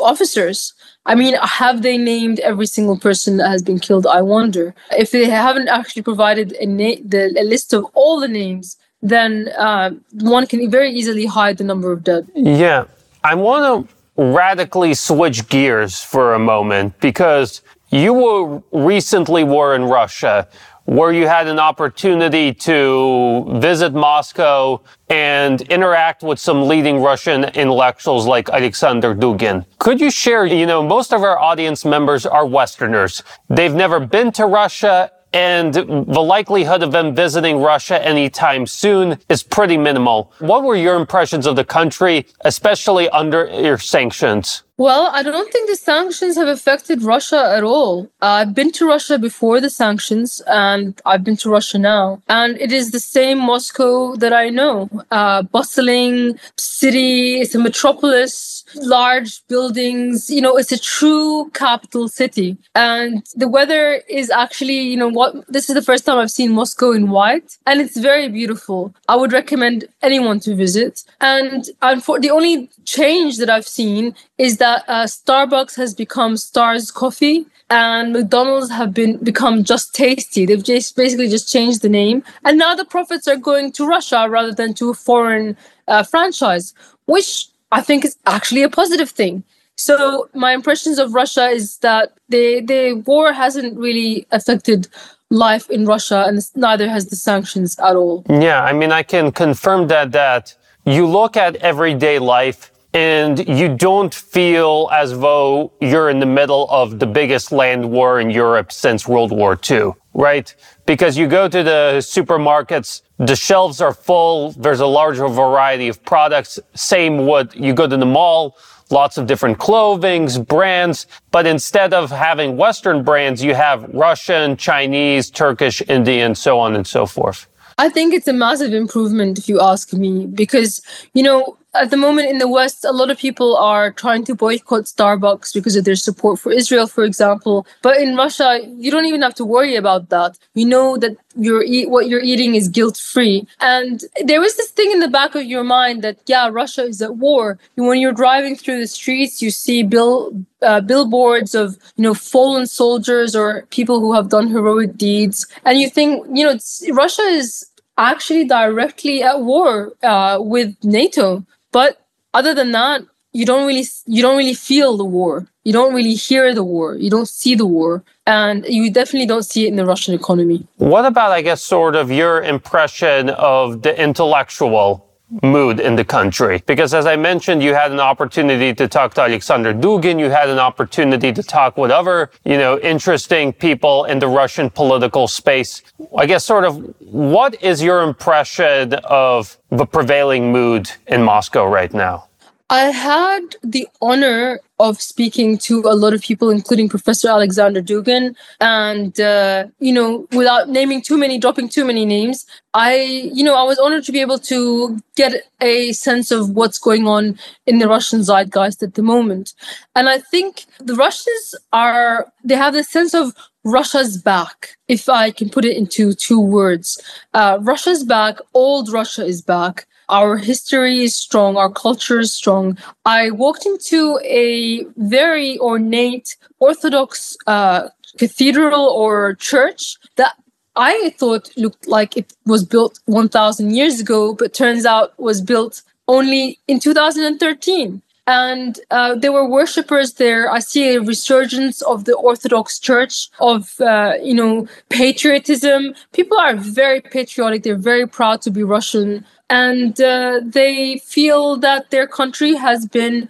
officers. 0.00 0.72
I 1.06 1.14
mean, 1.14 1.34
have 1.40 1.82
they 1.82 1.98
named 1.98 2.40
every 2.40 2.66
single 2.66 2.98
person 2.98 3.36
that 3.36 3.48
has 3.48 3.62
been 3.62 3.78
killed? 3.78 4.06
I 4.06 4.22
wonder. 4.22 4.74
If 4.96 5.10
they 5.10 5.26
haven't 5.26 5.68
actually 5.68 6.02
provided 6.02 6.52
a, 6.52 6.66
na- 6.66 7.02
the, 7.04 7.34
a 7.38 7.44
list 7.44 7.72
of 7.72 7.84
all 7.94 8.20
the 8.20 8.28
names, 8.28 8.76
then 9.02 9.48
uh, 9.56 9.90
one 10.12 10.46
can 10.46 10.70
very 10.70 10.90
easily 10.90 11.26
hide 11.26 11.58
the 11.58 11.64
number 11.64 11.92
of 11.92 12.02
dead. 12.02 12.28
Yeah. 12.34 12.84
I 13.22 13.34
want 13.34 13.88
to 13.88 13.95
radically 14.16 14.94
switch 14.94 15.48
gears 15.48 16.02
for 16.02 16.34
a 16.34 16.38
moment 16.38 16.98
because 17.00 17.62
you 17.90 18.12
were 18.12 18.62
recently 18.72 19.44
were 19.44 19.74
in 19.74 19.84
Russia 19.84 20.48
where 20.86 21.12
you 21.12 21.26
had 21.26 21.48
an 21.48 21.58
opportunity 21.58 22.54
to 22.54 23.44
visit 23.58 23.92
Moscow 23.92 24.80
and 25.10 25.62
interact 25.62 26.22
with 26.22 26.38
some 26.38 26.68
leading 26.68 27.02
Russian 27.02 27.44
intellectuals 27.44 28.26
like 28.26 28.48
Alexander 28.50 29.12
Dugin. 29.14 29.66
Could 29.78 30.00
you 30.00 30.12
share, 30.12 30.46
you 30.46 30.64
know, 30.64 30.82
most 30.82 31.12
of 31.12 31.22
our 31.22 31.38
audience 31.40 31.84
members 31.84 32.24
are 32.24 32.46
Westerners. 32.46 33.24
They've 33.48 33.74
never 33.74 33.98
been 33.98 34.30
to 34.32 34.46
Russia 34.46 35.10
and 35.32 35.74
the 35.74 36.20
likelihood 36.20 36.82
of 36.82 36.92
them 36.92 37.14
visiting 37.14 37.58
Russia 37.58 38.04
anytime 38.04 38.66
soon 38.66 39.18
is 39.28 39.42
pretty 39.42 39.76
minimal. 39.76 40.32
What 40.38 40.64
were 40.64 40.76
your 40.76 40.96
impressions 40.96 41.46
of 41.46 41.56
the 41.56 41.64
country, 41.64 42.26
especially 42.40 43.08
under 43.10 43.46
your 43.46 43.78
sanctions? 43.78 44.62
Well, 44.78 45.08
I 45.10 45.22
don't 45.22 45.50
think 45.50 45.70
the 45.70 45.76
sanctions 45.76 46.36
have 46.36 46.48
affected 46.48 47.02
Russia 47.02 47.54
at 47.56 47.64
all. 47.64 48.10
Uh, 48.20 48.26
I've 48.40 48.54
been 48.54 48.72
to 48.72 48.86
Russia 48.86 49.18
before 49.18 49.58
the 49.58 49.70
sanctions, 49.70 50.42
and 50.46 51.00
I've 51.06 51.24
been 51.24 51.38
to 51.38 51.48
Russia 51.48 51.78
now. 51.78 52.20
And 52.28 52.60
it 52.60 52.72
is 52.72 52.90
the 52.90 53.00
same 53.00 53.38
Moscow 53.38 54.16
that 54.16 54.34
I 54.34 54.50
know. 54.50 54.90
Uh, 55.10 55.42
bustling 55.42 56.38
city, 56.58 57.40
it's 57.40 57.54
a 57.54 57.58
metropolis, 57.58 58.55
large 58.74 59.46
buildings, 59.48 60.30
you 60.30 60.40
know, 60.40 60.56
it's 60.56 60.72
a 60.72 60.78
true 60.78 61.50
capital 61.54 62.08
city. 62.08 62.56
And 62.74 63.24
the 63.34 63.48
weather 63.48 64.02
is 64.08 64.30
actually, 64.30 64.80
you 64.80 64.96
know, 64.96 65.08
what 65.08 65.46
this 65.48 65.68
is 65.68 65.74
the 65.74 65.82
first 65.82 66.04
time 66.04 66.18
I've 66.18 66.30
seen 66.30 66.52
Moscow 66.52 66.92
in 66.92 67.10
white, 67.10 67.58
and 67.66 67.80
it's 67.80 67.96
very 67.96 68.28
beautiful. 68.28 68.94
I 69.08 69.16
would 69.16 69.32
recommend 69.32 69.86
anyone 70.02 70.40
to 70.40 70.54
visit. 70.54 71.04
And, 71.20 71.68
for 72.02 72.20
the 72.20 72.30
only 72.30 72.68
change 72.84 73.38
that 73.38 73.48
I've 73.48 73.66
seen 73.66 74.14
is 74.38 74.58
that 74.58 74.84
uh, 74.88 75.04
Starbucks 75.04 75.76
has 75.76 75.94
become 75.94 76.36
Stars 76.36 76.90
Coffee 76.90 77.46
and 77.70 78.12
McDonald's 78.12 78.70
have 78.70 78.94
been 78.94 79.16
become 79.18 79.64
Just 79.64 79.94
Tasty. 79.94 80.46
They've 80.46 80.62
just 80.62 80.96
basically 80.96 81.28
just 81.28 81.50
changed 81.50 81.82
the 81.82 81.88
name, 81.88 82.22
and 82.44 82.58
now 82.58 82.74
the 82.74 82.84
profits 82.84 83.26
are 83.26 83.36
going 83.36 83.72
to 83.72 83.86
Russia 83.86 84.26
rather 84.28 84.52
than 84.52 84.74
to 84.74 84.90
a 84.90 84.94
foreign 84.94 85.56
uh, 85.88 86.02
franchise, 86.02 86.74
which 87.06 87.48
I 87.72 87.80
think 87.82 88.04
it's 88.04 88.16
actually 88.26 88.62
a 88.62 88.68
positive 88.68 89.10
thing. 89.10 89.44
So 89.76 90.28
my 90.34 90.52
impressions 90.52 90.98
of 90.98 91.14
Russia 91.14 91.48
is 91.48 91.78
that 91.78 92.16
the 92.28 92.60
the 92.60 93.02
war 93.06 93.32
hasn't 93.32 93.78
really 93.78 94.26
affected 94.30 94.88
life 95.30 95.68
in 95.70 95.86
Russia, 95.86 96.24
and 96.26 96.40
neither 96.54 96.88
has 96.88 97.06
the 97.08 97.16
sanctions 97.16 97.78
at 97.78 97.96
all. 97.96 98.24
Yeah, 98.28 98.62
I 98.62 98.72
mean, 98.72 98.92
I 98.92 99.02
can 99.02 99.32
confirm 99.32 99.88
that 99.88 100.12
that 100.12 100.56
you 100.84 101.06
look 101.06 101.36
at 101.36 101.56
everyday 101.56 102.18
life 102.18 102.70
and 102.94 103.46
you 103.46 103.68
don't 103.76 104.14
feel 104.14 104.88
as 104.92 105.18
though 105.18 105.70
you're 105.80 106.08
in 106.08 106.20
the 106.20 106.26
middle 106.40 106.66
of 106.70 106.98
the 106.98 107.06
biggest 107.06 107.52
land 107.52 107.90
war 107.90 108.20
in 108.20 108.30
Europe 108.30 108.72
since 108.72 109.06
World 109.06 109.32
War 109.32 109.58
II, 109.68 109.92
right? 110.14 110.54
Because 110.86 111.18
you 111.18 111.26
go 111.26 111.48
to 111.48 111.62
the 111.62 111.98
supermarkets, 111.98 113.02
the 113.18 113.34
shelves 113.34 113.80
are 113.80 113.92
full, 113.92 114.52
there's 114.52 114.80
a 114.80 114.86
larger 114.86 115.26
variety 115.28 115.88
of 115.88 116.02
products. 116.04 116.60
Same 116.74 117.26
with 117.26 117.54
you 117.56 117.74
go 117.74 117.88
to 117.88 117.96
the 117.96 118.06
mall, 118.06 118.56
lots 118.90 119.18
of 119.18 119.26
different 119.26 119.58
clothings, 119.58 120.38
brands, 120.38 121.08
but 121.32 121.44
instead 121.44 121.92
of 121.92 122.10
having 122.10 122.56
Western 122.56 123.02
brands, 123.02 123.42
you 123.42 123.52
have 123.54 123.82
Russian, 123.92 124.56
Chinese, 124.56 125.28
Turkish, 125.28 125.82
Indian, 125.88 126.36
so 126.36 126.60
on 126.60 126.76
and 126.76 126.86
so 126.86 127.04
forth. 127.04 127.48
I 127.78 127.88
think 127.88 128.14
it's 128.14 128.28
a 128.28 128.32
massive 128.32 128.72
improvement 128.72 129.38
if 129.38 129.48
you 129.48 129.60
ask 129.60 129.92
me, 129.92 130.26
because, 130.26 130.80
you 131.14 131.22
know, 131.22 131.58
at 131.76 131.90
the 131.90 131.96
moment 131.96 132.30
in 132.30 132.38
the 132.38 132.48
West, 132.48 132.84
a 132.84 132.92
lot 132.92 133.10
of 133.10 133.18
people 133.18 133.56
are 133.56 133.92
trying 133.92 134.24
to 134.24 134.34
boycott 134.34 134.84
Starbucks 134.84 135.54
because 135.54 135.76
of 135.76 135.84
their 135.84 135.96
support 135.96 136.38
for 136.38 136.52
Israel, 136.52 136.86
for 136.86 137.04
example. 137.04 137.66
But 137.82 138.00
in 138.00 138.16
Russia, 138.16 138.60
you 138.76 138.90
don't 138.90 139.06
even 139.06 139.22
have 139.22 139.34
to 139.36 139.44
worry 139.44 139.76
about 139.76 140.08
that. 140.10 140.38
You 140.54 140.66
know 140.66 140.96
that 140.98 141.16
you're 141.36 141.62
eat 141.62 141.90
what 141.90 142.08
you're 142.08 142.22
eating 142.22 142.54
is 142.54 142.68
guilt 142.68 142.96
free. 142.96 143.46
And 143.60 144.02
there 144.24 144.42
is 144.42 144.56
this 144.56 144.70
thing 144.70 144.90
in 144.92 145.00
the 145.00 145.08
back 145.08 145.34
of 145.34 145.44
your 145.44 145.64
mind 145.64 146.02
that 146.02 146.18
yeah, 146.26 146.48
Russia 146.48 146.84
is 146.84 147.02
at 147.02 147.16
war. 147.16 147.58
When 147.74 148.00
you're 148.00 148.12
driving 148.12 148.56
through 148.56 148.80
the 148.80 148.86
streets, 148.86 149.42
you 149.42 149.50
see 149.50 149.82
bill 149.82 150.32
uh, 150.62 150.80
billboards 150.80 151.54
of 151.54 151.76
you 151.96 152.02
know 152.02 152.14
fallen 152.14 152.66
soldiers 152.66 153.36
or 153.36 153.66
people 153.70 154.00
who 154.00 154.12
have 154.14 154.28
done 154.28 154.48
heroic 154.48 154.96
deeds, 154.96 155.46
and 155.64 155.78
you 155.78 155.90
think 155.90 156.26
you 156.32 156.44
know 156.44 156.58
Russia 156.92 157.22
is 157.22 157.66
actually 157.98 158.44
directly 158.44 159.22
at 159.22 159.40
war 159.40 159.92
uh, 160.02 160.38
with 160.40 160.74
NATO. 160.82 161.44
But 161.76 162.00
other 162.32 162.54
than 162.54 162.72
that, 162.72 163.02
you 163.34 163.44
don't 163.44 163.66
really 163.66 163.84
you 164.06 164.22
don't 164.22 164.38
really 164.38 164.54
feel 164.54 164.96
the 164.96 165.04
war. 165.04 165.46
You 165.62 165.74
don't 165.74 165.92
really 165.92 166.14
hear 166.14 166.54
the 166.54 166.64
war. 166.64 166.94
You 166.94 167.10
don't 167.10 167.28
see 167.28 167.54
the 167.54 167.66
war, 167.66 168.02
and 168.26 168.64
you 168.66 168.90
definitely 168.90 169.26
don't 169.26 169.44
see 169.44 169.66
it 169.66 169.68
in 169.68 169.76
the 169.76 169.84
Russian 169.84 170.14
economy. 170.14 170.66
What 170.76 171.04
about, 171.04 171.32
I 171.32 171.42
guess, 171.42 171.62
sort 171.62 171.94
of 171.94 172.10
your 172.10 172.42
impression 172.42 173.28
of 173.28 173.82
the 173.82 173.92
intellectual 174.02 175.05
mood 175.42 175.80
in 175.80 175.96
the 175.96 176.04
country. 176.04 176.62
Because 176.66 176.94
as 176.94 177.06
I 177.06 177.16
mentioned, 177.16 177.62
you 177.62 177.74
had 177.74 177.92
an 177.92 178.00
opportunity 178.00 178.72
to 178.74 178.88
talk 178.88 179.14
to 179.14 179.22
Alexander 179.22 179.74
Dugin. 179.74 180.18
You 180.18 180.30
had 180.30 180.48
an 180.48 180.58
opportunity 180.58 181.32
to 181.32 181.42
talk 181.42 181.76
with 181.76 181.90
other, 181.90 182.30
you 182.44 182.58
know, 182.58 182.78
interesting 182.78 183.52
people 183.52 184.04
in 184.04 184.18
the 184.18 184.28
Russian 184.28 184.70
political 184.70 185.26
space. 185.26 185.82
I 186.16 186.26
guess 186.26 186.44
sort 186.44 186.64
of 186.64 186.94
what 187.00 187.60
is 187.62 187.82
your 187.82 188.02
impression 188.02 188.94
of 189.04 189.58
the 189.70 189.86
prevailing 189.86 190.52
mood 190.52 190.90
in 191.08 191.22
Moscow 191.22 191.66
right 191.66 191.92
now? 191.92 192.28
I 192.68 192.86
had 192.86 193.56
the 193.62 193.86
honor 194.02 194.60
of 194.80 195.00
speaking 195.00 195.56
to 195.56 195.80
a 195.86 195.94
lot 195.94 196.12
of 196.12 196.20
people, 196.20 196.50
including 196.50 196.88
Professor 196.88 197.28
Alexander 197.28 197.80
Dugin. 197.80 198.34
And, 198.60 199.18
uh, 199.20 199.66
you 199.78 199.92
know, 199.92 200.26
without 200.32 200.68
naming 200.68 201.00
too 201.00 201.16
many, 201.16 201.38
dropping 201.38 201.68
too 201.68 201.84
many 201.84 202.04
names, 202.04 202.44
I, 202.74 202.96
you 203.32 203.44
know, 203.44 203.54
I 203.54 203.62
was 203.62 203.78
honored 203.78 204.04
to 204.04 204.12
be 204.12 204.20
able 204.20 204.38
to 204.40 204.98
get 205.14 205.44
a 205.60 205.92
sense 205.92 206.30
of 206.30 206.50
what's 206.50 206.78
going 206.78 207.06
on 207.06 207.38
in 207.66 207.78
the 207.78 207.88
Russian 207.88 208.20
zeitgeist 208.20 208.82
at 208.82 208.94
the 208.94 209.02
moment. 209.02 209.54
And 209.94 210.08
I 210.08 210.18
think 210.18 210.66
the 210.78 210.96
Russians 210.96 211.54
are, 211.72 212.26
they 212.44 212.56
have 212.56 212.74
this 212.74 212.88
sense 212.88 213.14
of 213.14 213.32
Russia's 213.64 214.20
back, 214.20 214.76
if 214.88 215.08
I 215.08 215.30
can 215.30 215.50
put 215.50 215.64
it 215.64 215.76
into 215.76 216.14
two 216.14 216.40
words. 216.40 217.00
Uh, 217.32 217.58
Russia's 217.60 218.04
back, 218.04 218.38
old 218.54 218.92
Russia 218.92 219.24
is 219.24 219.40
back. 219.40 219.86
Our 220.08 220.36
history 220.36 221.02
is 221.04 221.14
strong, 221.16 221.56
our 221.56 221.70
culture 221.70 222.20
is 222.20 222.32
strong. 222.32 222.78
I 223.04 223.30
walked 223.30 223.66
into 223.66 224.18
a 224.24 224.84
very 224.96 225.58
ornate 225.58 226.36
Orthodox 226.60 227.36
uh, 227.46 227.88
cathedral 228.18 228.86
or 228.88 229.34
church 229.34 229.96
that 230.16 230.34
I 230.76 231.14
thought 231.18 231.50
looked 231.56 231.88
like 231.88 232.16
it 232.16 232.32
was 232.44 232.64
built 232.64 233.00
1,000 233.06 233.74
years 233.74 234.00
ago, 234.00 234.34
but 234.34 234.54
turns 234.54 234.84
out 234.84 235.18
was 235.18 235.40
built 235.40 235.82
only 236.06 236.58
in 236.68 236.78
2013 236.78 238.02
and 238.26 238.80
uh, 238.90 239.14
there 239.14 239.32
were 239.32 239.48
worshippers 239.48 240.14
there. 240.14 240.50
I 240.50 240.58
see 240.58 240.94
a 240.94 241.00
resurgence 241.00 241.80
of 241.82 242.04
the 242.04 242.14
Orthodox 242.14 242.78
Church, 242.78 243.28
of 243.40 243.80
uh, 243.80 244.14
you 244.22 244.34
know 244.34 244.66
patriotism. 244.88 245.94
People 246.12 246.38
are 246.38 246.56
very 246.56 247.00
patriotic. 247.00 247.62
They're 247.62 247.76
very 247.76 248.06
proud 248.06 248.42
to 248.42 248.50
be 248.50 248.62
Russian, 248.62 249.24
and 249.48 250.00
uh, 250.00 250.40
they 250.44 250.98
feel 250.98 251.56
that 251.56 251.90
their 251.90 252.06
country 252.06 252.54
has 252.54 252.86
been 252.86 253.28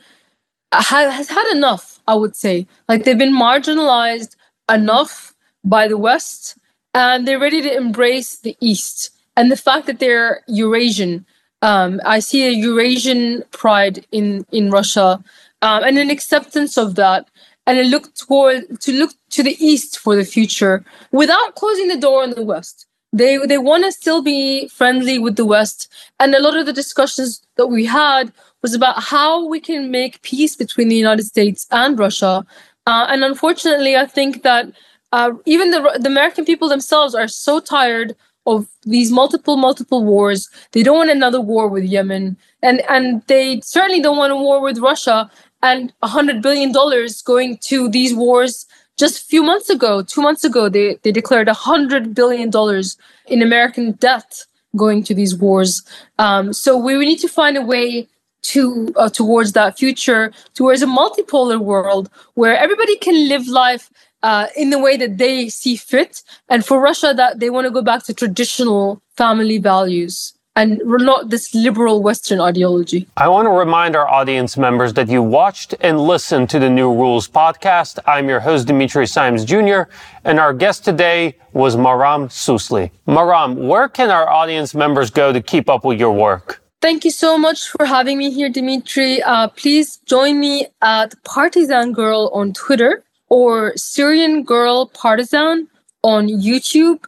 has 0.72 1.28
had 1.28 1.56
enough. 1.56 2.00
I 2.08 2.14
would 2.14 2.36
say, 2.36 2.66
like 2.88 3.04
they've 3.04 3.18
been 3.18 3.34
marginalized 3.34 4.36
enough 4.70 5.34
by 5.64 5.88
the 5.88 5.98
West, 5.98 6.56
and 6.94 7.26
they're 7.26 7.38
ready 7.38 7.62
to 7.62 7.76
embrace 7.76 8.38
the 8.38 8.56
East. 8.60 9.10
And 9.36 9.50
the 9.50 9.56
fact 9.56 9.86
that 9.86 9.98
they're 9.98 10.42
Eurasian 10.46 11.26
um, 11.62 12.00
I 12.04 12.20
see 12.20 12.46
a 12.46 12.50
Eurasian 12.50 13.42
pride 13.50 14.06
in 14.12 14.46
in 14.52 14.70
Russia 14.70 15.22
um, 15.62 15.82
and 15.84 15.98
an 15.98 16.10
acceptance 16.10 16.76
of 16.76 16.94
that, 16.96 17.28
and 17.66 17.78
a 17.78 17.84
look 17.84 18.14
toward 18.14 18.80
to 18.80 18.92
look 18.92 19.12
to 19.30 19.42
the 19.42 19.56
east 19.58 19.98
for 19.98 20.16
the 20.16 20.24
future 20.24 20.84
without 21.12 21.54
closing 21.54 21.88
the 21.88 21.96
door 21.96 22.22
on 22.22 22.30
the 22.30 22.42
west. 22.42 22.85
They 23.16 23.38
they 23.38 23.58
want 23.58 23.84
to 23.84 23.92
still 23.92 24.22
be 24.22 24.68
friendly 24.68 25.18
with 25.18 25.36
the 25.36 25.44
west, 25.46 25.88
and 26.20 26.34
a 26.34 26.42
lot 26.42 26.56
of 26.56 26.66
the 26.66 26.72
discussions 26.72 27.40
that 27.56 27.68
we 27.68 27.86
had 27.86 28.32
was 28.62 28.74
about 28.74 29.02
how 29.02 29.46
we 29.46 29.60
can 29.60 29.90
make 29.90 30.20
peace 30.22 30.54
between 30.54 30.88
the 30.88 30.96
United 30.96 31.24
States 31.24 31.66
and 31.70 31.98
Russia. 31.98 32.44
Uh, 32.86 33.06
and 33.08 33.24
unfortunately, 33.24 33.96
I 33.96 34.06
think 34.06 34.42
that 34.42 34.66
uh, 35.12 35.30
even 35.46 35.70
the 35.70 35.80
the 35.98 36.08
American 36.08 36.44
people 36.44 36.68
themselves 36.68 37.14
are 37.14 37.28
so 37.28 37.58
tired 37.58 38.14
of 38.46 38.68
these 38.82 39.10
multiple 39.10 39.56
multiple 39.56 40.04
wars. 40.04 40.48
They 40.72 40.82
don't 40.82 40.98
want 40.98 41.10
another 41.10 41.40
war 41.40 41.68
with 41.68 41.84
yemen. 41.84 42.36
And 42.62 42.82
and 42.88 43.22
they 43.26 43.60
certainly 43.60 44.00
don't 44.00 44.16
want 44.16 44.32
a 44.32 44.36
war 44.36 44.60
with 44.60 44.78
russia 44.78 45.30
and 45.62 45.92
100 46.00 46.42
billion 46.42 46.72
dollars 46.72 47.22
going 47.22 47.58
to 47.68 47.88
these 47.88 48.14
wars 48.14 48.66
just 48.96 49.22
a 49.22 49.26
few 49.26 49.42
months 49.42 49.68
ago 49.70 50.02
two 50.02 50.22
months 50.22 50.44
ago 50.44 50.68
they, 50.68 50.98
they 51.02 51.12
declared 51.12 51.46
100 51.46 52.14
billion 52.14 52.50
dollars 52.50 52.96
in 53.26 53.42
american 53.42 53.92
debt 53.92 54.44
going 54.76 55.02
to 55.02 55.14
these 55.14 55.34
wars 55.34 55.82
um, 56.18 56.52
so 56.52 56.76
we, 56.76 56.96
we 56.96 57.06
need 57.06 57.18
to 57.18 57.28
find 57.28 57.56
a 57.56 57.62
way 57.62 58.08
to 58.42 58.92
uh, 58.96 59.08
towards 59.08 59.52
that 59.52 59.78
future 59.78 60.32
towards 60.54 60.82
a 60.82 60.86
multipolar 60.86 61.58
world 61.58 62.10
where 62.34 62.56
everybody 62.56 62.96
can 62.96 63.28
live 63.28 63.46
life 63.48 63.90
uh, 64.22 64.48
in 64.56 64.70
the 64.70 64.78
way 64.78 64.96
that 64.96 65.18
they 65.18 65.48
see 65.48 65.76
fit. 65.76 66.22
And 66.48 66.64
for 66.64 66.80
Russia, 66.80 67.14
that 67.16 67.38
they 67.38 67.50
want 67.50 67.66
to 67.66 67.70
go 67.70 67.82
back 67.82 68.04
to 68.04 68.14
traditional 68.14 69.00
family 69.16 69.58
values 69.58 70.35
and 70.56 70.80
not 70.84 71.28
this 71.28 71.54
liberal 71.54 72.02
Western 72.02 72.40
ideology. 72.40 73.06
I 73.16 73.28
want 73.28 73.46
to 73.46 73.50
remind 73.50 73.94
our 73.94 74.08
audience 74.08 74.56
members 74.56 74.94
that 74.94 75.08
you 75.08 75.22
watched 75.22 75.74
and 75.80 76.00
listened 76.00 76.48
to 76.50 76.58
the 76.58 76.70
New 76.70 76.92
Rules 76.92 77.28
podcast. 77.28 77.98
I'm 78.06 78.28
your 78.28 78.40
host, 78.40 78.66
Dimitri 78.66 79.06
Simes 79.06 79.44
Jr., 79.44 79.82
and 80.24 80.40
our 80.40 80.54
guest 80.54 80.84
today 80.84 81.36
was 81.52 81.76
Maram 81.76 82.28
Susli. 82.28 82.90
Maram, 83.06 83.68
where 83.68 83.88
can 83.88 84.10
our 84.10 84.28
audience 84.28 84.74
members 84.74 85.10
go 85.10 85.32
to 85.32 85.42
keep 85.42 85.68
up 85.68 85.84
with 85.84 86.00
your 86.00 86.12
work? 86.12 86.62
Thank 86.80 87.04
you 87.04 87.10
so 87.10 87.36
much 87.38 87.68
for 87.68 87.84
having 87.84 88.18
me 88.18 88.30
here, 88.30 88.48
Dimitri. 88.48 89.22
Uh, 89.22 89.48
please 89.48 89.98
join 90.06 90.40
me 90.40 90.68
at 90.82 91.14
Partisan 91.24 91.92
Girl 91.92 92.30
on 92.32 92.52
Twitter 92.52 93.04
or 93.28 93.72
Syrian 93.76 94.42
Girl 94.42 94.86
Partisan 94.86 95.68
on 96.02 96.28
YouTube 96.28 97.04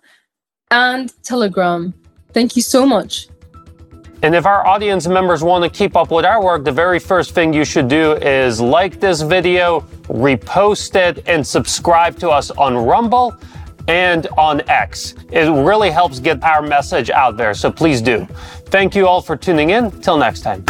and 0.70 1.12
Telegram. 1.22 1.94
Thank 2.32 2.56
you 2.56 2.62
so 2.62 2.84
much. 2.86 3.28
And 4.22 4.34
if 4.34 4.46
our 4.46 4.66
audience 4.66 5.06
members 5.06 5.44
want 5.44 5.62
to 5.62 5.70
keep 5.70 5.94
up 5.94 6.10
with 6.10 6.24
our 6.24 6.42
work, 6.42 6.64
the 6.64 6.72
very 6.72 6.98
first 6.98 7.32
thing 7.32 7.52
you 7.52 7.64
should 7.64 7.86
do 7.86 8.14
is 8.14 8.60
like 8.60 8.98
this 8.98 9.22
video, 9.22 9.80
repost 10.08 10.96
it, 10.96 11.22
and 11.28 11.46
subscribe 11.46 12.18
to 12.18 12.30
us 12.30 12.50
on 12.50 12.76
Rumble 12.76 13.36
and 13.86 14.26
on 14.36 14.68
X. 14.68 15.14
It 15.30 15.48
really 15.48 15.90
helps 15.90 16.18
get 16.18 16.42
our 16.42 16.62
message 16.62 17.10
out 17.10 17.36
there, 17.36 17.54
so 17.54 17.70
please 17.70 18.02
do. 18.02 18.26
Thank 18.66 18.96
you 18.96 19.06
all 19.06 19.22
for 19.22 19.36
tuning 19.36 19.70
in. 19.70 19.90
Till 20.00 20.18
next 20.18 20.40
time. 20.40 20.64